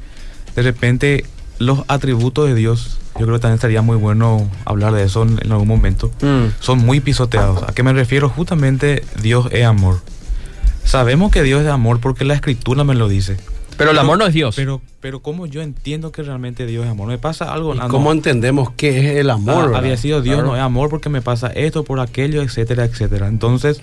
de 0.56 0.62
repente 0.62 1.24
los 1.58 1.82
atributos 1.88 2.48
de 2.48 2.54
Dios 2.54 2.98
yo 3.18 3.26
creo 3.26 3.34
que 3.34 3.42
también 3.42 3.60
sería 3.60 3.80
muy 3.80 3.96
bueno 3.96 4.50
hablar 4.64 4.92
de 4.92 5.04
eso 5.04 5.22
en, 5.22 5.52
algún 5.52 5.68
momento. 5.68 6.10
Mm. 6.20 6.46
Son 6.58 6.78
muy 6.78 6.98
pisoteados. 6.98 7.62
¿A 7.62 7.72
qué 7.72 7.84
me 7.84 7.92
refiero? 7.92 8.28
Justamente 8.28 9.04
Dios 9.22 9.46
es 9.52 9.64
amor. 9.64 10.00
Sabemos 10.84 11.30
que 11.30 11.44
Dios 11.44 11.62
es 11.62 11.68
amor 11.68 12.00
porque 12.00 12.24
la 12.24 12.34
escritura 12.34 12.82
me 12.82 12.96
lo 12.96 13.08
dice. 13.08 13.36
Pero, 13.76 13.90
el 13.90 13.98
amor 13.98 14.18
no 14.18 14.26
es 14.26 14.34
Dios. 14.34 14.54
Pero, 14.56 14.80
pero 15.00 15.20
¿cómo 15.20 15.46
yo 15.46 15.62
entiendo 15.62 16.12
que 16.12 16.22
realmente 16.22 16.66
Dios 16.66 16.84
es 16.84 16.90
amor? 16.90 17.08
Me 17.08 17.18
pasa 17.18 17.52
algo... 17.52 17.74
¿Y 17.74 17.78
¿Cómo 17.88 18.12
entendemos 18.12 18.70
qué 18.76 18.98
es 18.98 19.16
el 19.16 19.30
amor? 19.30 19.72
Ah, 19.74 19.78
había 19.78 19.96
sido 19.96 20.22
Dios 20.22 20.42
no 20.42 20.54
es 20.56 20.62
amor 20.62 20.90
porque 20.90 21.08
me 21.08 21.22
pasa 21.22 21.48
esto, 21.48 21.84
por 21.84 22.00
aquello, 22.00 22.42
etcétera, 22.42 22.84
etcétera. 22.84 23.28
Entonces, 23.28 23.80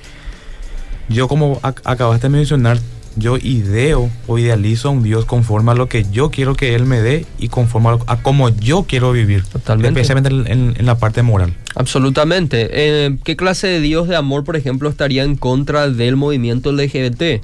yo 1.09 1.27
como 1.27 1.59
acabaste 1.63 2.27
de 2.27 2.37
mencionar, 2.37 2.79
yo 3.15 3.37
ideo 3.37 4.09
o 4.27 4.37
idealizo 4.37 4.87
a 4.87 4.91
un 4.91 5.03
Dios 5.03 5.25
conforme 5.25 5.71
a 5.71 5.75
lo 5.75 5.87
que 5.89 6.05
yo 6.11 6.31
quiero 6.31 6.55
que 6.55 6.75
Él 6.75 6.85
me 6.85 7.01
dé 7.01 7.25
y 7.37 7.49
conforme 7.49 7.97
a, 8.07 8.21
cómo 8.21 8.49
yo 8.49 8.83
quiero 8.83 9.11
vivir. 9.11 9.43
Totalmente. 9.43 9.99
Especialmente 9.99 10.51
en, 10.51 10.85
la 10.85 10.97
parte 10.97 11.21
moral. 11.21 11.53
Absolutamente. 11.75 12.69
Eh, 12.71 13.17
¿Qué 13.23 13.35
clase 13.35 13.67
de 13.67 13.79
Dios 13.81 14.07
de 14.07 14.15
amor, 14.15 14.43
por 14.43 14.55
ejemplo, 14.55 14.89
estaría 14.89 15.23
en 15.23 15.35
contra 15.35 15.89
del 15.89 16.15
movimiento 16.15 16.71
LGBT? 16.71 17.43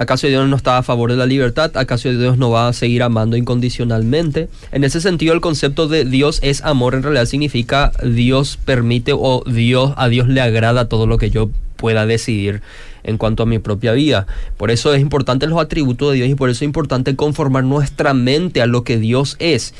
¿Acaso 0.00 0.28
Dios 0.28 0.48
no 0.48 0.54
está 0.54 0.78
a 0.78 0.84
favor 0.84 1.10
de 1.10 1.16
la 1.16 1.26
libertad? 1.26 1.76
¿Acaso 1.76 2.08
Dios 2.08 2.38
no 2.38 2.50
va 2.50 2.68
a 2.68 2.72
seguir 2.72 3.02
amando 3.02 3.36
incondicionalmente? 3.36 4.48
En 4.70 4.84
ese 4.84 5.00
sentido, 5.00 5.34
el 5.34 5.40
concepto 5.40 5.88
de 5.88 6.04
Dios 6.04 6.38
es 6.40 6.62
amor 6.62 6.94
en 6.94 7.02
realidad 7.02 7.24
significa 7.24 7.90
Dios 8.04 8.60
permite 8.64 9.12
o 9.12 9.42
Dios 9.44 9.94
a 9.96 10.08
Dios 10.08 10.28
le 10.28 10.40
agrada 10.40 10.88
todo 10.88 11.08
lo 11.08 11.18
que 11.18 11.30
yo 11.30 11.50
pueda 11.74 12.06
decidir 12.06 12.62
en 13.02 13.18
cuanto 13.18 13.42
a 13.42 13.46
mi 13.46 13.58
propia 13.58 13.90
vida. 13.90 14.28
Por 14.56 14.70
eso 14.70 14.94
es 14.94 15.00
importante 15.00 15.48
los 15.48 15.60
atributos 15.60 16.10
de 16.12 16.18
Dios 16.18 16.28
y 16.28 16.36
por 16.36 16.48
eso 16.48 16.58
es 16.58 16.68
importante 16.68 17.16
conformar 17.16 17.64
nuestra 17.64 18.14
mente 18.14 18.62
a 18.62 18.66
lo 18.66 18.84
que 18.84 18.98
Dios 18.98 19.34
es. 19.40 19.74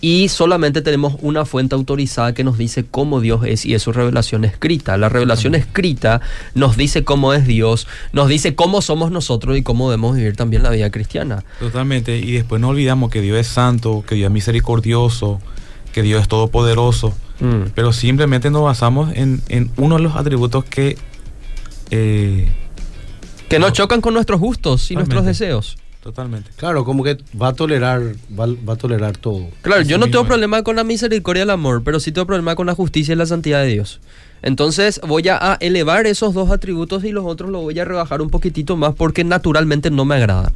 Y 0.00 0.28
solamente 0.28 0.80
tenemos 0.80 1.16
una 1.20 1.44
fuente 1.44 1.74
autorizada 1.74 2.32
que 2.32 2.42
nos 2.42 2.56
dice 2.56 2.84
cómo 2.90 3.20
Dios 3.20 3.42
es 3.44 3.66
y 3.66 3.74
es 3.74 3.82
su 3.82 3.92
revelación 3.92 4.44
escrita. 4.44 4.96
La 4.96 5.08
revelación 5.08 5.54
escrita 5.54 6.20
nos 6.54 6.76
dice 6.76 7.04
cómo 7.04 7.34
es 7.34 7.46
Dios, 7.46 7.86
nos 8.12 8.28
dice 8.28 8.54
cómo 8.54 8.80
somos 8.80 9.10
nosotros 9.10 9.58
y 9.58 9.62
cómo 9.62 9.90
debemos 9.90 10.16
vivir 10.16 10.36
también 10.36 10.62
la 10.62 10.70
vida 10.70 10.90
cristiana. 10.90 11.44
Totalmente. 11.58 12.16
Y 12.16 12.32
después 12.32 12.60
no 12.60 12.68
olvidamos 12.68 13.10
que 13.10 13.20
Dios 13.20 13.38
es 13.38 13.46
santo, 13.46 14.02
que 14.06 14.14
Dios 14.14 14.28
es 14.28 14.32
misericordioso, 14.32 15.40
que 15.92 16.02
Dios 16.02 16.22
es 16.22 16.28
todopoderoso. 16.28 17.14
Mm. 17.40 17.70
Pero 17.74 17.92
simplemente 17.92 18.50
nos 18.50 18.62
basamos 18.62 19.12
en, 19.14 19.42
en 19.48 19.70
uno 19.76 19.96
de 19.96 20.02
los 20.02 20.16
atributos 20.16 20.64
que 20.64 20.96
eh, 21.90 22.48
que 23.50 23.58
no, 23.58 23.70
chocan 23.70 24.00
con 24.00 24.14
nuestros 24.14 24.38
gustos 24.38 24.92
y 24.92 24.94
nuestros 24.94 25.24
deseos. 25.24 25.76
Totalmente. 26.02 26.50
Claro, 26.56 26.84
como 26.84 27.04
que 27.04 27.18
va 27.40 27.48
a 27.48 27.52
tolerar, 27.52 28.00
va, 28.38 28.72
a 28.72 28.76
tolerar 28.76 29.18
todo. 29.18 29.48
Claro, 29.60 29.82
yo 29.82 29.98
no 29.98 30.06
tengo 30.06 30.24
problema 30.24 30.62
con 30.62 30.76
la 30.76 30.84
misericordia 30.84 31.40
y 31.40 31.44
el 31.44 31.50
amor, 31.50 31.82
pero 31.84 32.00
sí 32.00 32.10
tengo 32.10 32.26
problema 32.26 32.54
con 32.54 32.66
la 32.66 32.74
justicia 32.74 33.12
y 33.12 33.16
la 33.16 33.26
santidad 33.26 33.60
de 33.62 33.68
Dios. 33.68 34.00
Entonces 34.42 34.98
voy 35.06 35.28
a 35.28 35.58
elevar 35.60 36.06
esos 36.06 36.32
dos 36.32 36.50
atributos 36.50 37.04
y 37.04 37.10
los 37.12 37.26
otros 37.26 37.50
los 37.50 37.60
voy 37.60 37.78
a 37.78 37.84
rebajar 37.84 38.22
un 38.22 38.30
poquitito 38.30 38.76
más 38.76 38.94
porque 38.94 39.24
naturalmente 39.24 39.90
no 39.90 40.06
me 40.06 40.14
agrada. 40.14 40.52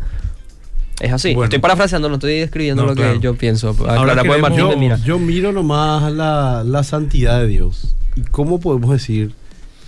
Es 1.00 1.12
así. 1.12 1.34
Bueno. 1.34 1.44
Estoy 1.44 1.58
parafraseando, 1.58 2.08
no 2.08 2.14
estoy 2.14 2.34
escribiendo 2.34 2.82
No, 2.82 2.88
lo 2.90 2.94
que 2.94 3.18
yo 3.20 3.34
pienso. 3.34 3.76
Ahora 3.86 4.14
queremos- 4.14 4.40
Martín 4.40 4.58
yo, 4.60 4.76
mira. 4.78 4.96
yo 5.04 5.18
miro 5.18 5.52
nomás 5.52 6.10
la, 6.12 6.62
la 6.64 6.84
santidad 6.84 7.40
de 7.40 7.48
Dios. 7.48 7.94
¿Y 8.16 8.22
cómo 8.22 8.60
podemos 8.60 8.90
decir 8.92 9.32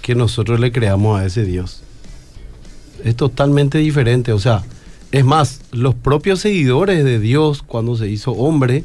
que 0.02 0.14
nosotros 0.14 0.60
le 0.60 0.72
creamos 0.72 1.18
a 1.18 1.24
ese 1.24 1.44
Dios? 1.44 1.82
Es 3.04 3.16
totalmente 3.16 3.78
diferente. 3.78 4.32
O 4.32 4.38
sea, 4.38 4.64
es 5.12 5.24
más, 5.24 5.60
los 5.72 5.94
propios 5.94 6.40
seguidores 6.40 7.04
de 7.04 7.18
Dios, 7.18 7.62
cuando 7.62 7.96
se 7.96 8.08
hizo 8.08 8.32
hombre, 8.32 8.84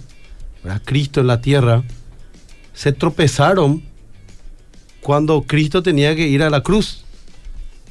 ¿verdad? 0.63 0.81
Cristo 0.85 1.21
en 1.21 1.27
la 1.27 1.41
tierra, 1.41 1.83
se 2.73 2.91
tropezaron 2.91 3.83
cuando 5.01 5.41
Cristo 5.43 5.81
tenía 5.83 6.15
que 6.15 6.27
ir 6.27 6.43
a 6.43 6.49
la 6.49 6.61
cruz. 6.61 7.03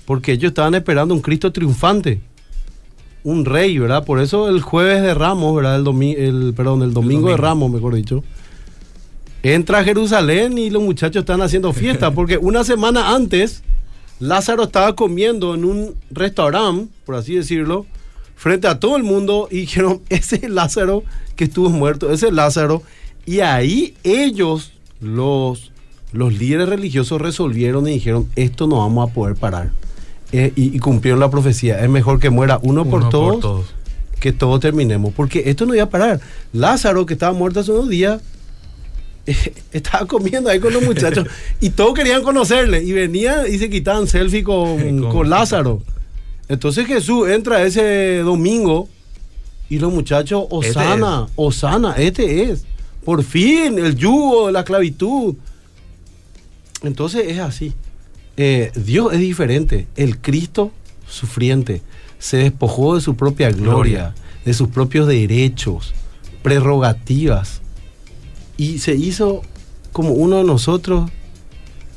Porque 0.07 0.33
ellos 0.33 0.51
estaban 0.51 0.75
esperando 0.75 1.15
un 1.15 1.21
Cristo 1.21 1.53
triunfante. 1.53 2.21
Un 3.23 3.45
rey, 3.45 3.79
¿verdad? 3.79 4.05
Por 4.05 4.21
eso 4.21 4.49
el 4.49 4.61
jueves 4.63 5.03
de 5.03 5.15
Ramos, 5.15 5.55
¿verdad? 5.55 5.77
El, 5.77 5.85
domi- 5.85 6.17
el, 6.17 6.55
perdón, 6.57 6.83
el 6.83 6.93
domingo 6.93 7.27
de 7.29 7.33
domingo. 7.33 7.37
Ramos, 7.37 7.71
mejor 7.71 7.95
dicho. 7.95 8.25
Entra 9.43 9.79
a 9.81 9.85
Jerusalén 9.85 10.59
y 10.59 10.71
los 10.71 10.83
muchachos 10.83 11.21
están 11.21 11.43
haciendo 11.43 11.73
fiesta. 11.73 12.11
Porque 12.15 12.39
una 12.39 12.65
semana 12.65 13.15
antes, 13.15 13.63
Lázaro 14.19 14.65
estaba 14.65 14.97
comiendo 14.97 15.55
en 15.55 15.65
un 15.65 15.95
restaurante, 16.11 16.89
por 17.05 17.15
así 17.17 17.35
decirlo, 17.35 17.87
frente 18.41 18.67
a 18.69 18.81
todo 18.81 18.97
el 18.97 19.03
mundo 19.03 19.49
y 19.51 19.59
dijeron, 19.61 20.01
ese 20.09 20.37
es 20.37 20.51
Lázaro 20.51 21.05
que 21.37 21.45
estuvo 21.45 21.69
muerto, 21.69 22.11
ese 22.11 22.29
es 22.29 22.33
Lázaro. 22.33 22.83
Y 23.27 23.41
ahí 23.41 23.95
ellos, 24.03 24.73
los, 25.01 25.73
los 26.13 26.33
líderes 26.33 26.71
religiosos, 26.71 27.21
resolvieron 27.21 27.87
y 27.87 27.93
dijeron, 27.93 28.29
esto 28.37 28.67
no 28.67 28.79
vamos 28.79 29.11
a 29.11 29.13
poder 29.13 29.37
parar. 29.37 29.71
Eh, 30.33 30.53
y, 30.57 30.75
y 30.75 30.79
cumplieron 30.79 31.21
la 31.21 31.29
profecía. 31.31 31.83
Es 31.85 31.91
mejor 31.91 32.19
que 32.19 32.31
muera 32.31 32.59
uno, 32.63 32.87
por, 32.87 33.11
todos, 33.11 33.67
que 34.21 34.33
todos 34.33 34.59
terminemos. 34.61 35.13
Porque 35.13 35.43
esto 35.51 35.67
no 35.67 35.75
iba 35.75 35.85
a 35.85 35.91
parar. 35.91 36.21
Lázaro, 36.55 37.05
que 37.05 37.13
estaba 37.13 37.35
muerto 37.35 37.61
hace 37.61 37.73
unos 37.73 37.91
días, 37.91 38.23
estaba 39.73 40.07
comiendo 40.07 40.49
ahí 40.49 40.61
con 40.61 40.73
los 40.73 40.83
muchachos 40.83 41.27
y 41.61 41.71
todos 41.71 41.93
querían 41.95 42.23
conocerle. 42.23 42.83
Y 42.83 42.93
venían 42.93 43.53
y 43.53 43.59
se 43.59 43.69
quitaban 43.69 44.07
selfie 44.07 44.43
con, 44.43 45.01
Con- 45.01 45.13
con 45.13 45.31
Lázaro. 45.31 45.83
Entonces 46.51 46.89
Jesús 46.89 47.29
entra 47.29 47.63
ese 47.63 48.19
domingo 48.19 48.89
y 49.69 49.79
los 49.79 49.93
muchachos, 49.93 50.47
Este 50.63 50.71
Osana, 50.71 51.29
Osana, 51.37 51.93
este 51.93 52.51
es. 52.51 52.65
Por 53.05 53.23
fin, 53.23 53.79
el 53.79 53.95
yugo 53.95 54.49
de 54.49 54.53
la 54.53 54.59
esclavitud. 54.61 55.37
Entonces 56.83 57.29
es 57.29 57.39
así. 57.39 57.73
Eh, 58.37 58.73
Dios 58.75 59.13
es 59.13 59.21
diferente. 59.21 59.87
El 59.95 60.19
Cristo 60.19 60.73
sufriente 61.09 61.83
se 62.19 62.39
despojó 62.39 62.97
de 62.97 63.01
su 63.01 63.15
propia 63.15 63.51
gloria, 63.53 63.71
Gloria. 63.73 64.15
de 64.45 64.53
sus 64.53 64.69
propios 64.71 65.07
derechos, 65.07 65.95
prerrogativas. 66.43 67.61
Y 68.57 68.79
se 68.79 68.97
hizo 68.97 69.43
como 69.93 70.11
uno 70.15 70.39
de 70.39 70.45
nosotros, 70.45 71.09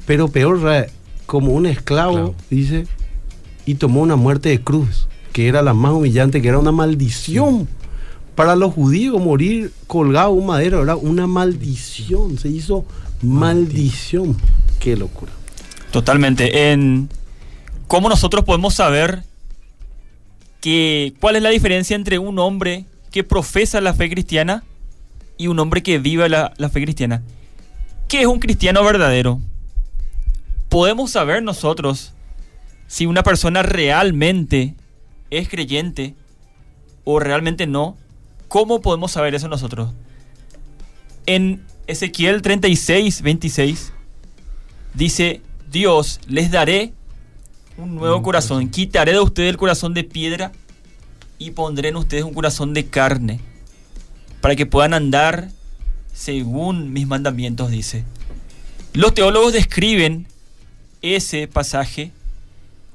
pero 0.05 0.27
peor, 0.27 0.59
como 1.25 1.53
un 1.53 1.65
esclavo, 1.65 2.11
Esclavo. 2.11 2.35
dice, 2.51 2.85
y 3.65 3.75
tomó 3.75 4.01
una 4.01 4.15
muerte 4.15 4.49
de 4.49 4.61
cruz, 4.61 5.07
que 5.31 5.47
era 5.47 5.61
la 5.61 5.73
más 5.73 5.93
humillante, 5.93 6.41
que 6.41 6.47
era 6.47 6.59
una 6.59 6.71
maldición. 6.71 7.67
Para 8.35 8.55
los 8.55 8.73
judíos 8.73 9.21
morir 9.21 9.71
colgado 9.87 10.31
un 10.31 10.47
madero 10.47 10.81
era 10.81 10.95
una 10.95 11.27
maldición, 11.27 12.37
se 12.37 12.49
hizo 12.49 12.85
maldición. 13.21 14.35
Qué 14.79 14.97
locura. 14.97 15.31
Totalmente. 15.91 16.71
En 16.71 17.09
cómo 17.87 18.09
nosotros 18.09 18.43
podemos 18.43 18.73
saber 18.73 19.23
que 20.61 21.13
cuál 21.19 21.35
es 21.35 21.43
la 21.43 21.49
diferencia 21.49 21.95
entre 21.95 22.17
un 22.19 22.39
hombre 22.39 22.85
que 23.11 23.23
profesa 23.23 23.81
la 23.81 23.93
fe 23.93 24.09
cristiana 24.09 24.63
y 25.37 25.47
un 25.47 25.59
hombre 25.59 25.83
que 25.83 25.99
vive 25.99 26.27
la, 26.29 26.53
la 26.57 26.69
fe 26.69 26.81
cristiana. 26.81 27.21
¿Qué 28.07 28.21
es 28.21 28.27
un 28.27 28.39
cristiano 28.39 28.83
verdadero? 28.83 29.39
Podemos 30.69 31.11
saber 31.11 31.43
nosotros 31.43 32.12
si 32.87 33.05
una 33.05 33.23
persona 33.23 33.63
realmente 33.63 34.75
es 35.29 35.49
creyente 35.49 36.15
o 37.03 37.19
realmente 37.19 37.67
no. 37.67 37.97
¿Cómo 38.47 38.81
podemos 38.81 39.11
saber 39.11 39.35
eso 39.35 39.47
nosotros? 39.47 39.91
En 41.25 41.65
Ezequiel 41.87 42.41
36, 42.41 43.21
26 43.21 43.93
dice, 44.93 45.41
Dios, 45.71 46.19
les 46.27 46.51
daré 46.51 46.93
un 47.77 47.95
nuevo 47.95 48.21
corazón. 48.21 48.57
corazón. 48.57 48.69
Quitaré 48.69 49.13
de 49.13 49.19
ustedes 49.19 49.49
el 49.49 49.57
corazón 49.57 49.93
de 49.93 50.03
piedra 50.03 50.51
y 51.39 51.51
pondré 51.51 51.89
en 51.89 51.95
ustedes 51.95 52.23
un 52.23 52.33
corazón 52.33 52.73
de 52.73 52.85
carne 52.85 53.39
para 54.39 54.55
que 54.55 54.65
puedan 54.65 54.93
andar 54.93 55.49
según 56.13 56.93
mis 56.93 57.07
mandamientos, 57.07 57.71
dice. 57.71 58.03
Los 58.93 59.13
teólogos 59.13 59.53
describen 59.53 60.27
ese 61.01 61.47
pasaje 61.47 62.11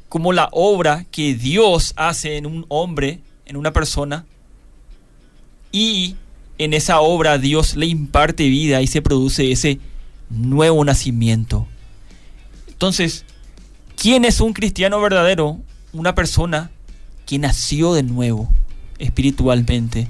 como 0.08 0.32
la 0.32 0.48
obra 0.52 1.04
que 1.10 1.34
Dios 1.34 1.92
hace 1.96 2.36
en 2.36 2.46
un 2.46 2.66
hombre, 2.68 3.20
en 3.46 3.56
una 3.56 3.72
persona, 3.72 4.26
y 5.70 6.16
en 6.58 6.74
esa 6.74 7.00
obra 7.00 7.38
Dios 7.38 7.76
le 7.76 7.86
imparte 7.86 8.48
vida 8.48 8.80
y 8.82 8.86
se 8.86 9.02
produce 9.02 9.52
ese 9.52 9.78
nuevo 10.30 10.84
nacimiento. 10.84 11.66
Entonces, 12.68 13.24
¿quién 13.96 14.24
es 14.24 14.40
un 14.40 14.52
cristiano 14.52 15.00
verdadero? 15.00 15.58
Una 15.92 16.14
persona 16.14 16.70
que 17.26 17.38
nació 17.38 17.94
de 17.94 18.02
nuevo 18.02 18.48
espiritualmente. 18.98 20.08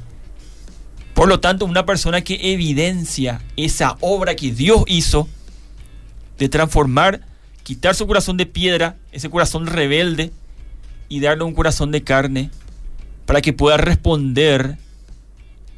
Por 1.15 1.29
lo 1.29 1.41
tanto, 1.41 1.65
una 1.65 1.85
persona 1.85 2.21
que 2.21 2.53
evidencia 2.53 3.43
esa 3.57 3.97
obra 4.01 4.37
que 4.37 4.53
Dios 4.53 4.85
hizo 4.87 5.29
de 6.39 6.49
transformar, 6.49 7.27
quitar 7.69 7.95
su 7.95 8.07
corazón 8.07 8.39
de 8.39 8.47
piedra, 8.47 8.97
ese 9.13 9.29
corazón 9.29 9.67
rebelde, 9.67 10.33
y 11.11 11.21
darle 11.21 11.45
un 11.45 11.53
corazón 11.53 11.93
de 11.93 12.03
carne 12.03 12.51
para 13.27 13.43
que 13.43 13.53
pueda 13.53 13.77
responder 13.77 14.79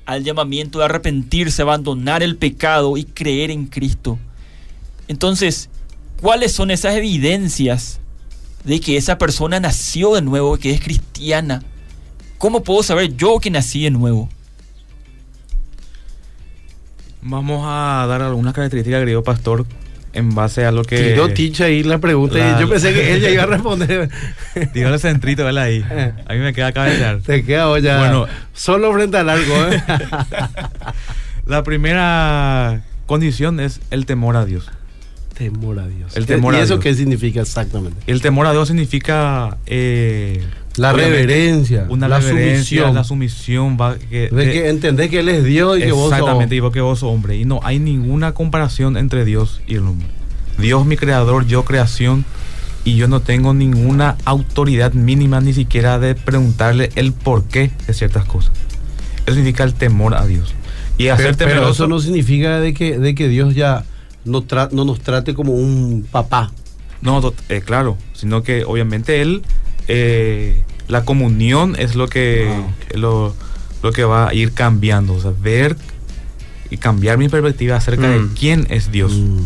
al 0.07 0.22
llamamiento 0.22 0.78
de 0.78 0.84
arrepentirse, 0.84 1.62
abandonar 1.62 2.22
el 2.22 2.36
pecado 2.36 2.97
y 2.97 3.03
creer 3.03 3.51
en 3.51 3.66
Cristo. 3.66 4.20
Entonces, 5.09 5.68
¿cuáles 6.20 6.53
son 6.53 6.70
esas 6.70 6.95
evidencias 6.95 7.99
de 8.62 8.78
que 8.78 8.97
esa 8.97 9.18
persona 9.18 9.59
nació 9.59 10.14
de 10.14 10.22
nuevo, 10.22 10.59
que 10.59 10.70
es 10.70 10.80
cristiana? 10.80 11.64
¿Cómo 12.38 12.62
puedo 12.62 12.84
saber 12.84 13.16
yo 13.16 13.41
que 13.41 13.51
nací 13.51 13.82
de 13.82 13.91
nuevo? 13.91 14.28
Vamos 17.20 17.64
a 17.66 18.07
dar 18.07 18.22
algunas 18.22 18.55
características, 18.55 19.01
querido 19.01 19.24
pastor, 19.24 19.66
en 20.13 20.35
base 20.35 20.65
a 20.67 20.73
lo 20.73 20.83
que. 20.85 20.97
Tiró 21.13 21.29
Ticha 21.31 21.65
ahí 21.67 21.83
la 21.83 21.99
pregunta 21.99 22.39
La- 22.39 22.57
y 22.59 22.61
yo 22.61 22.69
pensé 22.69 22.93
que 22.93 23.15
ella 23.15 23.31
iba 23.31 23.43
a 23.45 23.47
responder. 23.47 24.11
Tiró 24.73 24.93
el 24.93 25.01
centrito, 25.01 25.45
¿verdad? 25.45 25.65
Ahí. 25.65 25.85
A 26.27 26.33
mí 26.33 26.39
me 26.41 26.53
queda 26.53 26.73
cabecear. 26.73 27.21
Te 27.21 27.45
queda 27.45 27.69
olla. 27.69 27.99
Bueno. 27.99 28.27
solo 28.53 28.93
frente 28.93 29.17
al 29.19 29.29
arco, 29.29 29.53
¿eh? 29.71 29.83
La 31.47 31.63
primera 31.63 32.83
condición 33.07 33.61
es 33.61 33.81
el 33.91 34.07
temor 34.07 34.37
a 34.37 34.45
Dios. 34.45 34.71
temor 35.37 35.79
a 35.81 35.89
Dios. 35.89 36.17
El 36.17 36.27
temor 36.27 36.55
¿Y 36.55 36.59
a 36.59 36.61
eso 36.63 36.75
Dios. 36.75 36.85
qué 36.85 36.95
significa 36.95 37.41
exactamente? 37.41 38.01
El 38.07 38.21
temor 38.21 38.47
a 38.47 38.53
Dios 38.53 38.69
significa. 38.69 39.57
eh, 39.67 40.45
La 40.77 40.93
reverencia, 40.93 41.87
Una 41.89 42.09
la 42.09 42.21
reverencia, 42.21 42.55
sumisión. 42.83 42.95
la 42.95 43.05
sumisión. 43.05 43.77
Va, 43.81 43.97
que, 43.99 44.29
De 44.31 44.47
de- 44.47 44.53
que 44.53 44.68
entendés 44.68 45.11
que 45.11 45.21
Él 45.21 45.29
es 45.29 45.45
Dios 45.45 45.79
y 45.79 45.83
que 45.83 45.93
vos. 45.93 46.12
Exactamente, 46.12 46.55
y 46.57 46.71
que 46.71 46.81
vos 46.81 47.03
hombre. 47.03 47.37
Y 47.37 47.45
no 47.45 47.61
hay 47.64 47.79
ninguna 47.79 48.33
comparación 48.33 48.97
entre 48.97 49.25
Dios 49.25 49.61
y 49.66 49.75
el 49.75 49.81
hombre. 49.87 50.07
Dios 50.59 50.87
mi 50.87 50.97
creador, 50.97 51.47
yo 51.47 51.64
creación, 51.64 52.25
y 52.85 52.97
yo 52.97 53.09
no 53.09 53.21
tengo 53.21 53.53
ninguna 53.53 54.16
autoridad 54.25 54.93
mínima 54.95 55.41
ni 55.41 55.53
siquiera 55.53 55.99
de 55.99 56.14
preguntarle 56.14 56.91
el 56.95 57.12
porqué 57.12 57.71
de 57.87 57.93
ciertas 57.95 58.25
cosas. 58.25 58.53
Eso 59.27 59.35
significa 59.35 59.64
el 59.64 59.75
temor 59.75 60.14
a 60.14 60.27
Dios. 60.27 60.55
Y 60.97 61.05
Pero, 61.05 61.14
hacer 61.14 61.37
pero 61.37 61.51
temeroso, 61.51 61.71
eso 61.73 61.87
no 61.89 61.99
significa 62.01 62.61
de 62.61 62.73
que, 62.75 62.99
de 62.99 63.14
que 63.14 63.29
Dios 63.29 63.55
ya 63.55 63.85
no, 64.25 64.45
no 64.73 64.85
nos 64.85 65.01
trate 65.01 65.35
como 65.35 65.55
un 65.55 66.07
papá. 66.11 66.53
No, 67.03 67.21
eh, 67.49 67.62
claro, 67.64 67.97
sino 68.12 68.43
que 68.43 68.64
obviamente 68.64 69.23
él, 69.23 69.43
eh, 69.93 70.62
la 70.88 71.05
comunión 71.05 71.76
es 71.78 71.95
lo 71.95 72.09
que, 72.09 72.49
Ah, 72.49 72.61
ok. 72.61 72.97
lo, 72.97 73.34
lo 73.82 73.93
que 73.93 74.05
va 74.05 74.28
a 74.28 74.34
ir 74.34 74.53
cambiando, 74.53 75.14
o 75.14 75.20
sea, 75.20 75.32
ver 75.41 75.76
y 76.70 76.76
cambiar 76.76 77.18
mi 77.18 77.28
perspectiva 77.28 77.76
acerca 77.76 78.09
Mm. 78.09 78.11
de 78.28 78.34
quién 78.34 78.66
es 78.70 78.91
Dios. 78.93 79.12
Mm. 79.12 79.38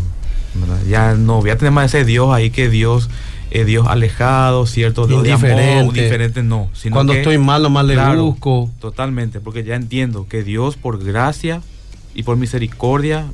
Ya 0.89 1.15
no 1.15 1.41
voy 1.41 1.51
a 1.51 1.59
tener 1.59 1.73
más 1.73 1.87
ese 1.95 2.05
Dios 2.05 2.33
ahí 2.33 2.51
que 2.51 2.69
Dios, 2.69 3.11
eh, 3.51 3.65
Dios 3.65 3.87
alejado, 3.89 4.67
cierto, 4.67 5.07
Dios 5.07 5.23
de 5.25 5.33
amor, 5.33 5.87
indiferente, 5.87 6.43
no. 6.43 6.69
Sino 6.75 6.95
Cuando 6.95 7.13
que- 7.13 7.21
estoy 7.21 7.39
mal, 7.39 7.63
nomás 7.63 7.85
le 7.87 7.95
Claro, 7.95 8.25
busco. 8.27 8.71
Totalmente, 8.81 9.41
porque 9.41 9.65
ya 9.65 9.75
entiendo 9.75 10.27
que 10.29 10.43
Dios 10.45 10.77
por 10.77 11.03
gracia 11.03 11.61
y 12.15 12.23
por 12.23 12.37
misericordia 12.37 13.25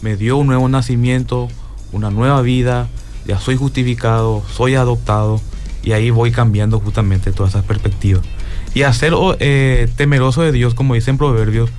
me 0.00 0.16
dio 0.16 0.36
un 0.38 0.46
nuevo 0.46 0.68
nacimiento, 0.68 1.48
una 1.92 2.10
nueva 2.10 2.40
vida, 2.42 2.88
ya 3.26 3.38
soy 3.38 3.56
justificado, 3.56 4.42
soy 4.54 4.74
adoptado 4.74 5.40
y 5.88 5.92
ahí 5.94 6.10
voy 6.10 6.30
cambiando 6.32 6.80
justamente 6.80 7.32
todas 7.32 7.52
esas 7.54 7.64
perspectivas. 7.64 8.22
Y 8.74 8.82
a 8.82 8.92
ser 8.92 9.14
oh, 9.14 9.34
eh, 9.40 9.88
temeroso 9.96 10.42
de 10.42 10.52
Dios, 10.52 10.74
como 10.74 10.92
dicen 10.92 11.16
proverbios, 11.16 11.70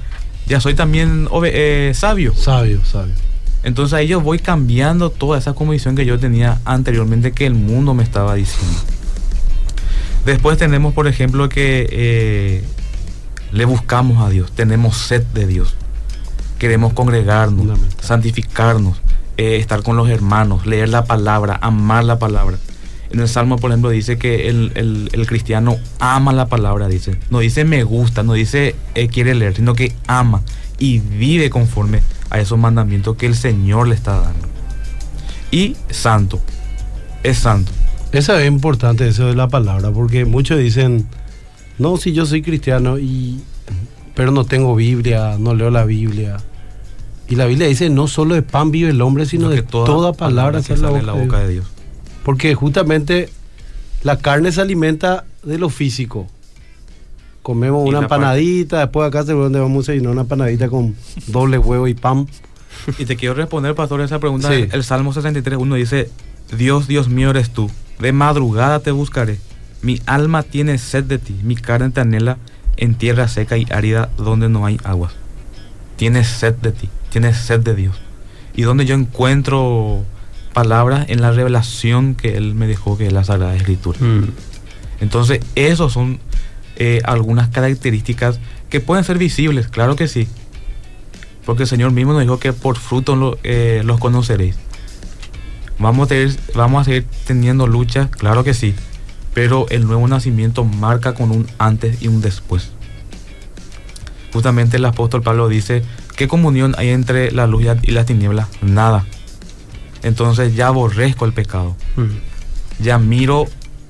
ya 0.47 0.59
soy 0.59 0.73
también 0.73 1.27
obe- 1.29 1.51
eh, 1.53 1.91
sabio. 1.93 2.33
Sabio, 2.33 2.83
sabio. 2.83 3.13
Entonces 3.61 3.93
ahí 3.93 4.07
yo 4.07 4.19
voy 4.19 4.39
cambiando 4.39 5.11
toda 5.11 5.37
esa 5.37 5.53
convicción 5.53 5.95
que 5.95 6.07
yo 6.07 6.17
tenía 6.17 6.59
anteriormente 6.65 7.33
que 7.33 7.45
el 7.45 7.53
mundo 7.53 7.93
me 7.93 8.01
estaba 8.01 8.33
diciendo. 8.33 8.79
Después 10.25 10.57
tenemos, 10.57 10.95
por 10.95 11.07
ejemplo, 11.07 11.47
que 11.49 11.87
eh, 11.91 12.63
le 13.51 13.65
buscamos 13.65 14.25
a 14.25 14.29
Dios, 14.31 14.51
tenemos 14.53 14.97
sed 14.97 15.21
de 15.35 15.45
Dios. 15.45 15.75
Queremos 16.57 16.93
congregarnos, 16.93 17.77
santificarnos, 18.01 18.97
eh, 19.37 19.57
estar 19.57 19.83
con 19.83 19.95
los 19.97 20.09
hermanos, 20.09 20.65
leer 20.65 20.89
la 20.89 21.05
palabra, 21.05 21.59
amar 21.61 22.03
la 22.05 22.17
palabra. 22.17 22.57
En 23.11 23.19
el 23.19 23.27
Salmo, 23.27 23.57
por 23.57 23.71
ejemplo, 23.71 23.89
dice 23.89 24.17
que 24.17 24.49
el, 24.49 24.71
el- 24.75 25.09
el 25.13 25.25
cristiano 25.27 25.77
ama 25.99 26.31
la 26.33 26.47
palabra, 26.47 26.87
dice. 26.87 27.17
No 27.31 27.39
dice 27.39 27.65
me 27.65 27.83
gusta, 27.83 28.21
no 28.23 28.33
dice 28.33 28.75
eh, 28.95 29.07
quiere 29.07 29.33
leer, 29.35 29.55
sino 29.55 29.73
que 29.73 29.93
ama 30.07 30.41
y 30.77 30.99
vive 30.99 31.49
conforme 31.49 32.01
a 32.29 32.39
esos 32.39 32.59
mandamientos 32.59 33.17
que 33.17 33.25
el 33.25 33.35
Señor 33.35 33.87
le 33.87 33.95
está 33.95 34.19
dando. 34.19 34.47
Y 35.51 35.75
santo, 35.89 36.39
es 37.23 37.39
santo. 37.39 37.71
Eso 38.11 38.37
es 38.37 38.47
importante, 38.47 39.07
eso 39.07 39.25
de 39.27 39.35
la 39.35 39.47
palabra, 39.47 39.91
porque 39.91 40.25
muchos 40.25 40.59
dicen, 40.59 41.07
no, 41.79 41.97
si 41.97 42.11
yo 42.13 42.25
soy 42.25 42.41
cristiano, 42.41 42.97
y, 42.99 43.39
pero 44.15 44.31
no 44.31 44.45
tengo 44.45 44.75
Biblia, 44.75 45.37
no 45.39 45.53
leo 45.55 45.69
la 45.71 45.85
Biblia. 45.85 46.37
Y 47.27 47.35
la 47.35 47.45
Biblia 47.45 47.67
dice, 47.67 47.89
no 47.89 48.07
solo 48.07 48.33
de 48.35 48.41
pan 48.41 48.71
vive 48.71 48.89
el 48.91 49.01
hombre, 49.01 49.25
sino 49.25 49.49
de 49.49 49.61
toda, 49.63 50.13
palabra 50.13 50.61
que 50.61 50.67
que 50.67 50.75
sale 50.75 50.81
sale 50.81 50.99
de 50.99 51.03
la 51.03 51.13
boca 51.13 51.39
de 51.39 51.49
Dios. 51.49 51.65
Porque 52.23 52.55
justamente 52.55 53.29
la 54.03 54.17
carne 54.17 54.51
se 54.51 54.61
alimenta 54.61 55.25
de 55.43 55.57
lo 55.57 55.69
físico. 55.69 56.27
Comemos 57.41 57.85
Y 57.85 57.89
una 57.89 57.99
empanadita, 57.99 58.79
después 58.79 59.07
acá 59.07 59.23
seguramente 59.23 59.59
vamos 59.59 59.87
a 59.89 59.95
ir 59.95 60.07
una 60.07 60.21
empanadita 60.21 60.69
con 60.69 60.95
doble 61.27 61.57
huevo 61.57 61.87
y 61.87 61.93
pan. 61.93 62.27
Y 62.97 63.05
te 63.05 63.15
quiero 63.15 63.35
responder, 63.35 63.75
pastor, 63.75 64.01
esa 64.01 64.19
pregunta. 64.19 64.49
Sí. 64.49 64.67
El 64.71 64.83
Salmo 64.83 65.13
63, 65.13 65.57
uno 65.57 65.75
dice, 65.75 66.09
Dios, 66.55 66.87
Dios 66.87 67.09
mío 67.09 67.29
eres 67.31 67.49
tú, 67.49 67.69
de 67.99 68.11
madrugada 68.11 68.79
te 68.79 68.91
buscaré. 68.91 69.39
Mi 69.81 70.01
alma 70.05 70.43
tiene 70.43 70.77
sed 70.77 71.05
de 71.05 71.17
ti, 71.17 71.35
mi 71.43 71.55
carne 71.55 71.89
te 71.89 72.01
anhela 72.01 72.37
en 72.77 72.95
tierra 72.95 73.27
seca 73.27 73.57
y 73.57 73.65
árida 73.71 74.09
donde 74.17 74.49
no 74.49 74.65
hay 74.65 74.79
aguas. 74.83 75.13
Tienes 75.95 76.27
sed 76.27 76.55
de 76.55 76.71
ti, 76.71 76.89
tienes 77.09 77.37
sed 77.37 77.61
de 77.61 77.75
Dios. 77.75 77.95
Y 78.53 78.63
donde 78.63 78.85
yo 78.85 78.95
encuentro 78.95 80.03
palabras 80.63 81.05
en 81.07 81.21
la 81.21 81.31
revelación 81.31 82.15
que 82.15 82.35
Él 82.35 82.53
me 82.53 82.67
dejó, 82.67 82.97
que 82.97 83.07
es 83.07 83.13
la 83.13 83.23
Sagrada 83.23 83.55
Escritura. 83.55 83.97
Mm. 83.99 84.25
Entonces, 84.99 85.39
esos 85.55 85.93
son 85.93 86.19
eh, 86.75 87.01
algunas 87.05 87.47
características 87.49 88.39
que 88.69 88.79
pueden 88.81 89.03
ser 89.05 89.17
visibles, 89.17 89.67
claro 89.69 89.95
que 89.95 90.07
sí. 90.09 90.27
Porque 91.45 91.63
el 91.63 91.69
Señor 91.69 91.91
mismo 91.91 92.11
nos 92.13 92.21
dijo 92.21 92.39
que 92.39 92.51
por 92.53 92.77
fruto 92.77 93.15
lo- 93.15 93.37
eh, 93.43 93.81
los 93.85 93.99
conoceréis. 93.99 94.55
Vamos 95.79 96.05
a, 96.05 96.09
tener- 96.09 96.35
vamos 96.55 96.81
a 96.81 96.83
seguir 96.83 97.05
teniendo 97.25 97.65
luchas, 97.65 98.09
claro 98.09 98.43
que 98.43 98.53
sí. 98.53 98.75
Pero 99.33 99.65
el 99.69 99.85
nuevo 99.87 100.05
nacimiento 100.07 100.65
marca 100.65 101.13
con 101.13 101.31
un 101.31 101.47
antes 101.57 102.01
y 102.01 102.07
un 102.09 102.19
después. 102.21 102.71
Justamente 104.33 104.77
el 104.77 104.85
apóstol 104.85 105.21
Pablo 105.23 105.47
dice, 105.47 105.83
¿qué 106.17 106.27
comunión 106.27 106.75
hay 106.77 106.89
entre 106.89 107.31
la 107.31 107.47
luz 107.47 107.63
y 107.83 107.91
las 107.91 108.05
tinieblas? 108.05 108.47
Nada. 108.61 109.05
Entonces 110.03 110.55
ya 110.55 110.67
aborrezco 110.67 111.25
el 111.25 111.33
pecado 111.33 111.75
Mm. 111.95 112.83
ya 112.83 112.97
miro 112.99 113.45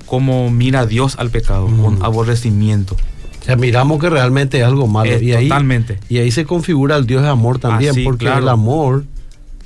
como 0.06 0.50
mira 0.50 0.86
Dios 0.88 1.16
al 1.20 1.30
pecado, 1.30 1.68
Mm. 1.68 1.82
con 1.84 2.04
aborrecimiento. 2.04 2.96
O 3.42 3.44
sea, 3.46 3.56
miramos 3.56 4.00
que 4.00 4.10
realmente 4.10 4.60
es 4.60 4.66
algo 4.66 4.88
malo. 4.88 5.12
Eh, 5.12 5.20
y, 5.24 5.34
ahí, 5.34 5.48
totalmente. 5.48 6.00
y 6.10 6.18
ahí 6.18 6.32
se 6.32 6.46
configura 6.46 6.96
el 6.98 7.06
Dios 7.06 7.22
de 7.24 7.30
amor 7.30 7.60
también, 7.60 7.92
Así, 7.92 8.04
porque 8.04 8.26
claro. 8.26 8.40
el 8.42 8.50
amor 8.50 9.06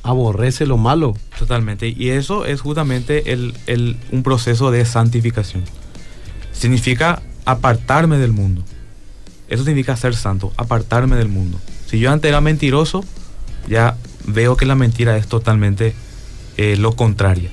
aborrece 0.03 0.65
lo 0.65 0.77
malo. 0.77 1.15
Totalmente. 1.39 1.87
Y 1.87 2.09
eso 2.09 2.45
es 2.45 2.59
justamente 2.61 3.31
el, 3.31 3.53
el- 3.67 3.95
un 4.11 4.21
proceso 4.23 4.69
de 4.69 4.83
santificación. 4.85 5.63
Significa 6.51 7.21
apartarme 7.45 8.17
del 8.17 8.31
mundo. 8.33 8.63
Eso 9.49 9.63
significa 9.63 9.95
ser 9.97 10.15
santo, 10.15 10.51
apartarme 10.57 11.15
del 11.15 11.29
mundo. 11.29 11.59
Si 11.87 11.99
yo 11.99 12.11
antes 12.11 12.29
era 12.29 12.41
mentiroso, 12.41 13.03
ya 13.69 13.95
veo 14.25 14.55
que 14.57 14.65
la 14.65 14.75
mentira 14.75 15.15
es 15.17 15.27
totalmente 15.27 15.93
eh, 16.57 16.75
lo 16.77 16.95
contrario. 16.95 17.49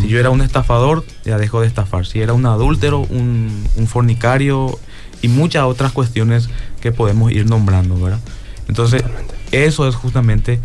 Si 0.00 0.08
yo 0.08 0.18
era 0.18 0.30
un 0.30 0.42
estafador, 0.42 1.04
ya 1.24 1.38
dejo 1.38 1.60
de 1.60 1.66
estafar. 1.66 2.04
Si 2.04 2.20
era 2.20 2.32
un 2.32 2.44
adúltero, 2.46 3.00
un, 3.00 3.66
un 3.76 3.86
fornicario 3.86 4.78
y 5.22 5.28
muchas 5.28 5.64
otras 5.64 5.92
cuestiones 5.92 6.50
que 6.80 6.92
podemos 6.92 7.32
ir 7.32 7.46
nombrando, 7.46 7.98
¿verdad? 7.98 8.20
Entonces, 8.68 9.02
eso 9.52 9.88
es 9.88 9.94
justamente 9.94 10.60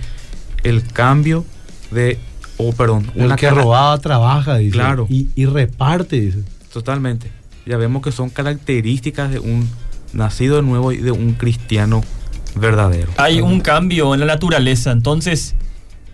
el 0.64 0.84
cambio 0.84 1.46
de, 1.92 2.20
o 2.58 2.74
perdón, 2.74 3.12
El 3.16 3.36
que 3.36 3.50
robaba 3.50 3.98
trabaja, 4.00 4.58
dice. 4.58 4.74
Claro. 4.74 5.08
Y, 5.10 5.30
y 5.36 5.46
reparte, 5.46 6.20
dice. 6.20 6.40
Totalmente. 6.74 7.32
Ya 7.66 7.78
vemos 7.78 8.02
que 8.02 8.12
son 8.12 8.30
características 8.30 9.32
de 9.32 9.40
un 9.40 9.70
nacido 10.12 10.58
de 10.58 10.64
nuevo 10.64 10.92
y 10.92 10.98
de 10.98 11.12
un 11.12 11.34
cristiano 11.34 12.04
verdadero. 12.56 13.12
Hay 13.18 13.42
un 13.42 13.62
cambio 13.62 14.14
en 14.14 14.20
la 14.20 14.26
naturaleza. 14.26 14.92
Entonces, 14.92 15.56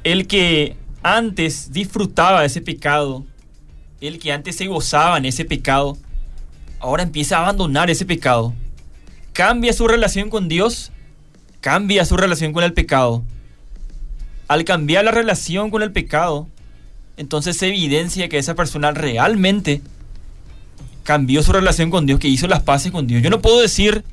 el 0.03 0.27
que 0.27 0.75
antes 1.05 1.71
disfrutaba 1.71 2.45
ese 2.45 2.61
pecado, 2.61 3.23
el 4.01 4.17
que 4.17 4.31
antes 4.31 4.55
se 4.55 4.65
gozaba 4.65 5.19
en 5.19 5.25
ese 5.25 5.45
pecado, 5.45 5.99
ahora 6.79 7.03
empieza 7.03 7.37
a 7.37 7.41
abandonar 7.43 7.91
ese 7.91 8.07
pecado. 8.07 8.55
Cambia 9.31 9.71
su 9.73 9.87
relación 9.87 10.31
con 10.31 10.49
Dios, 10.49 10.91
cambia 11.61 12.05
su 12.05 12.17
relación 12.17 12.53
con 12.53 12.63
el 12.63 12.73
pecado. 12.73 13.23
Al 14.47 14.65
cambiar 14.65 15.05
la 15.05 15.11
relación 15.11 15.69
con 15.69 15.83
el 15.83 15.91
pecado, 15.91 16.47
entonces 17.17 17.55
se 17.55 17.67
evidencia 17.67 18.27
que 18.27 18.39
esa 18.39 18.55
persona 18.55 18.89
realmente 18.89 19.83
cambió 21.03 21.43
su 21.43 21.51
relación 21.51 21.91
con 21.91 22.07
Dios, 22.07 22.19
que 22.19 22.29
hizo 22.29 22.47
las 22.47 22.63
paces 22.63 22.91
con 22.91 23.05
Dios. 23.05 23.21
Yo 23.21 23.29
no 23.29 23.43
puedo 23.43 23.61
decir 23.61 24.03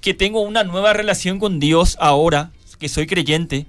que 0.00 0.14
tengo 0.14 0.40
una 0.42 0.62
nueva 0.62 0.92
relación 0.92 1.40
con 1.40 1.58
Dios 1.58 1.96
ahora, 1.98 2.52
que 2.78 2.88
soy 2.88 3.08
creyente, 3.08 3.66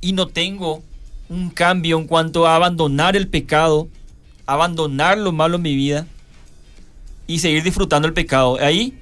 y 0.00 0.12
no 0.12 0.26
tengo 0.26 0.82
un 1.28 1.50
cambio 1.50 1.98
en 1.98 2.06
cuanto 2.06 2.46
a 2.46 2.56
abandonar 2.56 3.16
el 3.16 3.28
pecado, 3.28 3.88
abandonar 4.46 5.18
lo 5.18 5.32
malo 5.32 5.56
en 5.56 5.62
mi 5.62 5.74
vida 5.74 6.06
y 7.26 7.38
seguir 7.38 7.62
disfrutando 7.62 8.06
el 8.06 8.14
pecado. 8.14 8.58
Ahí 8.60 8.98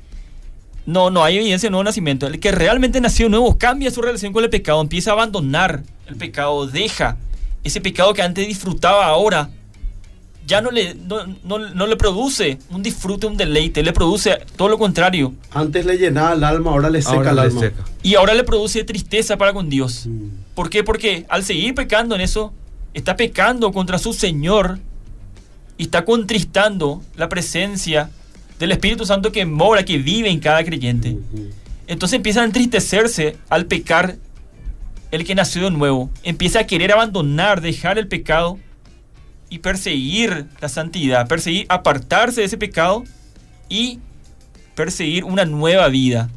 no, 0.86 1.10
no 1.10 1.22
hay 1.24 1.36
evidencia 1.38 1.68
de 1.68 1.70
nuevo 1.70 1.84
nacimiento. 1.84 2.26
El 2.26 2.40
que 2.40 2.52
realmente 2.52 3.00
nació 3.00 3.28
nuevo 3.28 3.58
cambia 3.58 3.90
su 3.90 4.02
relación 4.02 4.32
con 4.32 4.44
el 4.44 4.50
pecado, 4.50 4.80
empieza 4.80 5.10
a 5.10 5.14
abandonar 5.14 5.82
el 6.06 6.16
pecado, 6.16 6.66
deja 6.66 7.16
ese 7.64 7.80
pecado 7.80 8.14
que 8.14 8.22
antes 8.22 8.46
disfrutaba 8.46 9.06
ahora. 9.06 9.50
Ya 10.46 10.60
no 10.60 10.70
le, 10.70 10.94
no, 10.94 11.24
no- 11.44 11.58
no 11.58 11.86
le 11.86 11.96
produce 11.96 12.58
un 12.70 12.82
disfrute, 12.82 13.26
un 13.26 13.36
deleite, 13.36 13.82
le 13.82 13.92
produce 13.92 14.38
todo 14.56 14.68
lo 14.68 14.78
contrario. 14.78 15.32
Antes 15.52 15.86
le 15.86 15.96
llenaba 15.98 16.32
el 16.34 16.42
alma, 16.44 16.70
ahora 16.72 16.90
le 16.90 17.00
seca 17.00 17.14
Ahora 17.14 17.30
el 17.30 17.38
alma. 17.38 17.60
seca. 17.60 17.84
Y 18.02 18.16
ahora 18.16 18.34
le 18.34 18.42
produce 18.44 18.82
tristeza 18.84 19.36
para 19.38 19.52
con 19.52 19.68
Dios. 19.68 20.06
Mm. 20.06 20.28
¿Por 20.54 20.68
qué? 20.68 20.82
Porque 20.82 21.24
al 21.28 21.44
seguir 21.44 21.74
pecando 21.74 22.14
en 22.14 22.20
eso, 22.20 22.52
está 22.92 23.16
pecando 23.16 23.72
contra 23.72 23.98
su 23.98 24.12
Señor 24.12 24.78
y 25.78 25.84
está 25.84 26.04
contristando 26.04 27.02
la 27.16 27.28
presencia 27.28 28.10
del 28.58 28.72
Espíritu 28.72 29.06
Santo 29.06 29.32
que 29.32 29.46
mora, 29.46 29.84
que 29.84 29.98
vive 29.98 30.28
en 30.28 30.40
cada 30.40 30.62
creyente. 30.64 31.16
Entonces 31.86 32.16
empieza 32.16 32.42
a 32.42 32.44
entristecerse 32.44 33.36
al 33.48 33.66
pecar 33.66 34.16
el 35.10 35.24
que 35.24 35.34
nació 35.34 35.64
de 35.64 35.70
nuevo. 35.70 36.10
Empieza 36.22 36.60
a 36.60 36.66
querer 36.66 36.92
abandonar, 36.92 37.60
dejar 37.60 37.98
el 37.98 38.08
pecado 38.08 38.58
y 39.52 39.58
perseguir 39.58 40.46
la 40.62 40.70
santidad, 40.70 41.28
perseguir, 41.28 41.66
apartarse 41.68 42.40
de 42.40 42.46
ese 42.46 42.56
pecado 42.56 43.04
y 43.68 43.98
perseguir 44.74 45.24
una 45.24 45.44
nueva 45.44 45.88
vida. 45.88 46.30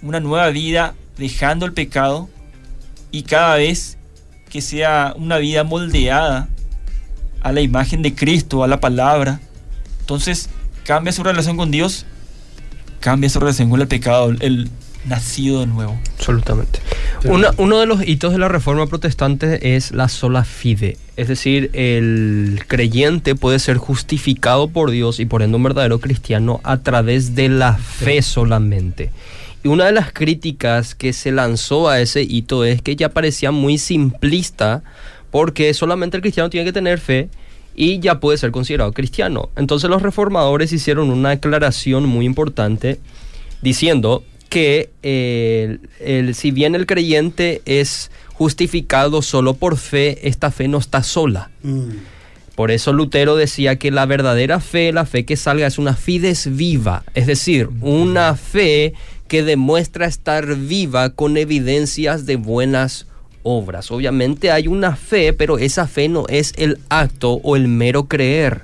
Una 0.00 0.20
nueva 0.20 0.48
vida 0.48 0.94
dejando 1.18 1.66
el 1.66 1.74
pecado 1.74 2.30
y 3.10 3.24
cada 3.24 3.56
vez 3.56 3.98
que 4.48 4.62
sea 4.62 5.12
una 5.18 5.36
vida 5.36 5.64
moldeada 5.64 6.48
a 7.42 7.52
la 7.52 7.60
imagen 7.60 8.00
de 8.00 8.14
Cristo, 8.14 8.64
a 8.64 8.68
la 8.68 8.80
palabra. 8.80 9.42
Entonces 10.00 10.48
cambia 10.84 11.12
su 11.12 11.24
relación 11.24 11.58
con 11.58 11.70
Dios, 11.70 12.06
cambia 13.00 13.28
su 13.28 13.38
relación 13.38 13.68
con 13.68 13.82
el 13.82 13.86
pecado, 13.86 14.30
el, 14.40 14.70
nacido 15.06 15.60
de 15.60 15.66
nuevo. 15.66 15.98
Absolutamente. 16.18 16.80
Una- 17.24 17.52
uno 17.58 17.78
de 17.78 17.86
los 17.86 18.06
hitos 18.06 18.32
de 18.32 18.38
la 18.38 18.48
reforma 18.48 18.86
protestante 18.86 19.76
es 19.76 19.92
la 19.92 20.08
sola 20.08 20.44
fide, 20.44 20.98
es 21.16 21.28
decir, 21.28 21.70
el 21.72 22.60
creyente 22.66 23.34
puede 23.34 23.58
ser 23.58 23.76
justificado 23.78 24.68
por 24.68 24.90
Dios 24.90 25.20
y 25.20 25.24
por 25.26 25.42
ende 25.42 25.56
un 25.56 25.62
verdadero 25.62 26.00
cristiano 26.00 26.60
a 26.64 26.78
través 26.78 27.34
de 27.34 27.48
la 27.48 27.76
fe 27.76 28.20
solamente. 28.22 29.10
Y 29.62 29.68
una 29.68 29.86
de 29.86 29.92
las 29.92 30.12
críticas 30.12 30.94
que 30.94 31.14
se 31.14 31.32
lanzó 31.32 31.88
a 31.88 32.00
ese 32.00 32.22
hito 32.22 32.64
es 32.66 32.82
que 32.82 32.96
ya 32.96 33.08
parecía 33.08 33.50
muy 33.50 33.78
simplista 33.78 34.82
porque 35.30 35.72
solamente 35.72 36.18
el 36.18 36.20
cristiano 36.22 36.50
tiene 36.50 36.66
que 36.66 36.72
tener 36.74 36.98
fe 36.98 37.28
y 37.74 37.98
ya 38.00 38.20
puede 38.20 38.36
ser 38.36 38.50
considerado 38.50 38.92
cristiano. 38.92 39.48
Entonces 39.56 39.88
los 39.88 40.02
reformadores 40.02 40.72
hicieron 40.72 41.10
una 41.10 41.30
aclaración 41.30 42.04
muy 42.06 42.26
importante 42.26 43.00
diciendo 43.62 44.22
que 44.48 44.90
eh, 45.02 45.78
el, 46.00 46.34
si 46.34 46.50
bien 46.50 46.74
el 46.74 46.86
creyente 46.86 47.62
es 47.64 48.10
justificado 48.32 49.22
solo 49.22 49.54
por 49.54 49.76
fe, 49.76 50.28
esta 50.28 50.50
fe 50.50 50.68
no 50.68 50.78
está 50.78 51.02
sola. 51.02 51.50
Mm. 51.62 51.90
Por 52.54 52.70
eso 52.70 52.92
Lutero 52.92 53.34
decía 53.34 53.76
que 53.76 53.90
la 53.90 54.06
verdadera 54.06 54.60
fe, 54.60 54.92
la 54.92 55.06
fe 55.06 55.24
que 55.24 55.36
salga, 55.36 55.66
es 55.66 55.78
una 55.78 55.94
fides 55.94 56.56
viva, 56.56 57.02
es 57.14 57.26
decir, 57.26 57.68
una 57.80 58.36
fe 58.36 58.94
que 59.26 59.42
demuestra 59.42 60.06
estar 60.06 60.54
viva 60.54 61.10
con 61.10 61.36
evidencias 61.36 62.26
de 62.26 62.36
buenas 62.36 63.06
obras. 63.42 63.90
Obviamente 63.90 64.52
hay 64.52 64.68
una 64.68 64.94
fe, 64.94 65.32
pero 65.32 65.58
esa 65.58 65.88
fe 65.88 66.08
no 66.08 66.26
es 66.28 66.52
el 66.56 66.78
acto 66.88 67.40
o 67.42 67.56
el 67.56 67.66
mero 67.66 68.04
creer. 68.04 68.62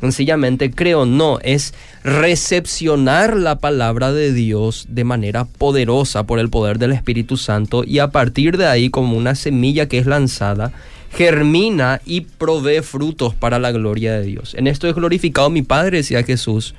Sencillamente 0.00 0.70
creo, 0.70 1.06
no, 1.06 1.38
es 1.42 1.74
recepcionar 2.04 3.36
la 3.36 3.58
palabra 3.58 4.12
de 4.12 4.32
Dios 4.32 4.86
de 4.88 5.04
manera 5.04 5.44
poderosa 5.44 6.24
por 6.24 6.38
el 6.38 6.50
poder 6.50 6.78
del 6.78 6.92
Espíritu 6.92 7.36
Santo 7.36 7.82
y 7.84 7.98
a 7.98 8.08
partir 8.08 8.56
de 8.56 8.66
ahí 8.66 8.90
como 8.90 9.16
una 9.16 9.34
semilla 9.34 9.88
que 9.88 9.98
es 9.98 10.06
lanzada, 10.06 10.72
germina 11.10 12.00
y 12.04 12.20
provee 12.22 12.82
frutos 12.82 13.34
para 13.34 13.58
la 13.58 13.72
gloria 13.72 14.12
de 14.12 14.22
Dios. 14.22 14.54
En 14.54 14.66
esto 14.66 14.88
es 14.88 14.94
glorificado 14.94 15.50
mi 15.50 15.62
Padre, 15.62 15.98
decía 15.98 16.22
Jesús 16.22 16.74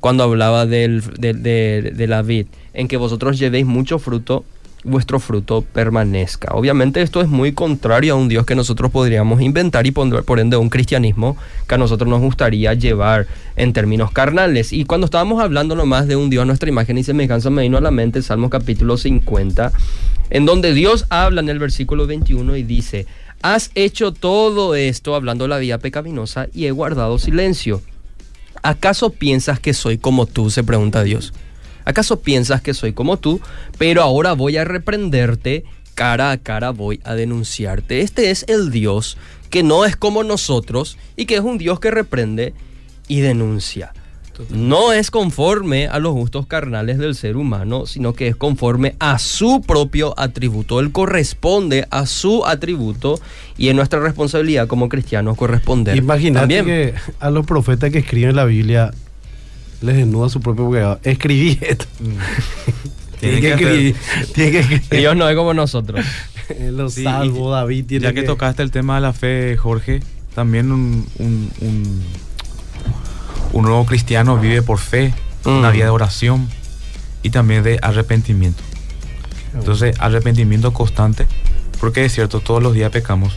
cuando 0.00 0.22
hablaba 0.22 0.66
del, 0.66 1.02
de, 1.18 2.06
la 2.08 2.22
vid, 2.22 2.46
en 2.72 2.88
que 2.88 2.96
vosotros 2.96 3.38
llevéis 3.38 3.66
mucho 3.66 3.98
fruto 3.98 4.44
vuestro 4.84 5.18
fruto 5.20 5.62
permanezca. 5.62 6.54
Obviamente 6.54 7.02
esto 7.02 7.20
es 7.20 7.28
muy 7.28 7.52
contrario 7.52 8.14
a 8.14 8.16
un 8.16 8.28
Dios 8.28 8.46
que 8.46 8.54
nosotros 8.54 8.90
podríamos 8.90 9.40
inventar 9.40 9.86
y 9.86 9.90
por, 9.90 10.24
por 10.24 10.40
ende 10.40 10.56
un 10.56 10.70
cristianismo 10.70 11.36
que 11.66 11.74
a 11.74 11.78
nosotros 11.78 12.08
nos 12.08 12.20
gustaría 12.20 12.74
llevar 12.74 13.26
en 13.56 13.72
términos 13.72 14.10
carnales. 14.12 14.72
Y 14.72 14.84
cuando 14.84 15.06
estábamos 15.06 15.42
hablando 15.42 15.74
nomás 15.74 16.06
de 16.06 16.16
un 16.16 16.30
Dios 16.30 16.46
nuestra 16.46 16.68
imagen 16.68 16.98
y 16.98 17.04
semejanza, 17.04 17.50
me 17.50 17.62
vino 17.62 17.78
a 17.78 17.80
la 17.80 17.90
mente 17.90 18.22
Salmo 18.22 18.50
capítulo 18.50 18.96
50, 18.96 19.72
en 20.30 20.46
donde 20.46 20.72
Dios 20.74 21.06
habla 21.10 21.40
en 21.40 21.48
el 21.48 21.58
versículo 21.58 22.06
21 22.06 22.56
y 22.56 22.62
dice, 22.62 23.06
has 23.42 23.70
hecho 23.74 24.12
todo 24.12 24.74
esto 24.74 25.14
hablando 25.14 25.48
la 25.48 25.58
vida 25.58 25.78
pecaminosa 25.78 26.48
y 26.52 26.66
he 26.66 26.70
guardado 26.70 27.18
silencio. 27.18 27.82
¿Acaso 28.62 29.10
piensas 29.10 29.60
que 29.60 29.72
soy 29.72 29.98
como 29.98 30.26
tú? 30.26 30.50
se 30.50 30.64
pregunta 30.64 31.04
Dios. 31.04 31.32
¿Acaso 31.88 32.20
piensas 32.20 32.60
que 32.60 32.74
soy 32.74 32.92
como 32.92 33.16
tú? 33.16 33.40
Pero 33.78 34.02
ahora 34.02 34.34
voy 34.34 34.58
a 34.58 34.64
reprenderte, 34.64 35.64
cara 35.94 36.32
a 36.32 36.36
cara 36.36 36.68
voy 36.68 37.00
a 37.02 37.14
denunciarte. 37.14 38.02
Este 38.02 38.30
es 38.30 38.44
el 38.46 38.70
Dios 38.70 39.16
que 39.48 39.62
no 39.62 39.86
es 39.86 39.96
como 39.96 40.22
nosotros 40.22 40.98
y 41.16 41.24
que 41.24 41.36
es 41.36 41.40
un 41.40 41.56
Dios 41.56 41.80
que 41.80 41.90
reprende 41.90 42.52
y 43.08 43.20
denuncia. 43.20 43.94
No 44.50 44.92
es 44.92 45.10
conforme 45.10 45.88
a 45.88 45.98
los 45.98 46.12
gustos 46.12 46.46
carnales 46.46 46.98
del 46.98 47.14
ser 47.14 47.38
humano, 47.38 47.86
sino 47.86 48.12
que 48.12 48.28
es 48.28 48.36
conforme 48.36 48.94
a 48.98 49.18
su 49.18 49.62
propio 49.62 50.12
atributo. 50.18 50.80
Él 50.80 50.92
corresponde 50.92 51.88
a 51.90 52.04
su 52.04 52.44
atributo 52.44 53.18
y 53.56 53.68
es 53.68 53.74
nuestra 53.74 53.98
responsabilidad 53.98 54.68
como 54.68 54.90
cristianos 54.90 55.38
corresponder. 55.38 55.96
Imagínate 55.96 56.64
que 56.64 56.94
a 57.18 57.30
los 57.30 57.46
profetas 57.46 57.90
que 57.90 57.98
escriben 58.00 58.36
la 58.36 58.44
Biblia 58.44 58.92
les 59.80 59.96
desnuda 59.96 60.28
su 60.28 60.40
propio 60.40 60.70
pecado. 60.70 61.00
Escribí 61.02 61.58
esto. 61.60 61.86
Tienen 63.20 63.40
que 63.40 63.50
escribir. 63.50 63.96
Tienen 64.34 64.52
que 64.52 64.58
escribir. 64.60 64.82
Dios 64.90 65.16
no 65.16 65.28
es 65.28 65.36
como 65.36 65.54
nosotros. 65.54 66.04
Sí, 66.88 67.02
salvos, 67.04 67.48
y 67.48 67.50
David 67.50 67.84
tiene 67.86 68.04
Ya 68.04 68.12
que, 68.14 68.22
tocaste 68.22 68.62
el 68.62 68.70
tema 68.70 68.94
de 68.94 69.02
la 69.02 69.12
fe, 69.12 69.54
Jorge, 69.58 70.00
también 70.34 70.72
un, 70.72 71.06
un, 71.18 71.50
un- 71.60 72.02
un 73.52 73.62
nuevo 73.64 73.84
cristiano 73.84 74.38
vive 74.38 74.62
por 74.62 74.78
fe, 74.78 75.12
una 75.44 75.68
Mm. 75.68 75.72
vida 75.74 75.84
de 75.84 75.90
oración 75.90 76.48
y 77.22 77.28
también 77.28 77.62
de 77.64 77.78
arrepentimiento. 77.82 78.62
Entonces, 79.52 79.94
arrepentimiento 79.98 80.72
constante, 80.72 81.26
porque 81.80 82.06
es 82.06 82.14
cierto, 82.14 82.40
todos 82.40 82.62
los 82.62 82.72
días 82.72 82.90
pecamos. 82.90 83.34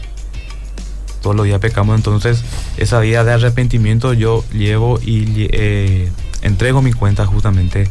Todos 1.20 1.36
los 1.36 1.44
días 1.44 1.60
pecamos, 1.60 1.94
entonces 1.96 2.42
esa 2.78 2.98
vida 3.00 3.24
de 3.24 3.32
arrepentimiento 3.32 4.14
yo 4.14 4.42
llevo 4.54 4.98
y 5.04 5.48
eh, 5.52 6.08
entrego 6.42 6.82
mi 6.82 6.92
cuenta 6.92 7.24
justamente 7.26 7.88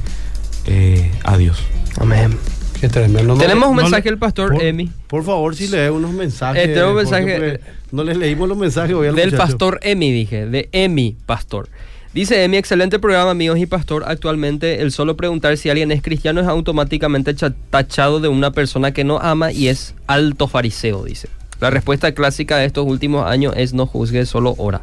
eh, 0.65 1.11
a 1.23 1.37
Dios. 1.37 1.61
Amén. 1.99 2.37
Qué 2.79 2.89
tremendo. 2.89 3.35
No 3.35 3.39
Tenemos 3.39 3.69
un 3.69 3.75
no 3.75 3.81
mensaje 3.83 4.09
del 4.09 4.17
pastor 4.17 4.53
por, 4.53 4.63
Emi. 4.63 4.89
Por 5.07 5.23
favor, 5.23 5.55
si 5.55 5.67
lee 5.67 5.89
unos 5.89 6.11
mensajes. 6.13 6.65
Eh, 6.65 6.73
tengo 6.73 6.89
un 6.89 6.95
mensaje- 6.95 7.33
porque 7.39 7.59
no 7.91 8.03
les 8.03 8.17
leímos 8.17 8.49
los 8.49 8.57
mensajes 8.57 8.95
hoy 8.95 9.07
al 9.07 9.15
Del 9.15 9.31
muchacho. 9.31 9.43
pastor 9.43 9.79
Emi, 9.83 10.11
dije, 10.11 10.47
de 10.47 10.67
Emi 10.71 11.15
Pastor. 11.25 11.69
Dice 12.13 12.43
Emi, 12.43 12.57
excelente 12.57 12.97
programa, 12.99 13.31
amigos 13.31 13.57
y 13.59 13.67
pastor. 13.67 14.03
Actualmente, 14.07 14.81
el 14.81 14.91
solo 14.91 15.15
preguntar 15.15 15.55
si 15.57 15.69
alguien 15.69 15.91
es 15.91 16.01
cristiano 16.01 16.41
es 16.41 16.47
automáticamente 16.47 17.33
cha- 17.35 17.53
tachado 17.69 18.19
de 18.19 18.27
una 18.29 18.51
persona 18.51 18.91
que 18.91 19.03
no 19.03 19.19
ama 19.19 19.51
y 19.51 19.67
es 19.67 19.93
alto 20.07 20.47
fariseo, 20.47 21.03
dice. 21.05 21.29
La 21.61 21.69
respuesta 21.69 22.11
clásica 22.13 22.57
de 22.57 22.65
estos 22.65 22.85
últimos 22.87 23.25
años 23.27 23.53
es 23.55 23.73
no 23.73 23.85
juzgue, 23.85 24.25
solo 24.25 24.55
ora. 24.57 24.81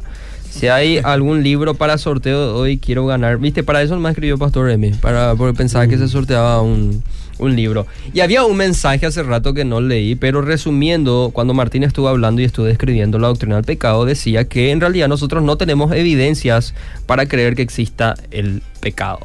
Si 0.49 0.67
hay 0.67 0.97
algún 1.03 1.43
libro 1.43 1.75
para 1.75 1.97
sorteo 1.97 2.47
de 2.47 2.59
hoy, 2.59 2.77
quiero 2.79 3.05
ganar. 3.05 3.37
Viste, 3.37 3.63
para 3.63 3.81
eso 3.81 3.97
me 3.99 4.09
escribió 4.09 4.37
Pastor 4.37 4.69
Emi, 4.71 4.91
para, 4.91 5.35
porque 5.35 5.55
pensaba 5.55 5.87
que 5.87 5.97
se 5.97 6.07
sorteaba 6.07 6.61
un, 6.61 7.03
un 7.37 7.55
libro. 7.55 7.85
Y 8.13 8.19
había 8.21 8.43
un 8.43 8.57
mensaje 8.57 9.05
hace 9.05 9.23
rato 9.23 9.53
que 9.53 9.63
no 9.63 9.79
leí, 9.79 10.15
pero 10.15 10.41
resumiendo, 10.41 11.29
cuando 11.33 11.53
Martín 11.53 11.83
estuvo 11.83 12.07
hablando 12.09 12.41
y 12.41 12.45
estuvo 12.45 12.65
describiendo 12.65 13.19
la 13.19 13.27
doctrina 13.27 13.55
del 13.55 13.63
pecado, 13.63 14.05
decía 14.05 14.45
que 14.47 14.71
en 14.71 14.81
realidad 14.81 15.07
nosotros 15.07 15.43
no 15.43 15.55
tenemos 15.57 15.91
evidencias 15.93 16.73
para 17.05 17.27
creer 17.27 17.55
que 17.55 17.61
exista 17.61 18.15
el 18.31 18.61
pecado. 18.81 19.19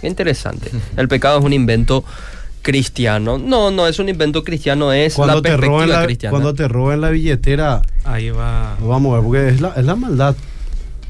Qué 0.00 0.06
interesante. 0.06 0.70
El 0.96 1.08
pecado 1.08 1.40
es 1.40 1.44
un 1.44 1.52
invento 1.52 2.04
cristiano. 2.62 3.36
No, 3.38 3.70
no 3.72 3.86
es 3.88 3.98
un 3.98 4.08
invento 4.08 4.44
cristiano, 4.44 4.92
es 4.92 5.14
Cuando 5.14 5.36
la 5.36 5.42
te, 5.42 5.48
perspectiva 5.48 5.74
roban 5.76 5.88
la, 5.90 6.04
cristiana. 6.04 6.30
cuando 6.30 6.54
te 6.54 6.68
roban 6.68 7.00
la 7.00 7.10
billetera, 7.10 7.82
Ahí 8.04 8.30
va. 8.30 8.76
vamos 8.80 9.12
a 9.12 9.16
ver, 9.16 9.24
porque 9.24 9.48
es 9.48 9.60
la, 9.60 9.70
es 9.76 9.84
la 9.84 9.96
maldad. 9.96 10.36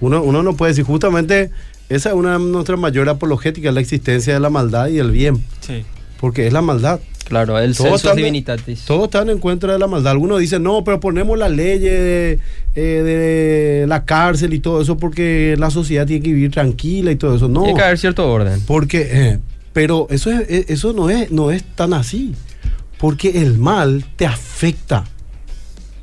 Uno, 0.01 0.23
uno 0.23 0.43
no 0.43 0.55
puede 0.57 0.73
decir, 0.73 0.85
justamente, 0.85 1.51
esa 1.89 2.11
es 2.11 2.15
una 2.15 2.39
de 2.39 2.45
nuestras 2.45 2.79
mayores 2.79 3.15
apologéticas, 3.15 3.75
la 3.75 3.81
existencia 3.81 4.35
de 4.35 4.41
la 4.41 4.51
maldad 4.51 4.89
y 4.89 4.99
el 4.99 5.11
bien. 5.11 5.43
Sí. 5.61 5.85
Porque 6.21 6.47
es 6.47 6.53
la 6.53 6.63
maldad. 6.63 7.01
Claro, 7.25 7.59
el 7.59 7.77
Todos 7.77 7.97
están- 7.97 8.17
divinitatis. 8.17 8.85
Todos 8.87 9.05
están 9.05 9.29
en 9.29 9.39
contra 9.39 9.73
de 9.75 9.79
la 9.79 9.87
maldad. 9.87 10.13
Algunos 10.13 10.41
dicen, 10.41 10.63
no, 10.63 10.83
pero 10.83 10.99
ponemos 10.99 11.39
la 11.39 11.49
ley 11.51 11.79
de, 11.79 12.39
eh, 12.75 12.81
de 12.81 13.85
la 13.87 14.05
cárcel 14.07 14.55
y 14.55 14.61
todo 14.61 14.81
eso 14.81 14.97
porque 14.97 15.55
la 15.59 15.71
sociedad 15.71 16.07
tiene 16.07 16.23
que 16.23 16.33
vivir 16.33 16.51
tranquila 16.51 17.11
y 17.13 17.17
todo 17.17 17.37
eso. 17.37 17.49
No, 17.49 17.65
Tiene 17.65 17.77
que 17.79 17.85
haber 17.85 17.99
cierto 17.99 18.27
orden. 18.31 18.63
porque, 18.67 19.09
eh, 19.13 19.39
pero 19.75 20.07
eso, 20.11 20.31
es, 20.31 20.41
eh, 20.49 20.65
eso 20.69 20.93
no, 20.95 21.11
es, 21.11 21.31
no 21.31 21.51
es 21.51 21.63
tan 21.63 21.93
así. 21.93 22.35
Porque 22.99 23.43
el 23.43 23.59
mal 23.59 24.05
te 24.17 24.27
afecta, 24.27 25.05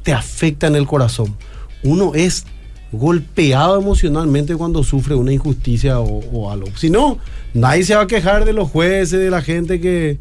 te 0.04 0.14
afecta 0.14 0.68
en 0.68 0.76
el 0.76 0.86
corazón. 0.86 1.36
Uno 1.84 2.12
es 2.14 2.46
golpeado 2.92 3.80
emocionalmente 3.80 4.56
cuando 4.56 4.84
sufre 4.84 5.16
una 5.16 5.34
injusticia 5.34 6.00
o, 6.00 6.20
o 6.32 6.52
algo. 6.52 6.68
Si 6.76 6.90
no, 6.90 7.18
nadie 7.54 7.84
se 7.84 7.96
va 7.96 8.02
a 8.02 8.08
quejar 8.08 8.46
de 8.46 8.54
los 8.54 8.70
jueces, 8.70 9.20
de 9.20 9.30
la 9.30 9.42
gente 9.42 9.80
que, 9.82 10.18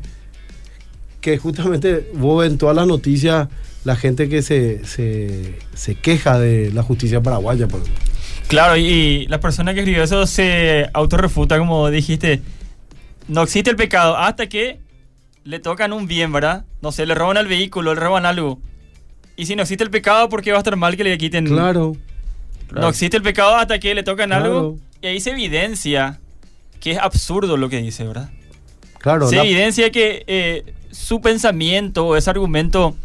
que 1.20 1.38
justamente 1.38 2.10
vos 2.14 2.46
en 2.46 2.58
todas 2.58 2.76
las 2.76 2.86
noticias 2.86 3.48
la 3.84 3.96
gente 3.96 4.28
que 4.28 4.42
se, 4.42 4.84
se, 4.84 5.58
se 5.74 5.94
queja 5.94 6.38
de 6.38 6.72
la 6.72 6.82
justicia 6.82 7.22
paraguaya. 7.22 7.68
Por 7.68 7.80
ejemplo. 7.80 8.02
Claro, 8.48 8.76
y, 8.76 8.86
y 8.86 9.26
la 9.26 9.40
persona 9.40 9.74
que 9.74 9.80
escribió 9.80 10.02
eso 10.02 10.26
se 10.26 10.88
autorrefuta, 10.92 11.58
como 11.58 11.90
dijiste. 11.90 12.42
No 13.28 13.42
existe 13.42 13.70
el 13.70 13.76
pecado 13.76 14.16
hasta 14.16 14.48
que 14.48 14.80
le 15.44 15.60
tocan 15.60 15.92
un 15.92 16.06
bien, 16.06 16.32
¿verdad? 16.32 16.64
No 16.82 16.92
sé, 16.92 17.06
le 17.06 17.14
roban 17.14 17.36
al 17.36 17.46
vehículo, 17.46 17.94
le 17.94 18.00
roban 18.00 18.26
algo. 18.26 18.58
Y 19.36 19.46
si 19.46 19.56
no 19.56 19.62
existe 19.62 19.84
el 19.84 19.90
pecado, 19.90 20.28
¿por 20.28 20.42
qué 20.42 20.50
va 20.50 20.58
a 20.58 20.60
estar 20.60 20.76
mal 20.76 20.96
que 20.96 21.04
le 21.04 21.16
quiten? 21.18 21.46
Claro. 21.46 21.96
No 22.80 22.88
existe 22.88 23.16
el 23.16 23.22
pecado 23.22 23.56
hasta 23.56 23.78
que 23.78 23.94
le 23.94 24.02
tocan 24.02 24.28
Claro. 24.30 24.44
algo. 24.44 24.78
Y 25.02 25.06
ahí 25.06 25.20
se 25.20 25.30
evidencia 25.30 26.20
que 26.80 26.92
es 26.92 26.98
absurdo 26.98 27.56
lo 27.56 27.68
que 27.68 27.78
dice, 27.82 28.04
¿verdad? 28.04 28.30
Claro, 28.98 29.28
se 29.28 29.36
la- 29.36 29.42
evidencia 29.44 29.90
que 29.90 30.24
eh, 30.26 30.74
su 30.90 31.20
pensamiento 31.20 32.06
o 32.06 32.16
ese 32.16 32.30
argumento 32.30 32.96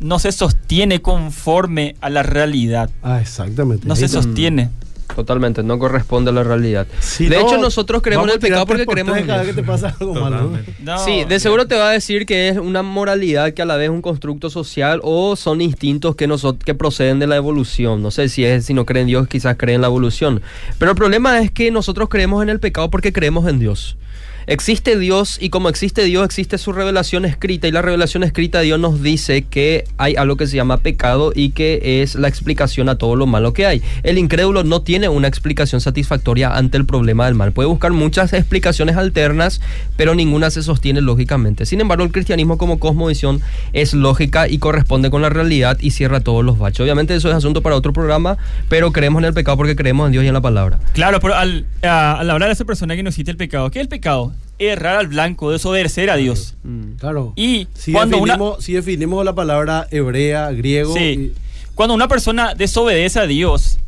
no 0.00 0.18
se 0.18 0.32
sostiene 0.32 1.00
conforme 1.00 1.96
a 2.00 2.10
la 2.10 2.22
realidad. 2.22 2.90
Ah, 3.02 3.20
exactamente. 3.20 3.86
No 3.86 3.94
Ahí 3.94 4.00
se 4.00 4.08
sostiene. 4.08 4.70
Totalmente, 5.14 5.62
no 5.62 5.78
corresponde 5.78 6.30
a 6.30 6.34
la 6.34 6.42
realidad. 6.42 6.86
Si 7.00 7.28
de 7.28 7.36
no, 7.38 7.46
hecho, 7.46 7.58
nosotros 7.58 8.02
creemos 8.02 8.26
en 8.28 8.34
el 8.34 8.38
pecado 8.40 8.66
porque 8.66 8.84
creemos 8.86 9.16
en 9.16 9.26
cada 9.26 9.42
Dios. 9.42 9.46
vez 9.46 9.56
que 9.56 9.62
te 9.62 9.66
pasa 9.66 9.94
algo 9.98 10.14
malo. 10.14 10.52
¿no? 10.82 10.98
Sí, 10.98 11.24
de 11.24 11.40
seguro 11.40 11.66
te 11.66 11.74
va 11.76 11.88
a 11.88 11.92
decir 11.92 12.26
que 12.26 12.48
es 12.48 12.58
una 12.58 12.82
moralidad 12.82 13.54
que 13.54 13.62
a 13.62 13.64
la 13.64 13.76
vez 13.76 13.84
es 13.86 13.90
un 13.90 14.02
constructo 14.02 14.50
social 14.50 15.00
o 15.02 15.36
son 15.36 15.60
instintos 15.60 16.16
que, 16.16 16.28
nosot- 16.28 16.58
que 16.58 16.74
proceden 16.74 17.18
de 17.18 17.26
la 17.26 17.36
evolución. 17.36 18.02
No 18.02 18.10
sé 18.10 18.28
si 18.28 18.44
es 18.44 18.66
si 18.66 18.74
no 18.74 18.84
creen 18.84 19.02
en 19.02 19.06
Dios, 19.08 19.28
quizás 19.28 19.56
creen 19.56 19.76
en 19.76 19.80
la 19.82 19.86
evolución. 19.86 20.42
Pero 20.78 20.90
el 20.90 20.96
problema 20.96 21.40
es 21.40 21.50
que 21.50 21.70
nosotros 21.70 22.08
creemos 22.08 22.42
en 22.42 22.48
el 22.50 22.60
pecado 22.60 22.90
porque 22.90 23.12
creemos 23.12 23.48
en 23.48 23.58
Dios. 23.58 23.96
Existe 24.48 24.96
Dios 24.96 25.38
y 25.40 25.50
como 25.50 25.68
existe 25.68 26.04
Dios 26.04 26.24
existe 26.24 26.56
su 26.56 26.72
revelación 26.72 27.24
escrita 27.24 27.66
y 27.66 27.72
la 27.72 27.82
revelación 27.82 28.22
escrita 28.22 28.60
de 28.60 28.66
Dios 28.66 28.78
nos 28.78 29.02
dice 29.02 29.42
que 29.42 29.82
hay 29.96 30.14
algo 30.14 30.36
que 30.36 30.46
se 30.46 30.54
llama 30.54 30.76
pecado 30.76 31.32
y 31.34 31.50
que 31.50 32.00
es 32.00 32.14
la 32.14 32.28
explicación 32.28 32.88
a 32.88 32.96
todo 32.96 33.16
lo 33.16 33.26
malo 33.26 33.52
que 33.52 33.66
hay. 33.66 33.82
El 34.04 34.18
incrédulo 34.18 34.62
no 34.62 34.82
tiene 34.82 35.08
una 35.08 35.26
explicación 35.26 35.80
satisfactoria 35.80 36.56
ante 36.56 36.76
el 36.76 36.86
problema 36.86 37.26
del 37.26 37.34
mal. 37.34 37.50
Puede 37.50 37.68
buscar 37.68 37.90
muchas 37.90 38.32
explicaciones 38.34 38.96
alternas, 38.96 39.60
pero 39.96 40.14
ninguna 40.14 40.50
se 40.50 40.62
sostiene 40.62 41.00
lógicamente. 41.00 41.66
Sin 41.66 41.80
embargo, 41.80 42.04
el 42.04 42.12
cristianismo 42.12 42.56
como 42.56 42.78
cosmovisión 42.78 43.40
es 43.72 43.94
lógica 43.94 44.46
y 44.46 44.58
corresponde 44.58 45.10
con 45.10 45.22
la 45.22 45.28
realidad 45.28 45.76
y 45.80 45.90
cierra 45.90 46.20
todos 46.20 46.44
los 46.44 46.56
baches. 46.56 46.78
Obviamente 46.78 47.16
eso 47.16 47.28
es 47.28 47.34
asunto 47.34 47.62
para 47.62 47.74
otro 47.74 47.92
programa, 47.92 48.38
pero 48.68 48.92
creemos 48.92 49.22
en 49.22 49.24
el 49.24 49.34
pecado 49.34 49.56
porque 49.56 49.74
creemos 49.74 50.06
en 50.06 50.12
Dios 50.12 50.22
y 50.22 50.28
en 50.28 50.34
la 50.34 50.40
palabra. 50.40 50.78
Claro, 50.92 51.18
pero 51.18 51.34
al, 51.34 51.66
al 51.82 52.30
hablar 52.30 52.48
de 52.48 52.52
esa 52.52 52.64
persona 52.64 52.94
que 52.94 53.02
nos 53.02 53.16
cita 53.16 53.32
el 53.32 53.36
pecado, 53.36 53.72
¿qué 53.72 53.80
es 53.80 53.82
el 53.82 53.88
pecado? 53.88 54.35
Errar 54.58 54.96
al 54.96 55.08
blanco, 55.08 55.50
desobedecer 55.50 56.08
a 56.10 56.16
Dios. 56.16 56.54
Mm. 56.64 56.92
Claro. 56.98 57.32
Y 57.36 57.68
Si 57.74 57.92
cuando 57.92 58.16
una, 58.18 58.34
definimos, 58.34 58.64
si 58.64 58.72
definimos 58.72 59.24
la 59.24 59.34
palabra 59.34 59.86
hebrea, 59.90 60.50
griego, 60.52 60.94
Sí. 60.94 61.00
y- 61.02 61.32
cuando 61.74 61.94
una 61.94 62.08
persona 62.08 62.54
desobedece 62.54 63.18
a 63.20 63.26
Dios, 63.26 63.78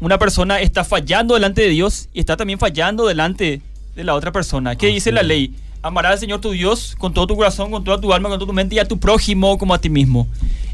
una 0.00 0.16
persona 0.18 0.60
está 0.60 0.84
fallando 0.84 1.34
delante 1.34 1.62
de 1.62 1.68
Dios 1.70 2.08
y 2.14 2.20
está 2.20 2.36
también 2.36 2.58
fallando 2.60 3.06
delante 3.06 3.62
de 3.96 4.04
la 4.04 4.14
otra 4.14 4.30
persona. 4.30 4.76
¿Qué 4.76 4.86
Así 4.86 4.94
dice 4.94 5.10
la 5.12 5.22
ley? 5.24 5.54
Amarás 5.82 6.12
al 6.12 6.18
Señor 6.20 6.40
tu 6.40 6.50
Dios 6.52 6.94
con 6.98 7.12
todo 7.14 7.26
tu 7.26 7.34
corazón, 7.36 7.70
con 7.70 7.82
toda 7.82 8.00
tu 8.00 8.12
alma, 8.12 8.28
con 8.28 8.38
toda 8.38 8.46
tu 8.48 8.52
mente 8.52 8.74
y 8.76 8.78
a 8.78 8.86
tu 8.86 8.98
prójimo 9.00 9.56
como 9.58 9.74
a 9.74 9.80
ti 9.80 9.88
mismo. 9.90 10.28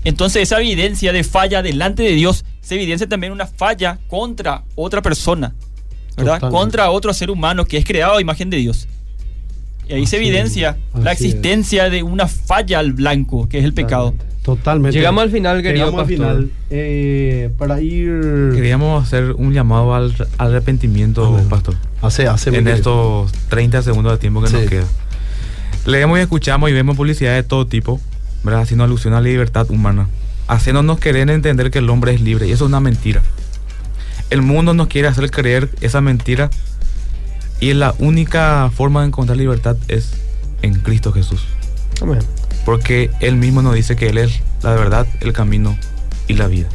Entonces 0.04 0.42
esa 0.42 0.60
evidencia 0.60 1.12
de 1.12 1.22
falla 1.24 1.62
delante 1.62 2.02
de 2.02 2.10
Dios 2.12 2.44
se 2.60 2.74
evidencia 2.74 3.08
también 3.08 3.32
una 3.32 3.46
falla 3.46 3.98
contra 4.08 4.64
otra 4.74 5.00
persona, 5.00 5.54
¿verdad? 6.16 6.34
Totalmente. 6.34 6.58
Contra 6.58 6.90
otro 6.90 7.14
ser 7.14 7.30
humano 7.30 7.64
que 7.64 7.76
es 7.78 7.84
creado 7.84 8.16
a 8.16 8.20
imagen 8.20 8.50
de 8.50 8.56
Dios. 8.58 8.88
Y 9.92 9.96
ahí 9.96 10.06
se 10.06 10.16
Así 10.16 10.26
evidencia 10.26 10.78
la 10.98 11.12
es. 11.12 11.20
existencia 11.20 11.90
de 11.90 12.02
una 12.02 12.26
falla 12.26 12.78
al 12.78 12.92
blanco, 12.94 13.48
que 13.48 13.58
es 13.58 13.64
el 13.64 13.74
pecado. 13.74 14.14
totalmente. 14.42 14.96
Llegamos 14.98 15.22
al 15.22 15.30
final, 15.30 15.62
querido 15.62 15.84
Llegamos 15.86 16.00
al 16.00 16.06
final. 16.08 16.50
Eh, 16.70 17.50
para 17.58 17.80
ir... 17.80 18.50
Queríamos 18.54 19.04
hacer 19.06 19.32
un 19.32 19.52
llamado 19.52 19.94
al 19.94 20.14
al 20.38 20.48
arrepentimiento, 20.48 21.26
Amén. 21.26 21.48
pastor. 21.48 21.76
Hace, 22.00 22.26
hace 22.26 22.50
en 22.56 22.66
estos 22.68 23.30
30 23.50 23.82
segundos 23.82 24.12
de 24.12 24.18
tiempo 24.18 24.40
que 24.42 24.48
Sí. 24.48 24.54
nos 24.56 24.64
queda. 24.64 24.84
Leemos 25.86 26.18
y 26.18 26.22
escuchamos 26.22 26.70
y 26.70 26.72
vemos 26.72 26.96
publicidad 26.96 27.34
de 27.34 27.42
todo 27.42 27.66
tipo, 27.66 28.00
¿verdad? 28.44 28.62
Haciendo 28.62 28.84
alusión 28.84 29.12
a 29.14 29.20
la 29.20 29.28
libertad 29.28 29.70
humana. 29.70 30.08
Haciéndonos 30.48 30.98
querer 30.98 31.28
entender 31.30 31.70
que 31.70 31.78
el 31.80 31.90
hombre 31.90 32.14
es 32.14 32.20
libre. 32.20 32.46
Y 32.48 32.52
eso 32.52 32.64
es 32.64 32.68
una 32.68 32.80
mentira. 32.80 33.22
El 34.30 34.42
mundo 34.42 34.74
nos 34.74 34.88
quiere 34.88 35.08
hacer 35.08 35.30
creer 35.30 35.68
esa 35.82 36.00
mentira. 36.00 36.50
Y 37.62 37.74
la 37.74 37.94
única 38.00 38.72
forma 38.74 39.02
de 39.02 39.06
encontrar 39.06 39.38
libertad 39.38 39.76
es 39.86 40.14
en 40.62 40.74
Cristo 40.80 41.12
Jesús. 41.12 41.46
Amén. 42.00 42.18
Porque 42.64 43.12
Él 43.20 43.36
mismo 43.36 43.62
nos 43.62 43.76
dice 43.76 43.94
que 43.94 44.08
Él 44.08 44.18
es 44.18 44.40
la 44.62 44.74
verdad, 44.74 45.06
el 45.20 45.32
camino 45.32 45.78
y 46.26 46.34
la 46.34 46.48
vida. 46.48 46.66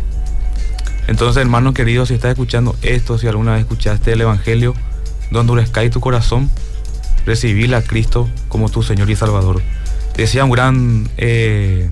Entonces, 1.08 1.42
hermano 1.42 1.74
querido, 1.74 2.06
si 2.06 2.14
estás 2.14 2.32
escuchando 2.32 2.78
esto, 2.84 3.18
si 3.18 3.28
alguna 3.28 3.52
vez 3.52 3.64
escuchaste 3.64 4.14
el 4.14 4.22
Evangelio, 4.22 4.76
donde 5.24 5.42
endurezca 5.42 5.90
tu 5.90 6.00
corazón, 6.00 6.50
recibí 7.26 7.74
a 7.74 7.82
Cristo 7.82 8.30
como 8.48 8.70
tu 8.70 8.82
Señor 8.82 9.10
y 9.10 9.18
Salvador. 9.18 9.62
Decía 10.16 10.46
un 10.46 10.52
gran 10.52 11.10
eh, 11.18 11.90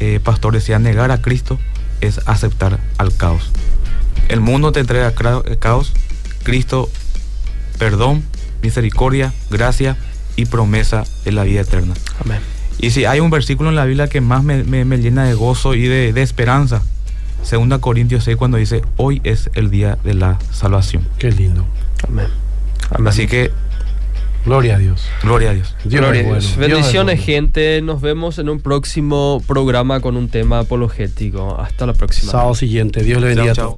eh, 0.00 0.18
pastor, 0.18 0.52
decía, 0.52 0.80
negar 0.80 1.12
a 1.12 1.22
Cristo 1.22 1.60
es 2.00 2.20
aceptar 2.26 2.80
al 2.98 3.16
caos. 3.16 3.52
El 4.28 4.40
mundo 4.40 4.72
te 4.72 4.80
entrega 4.80 5.14
caos, 5.60 5.92
Cristo, 6.42 6.90
perdón, 7.78 8.22
misericordia, 8.62 9.32
gracia 9.50 9.96
y 10.36 10.46
promesa 10.46 11.04
de 11.24 11.32
la 11.32 11.44
vida 11.44 11.60
eterna. 11.62 11.94
Amén. 12.24 12.38
Y 12.78 12.90
si 12.90 13.04
hay 13.06 13.20
un 13.20 13.30
versículo 13.30 13.70
en 13.70 13.76
la 13.76 13.84
Biblia 13.86 14.08
que 14.08 14.20
más 14.20 14.42
me, 14.44 14.62
me- 14.64 14.84
me 14.84 14.98
llena 14.98 15.24
de 15.24 15.34
gozo 15.34 15.74
y 15.74 15.82
de, 15.88 16.12
de 16.12 16.22
esperanza, 16.22 16.82
2 17.50 17.78
Corintios 17.78 18.24
6, 18.24 18.36
cuando 18.36 18.58
dice, 18.58 18.82
hoy 18.96 19.20
es 19.24 19.50
el 19.54 19.70
día 19.70 19.96
de 20.04 20.14
la 20.14 20.38
salvación. 20.52 21.06
Qué 21.18 21.30
lindo. 21.30 21.64
Amén. 22.06 22.26
Amén. 22.90 23.08
Así 23.08 23.26
que, 23.26 23.50
Gloria 24.44 24.76
a 24.76 24.78
Dios. 24.78 25.08
gloria 25.24 25.50
a 25.50 25.54
Dios. 25.54 25.74
Dios 25.84 26.00
Gloria 26.02 26.20
a 26.20 26.22
es 26.22 26.28
bueno, 26.28 26.40
Dios. 26.40 26.56
Dios 26.56 26.66
es 26.66 26.70
Bendiciones, 26.72 27.16
bueno. 27.16 27.24
gente. 27.26 27.82
Nos 27.82 28.00
vemos 28.00 28.38
en 28.38 28.48
un 28.48 28.60
próximo 28.60 29.42
programa 29.46 29.98
con 30.00 30.16
un 30.16 30.28
tema 30.28 30.60
apologético. 30.60 31.58
Hasta 31.60 31.84
la 31.86 31.94
próxima. 31.94 32.30
Sábado 32.30 32.54
siguiente. 32.54 33.02
Dios 33.02 33.20
le 33.20 33.28
bendiga 33.28 33.54
Chao, 33.54 33.64
a 33.64 33.66
todos. 33.66 33.74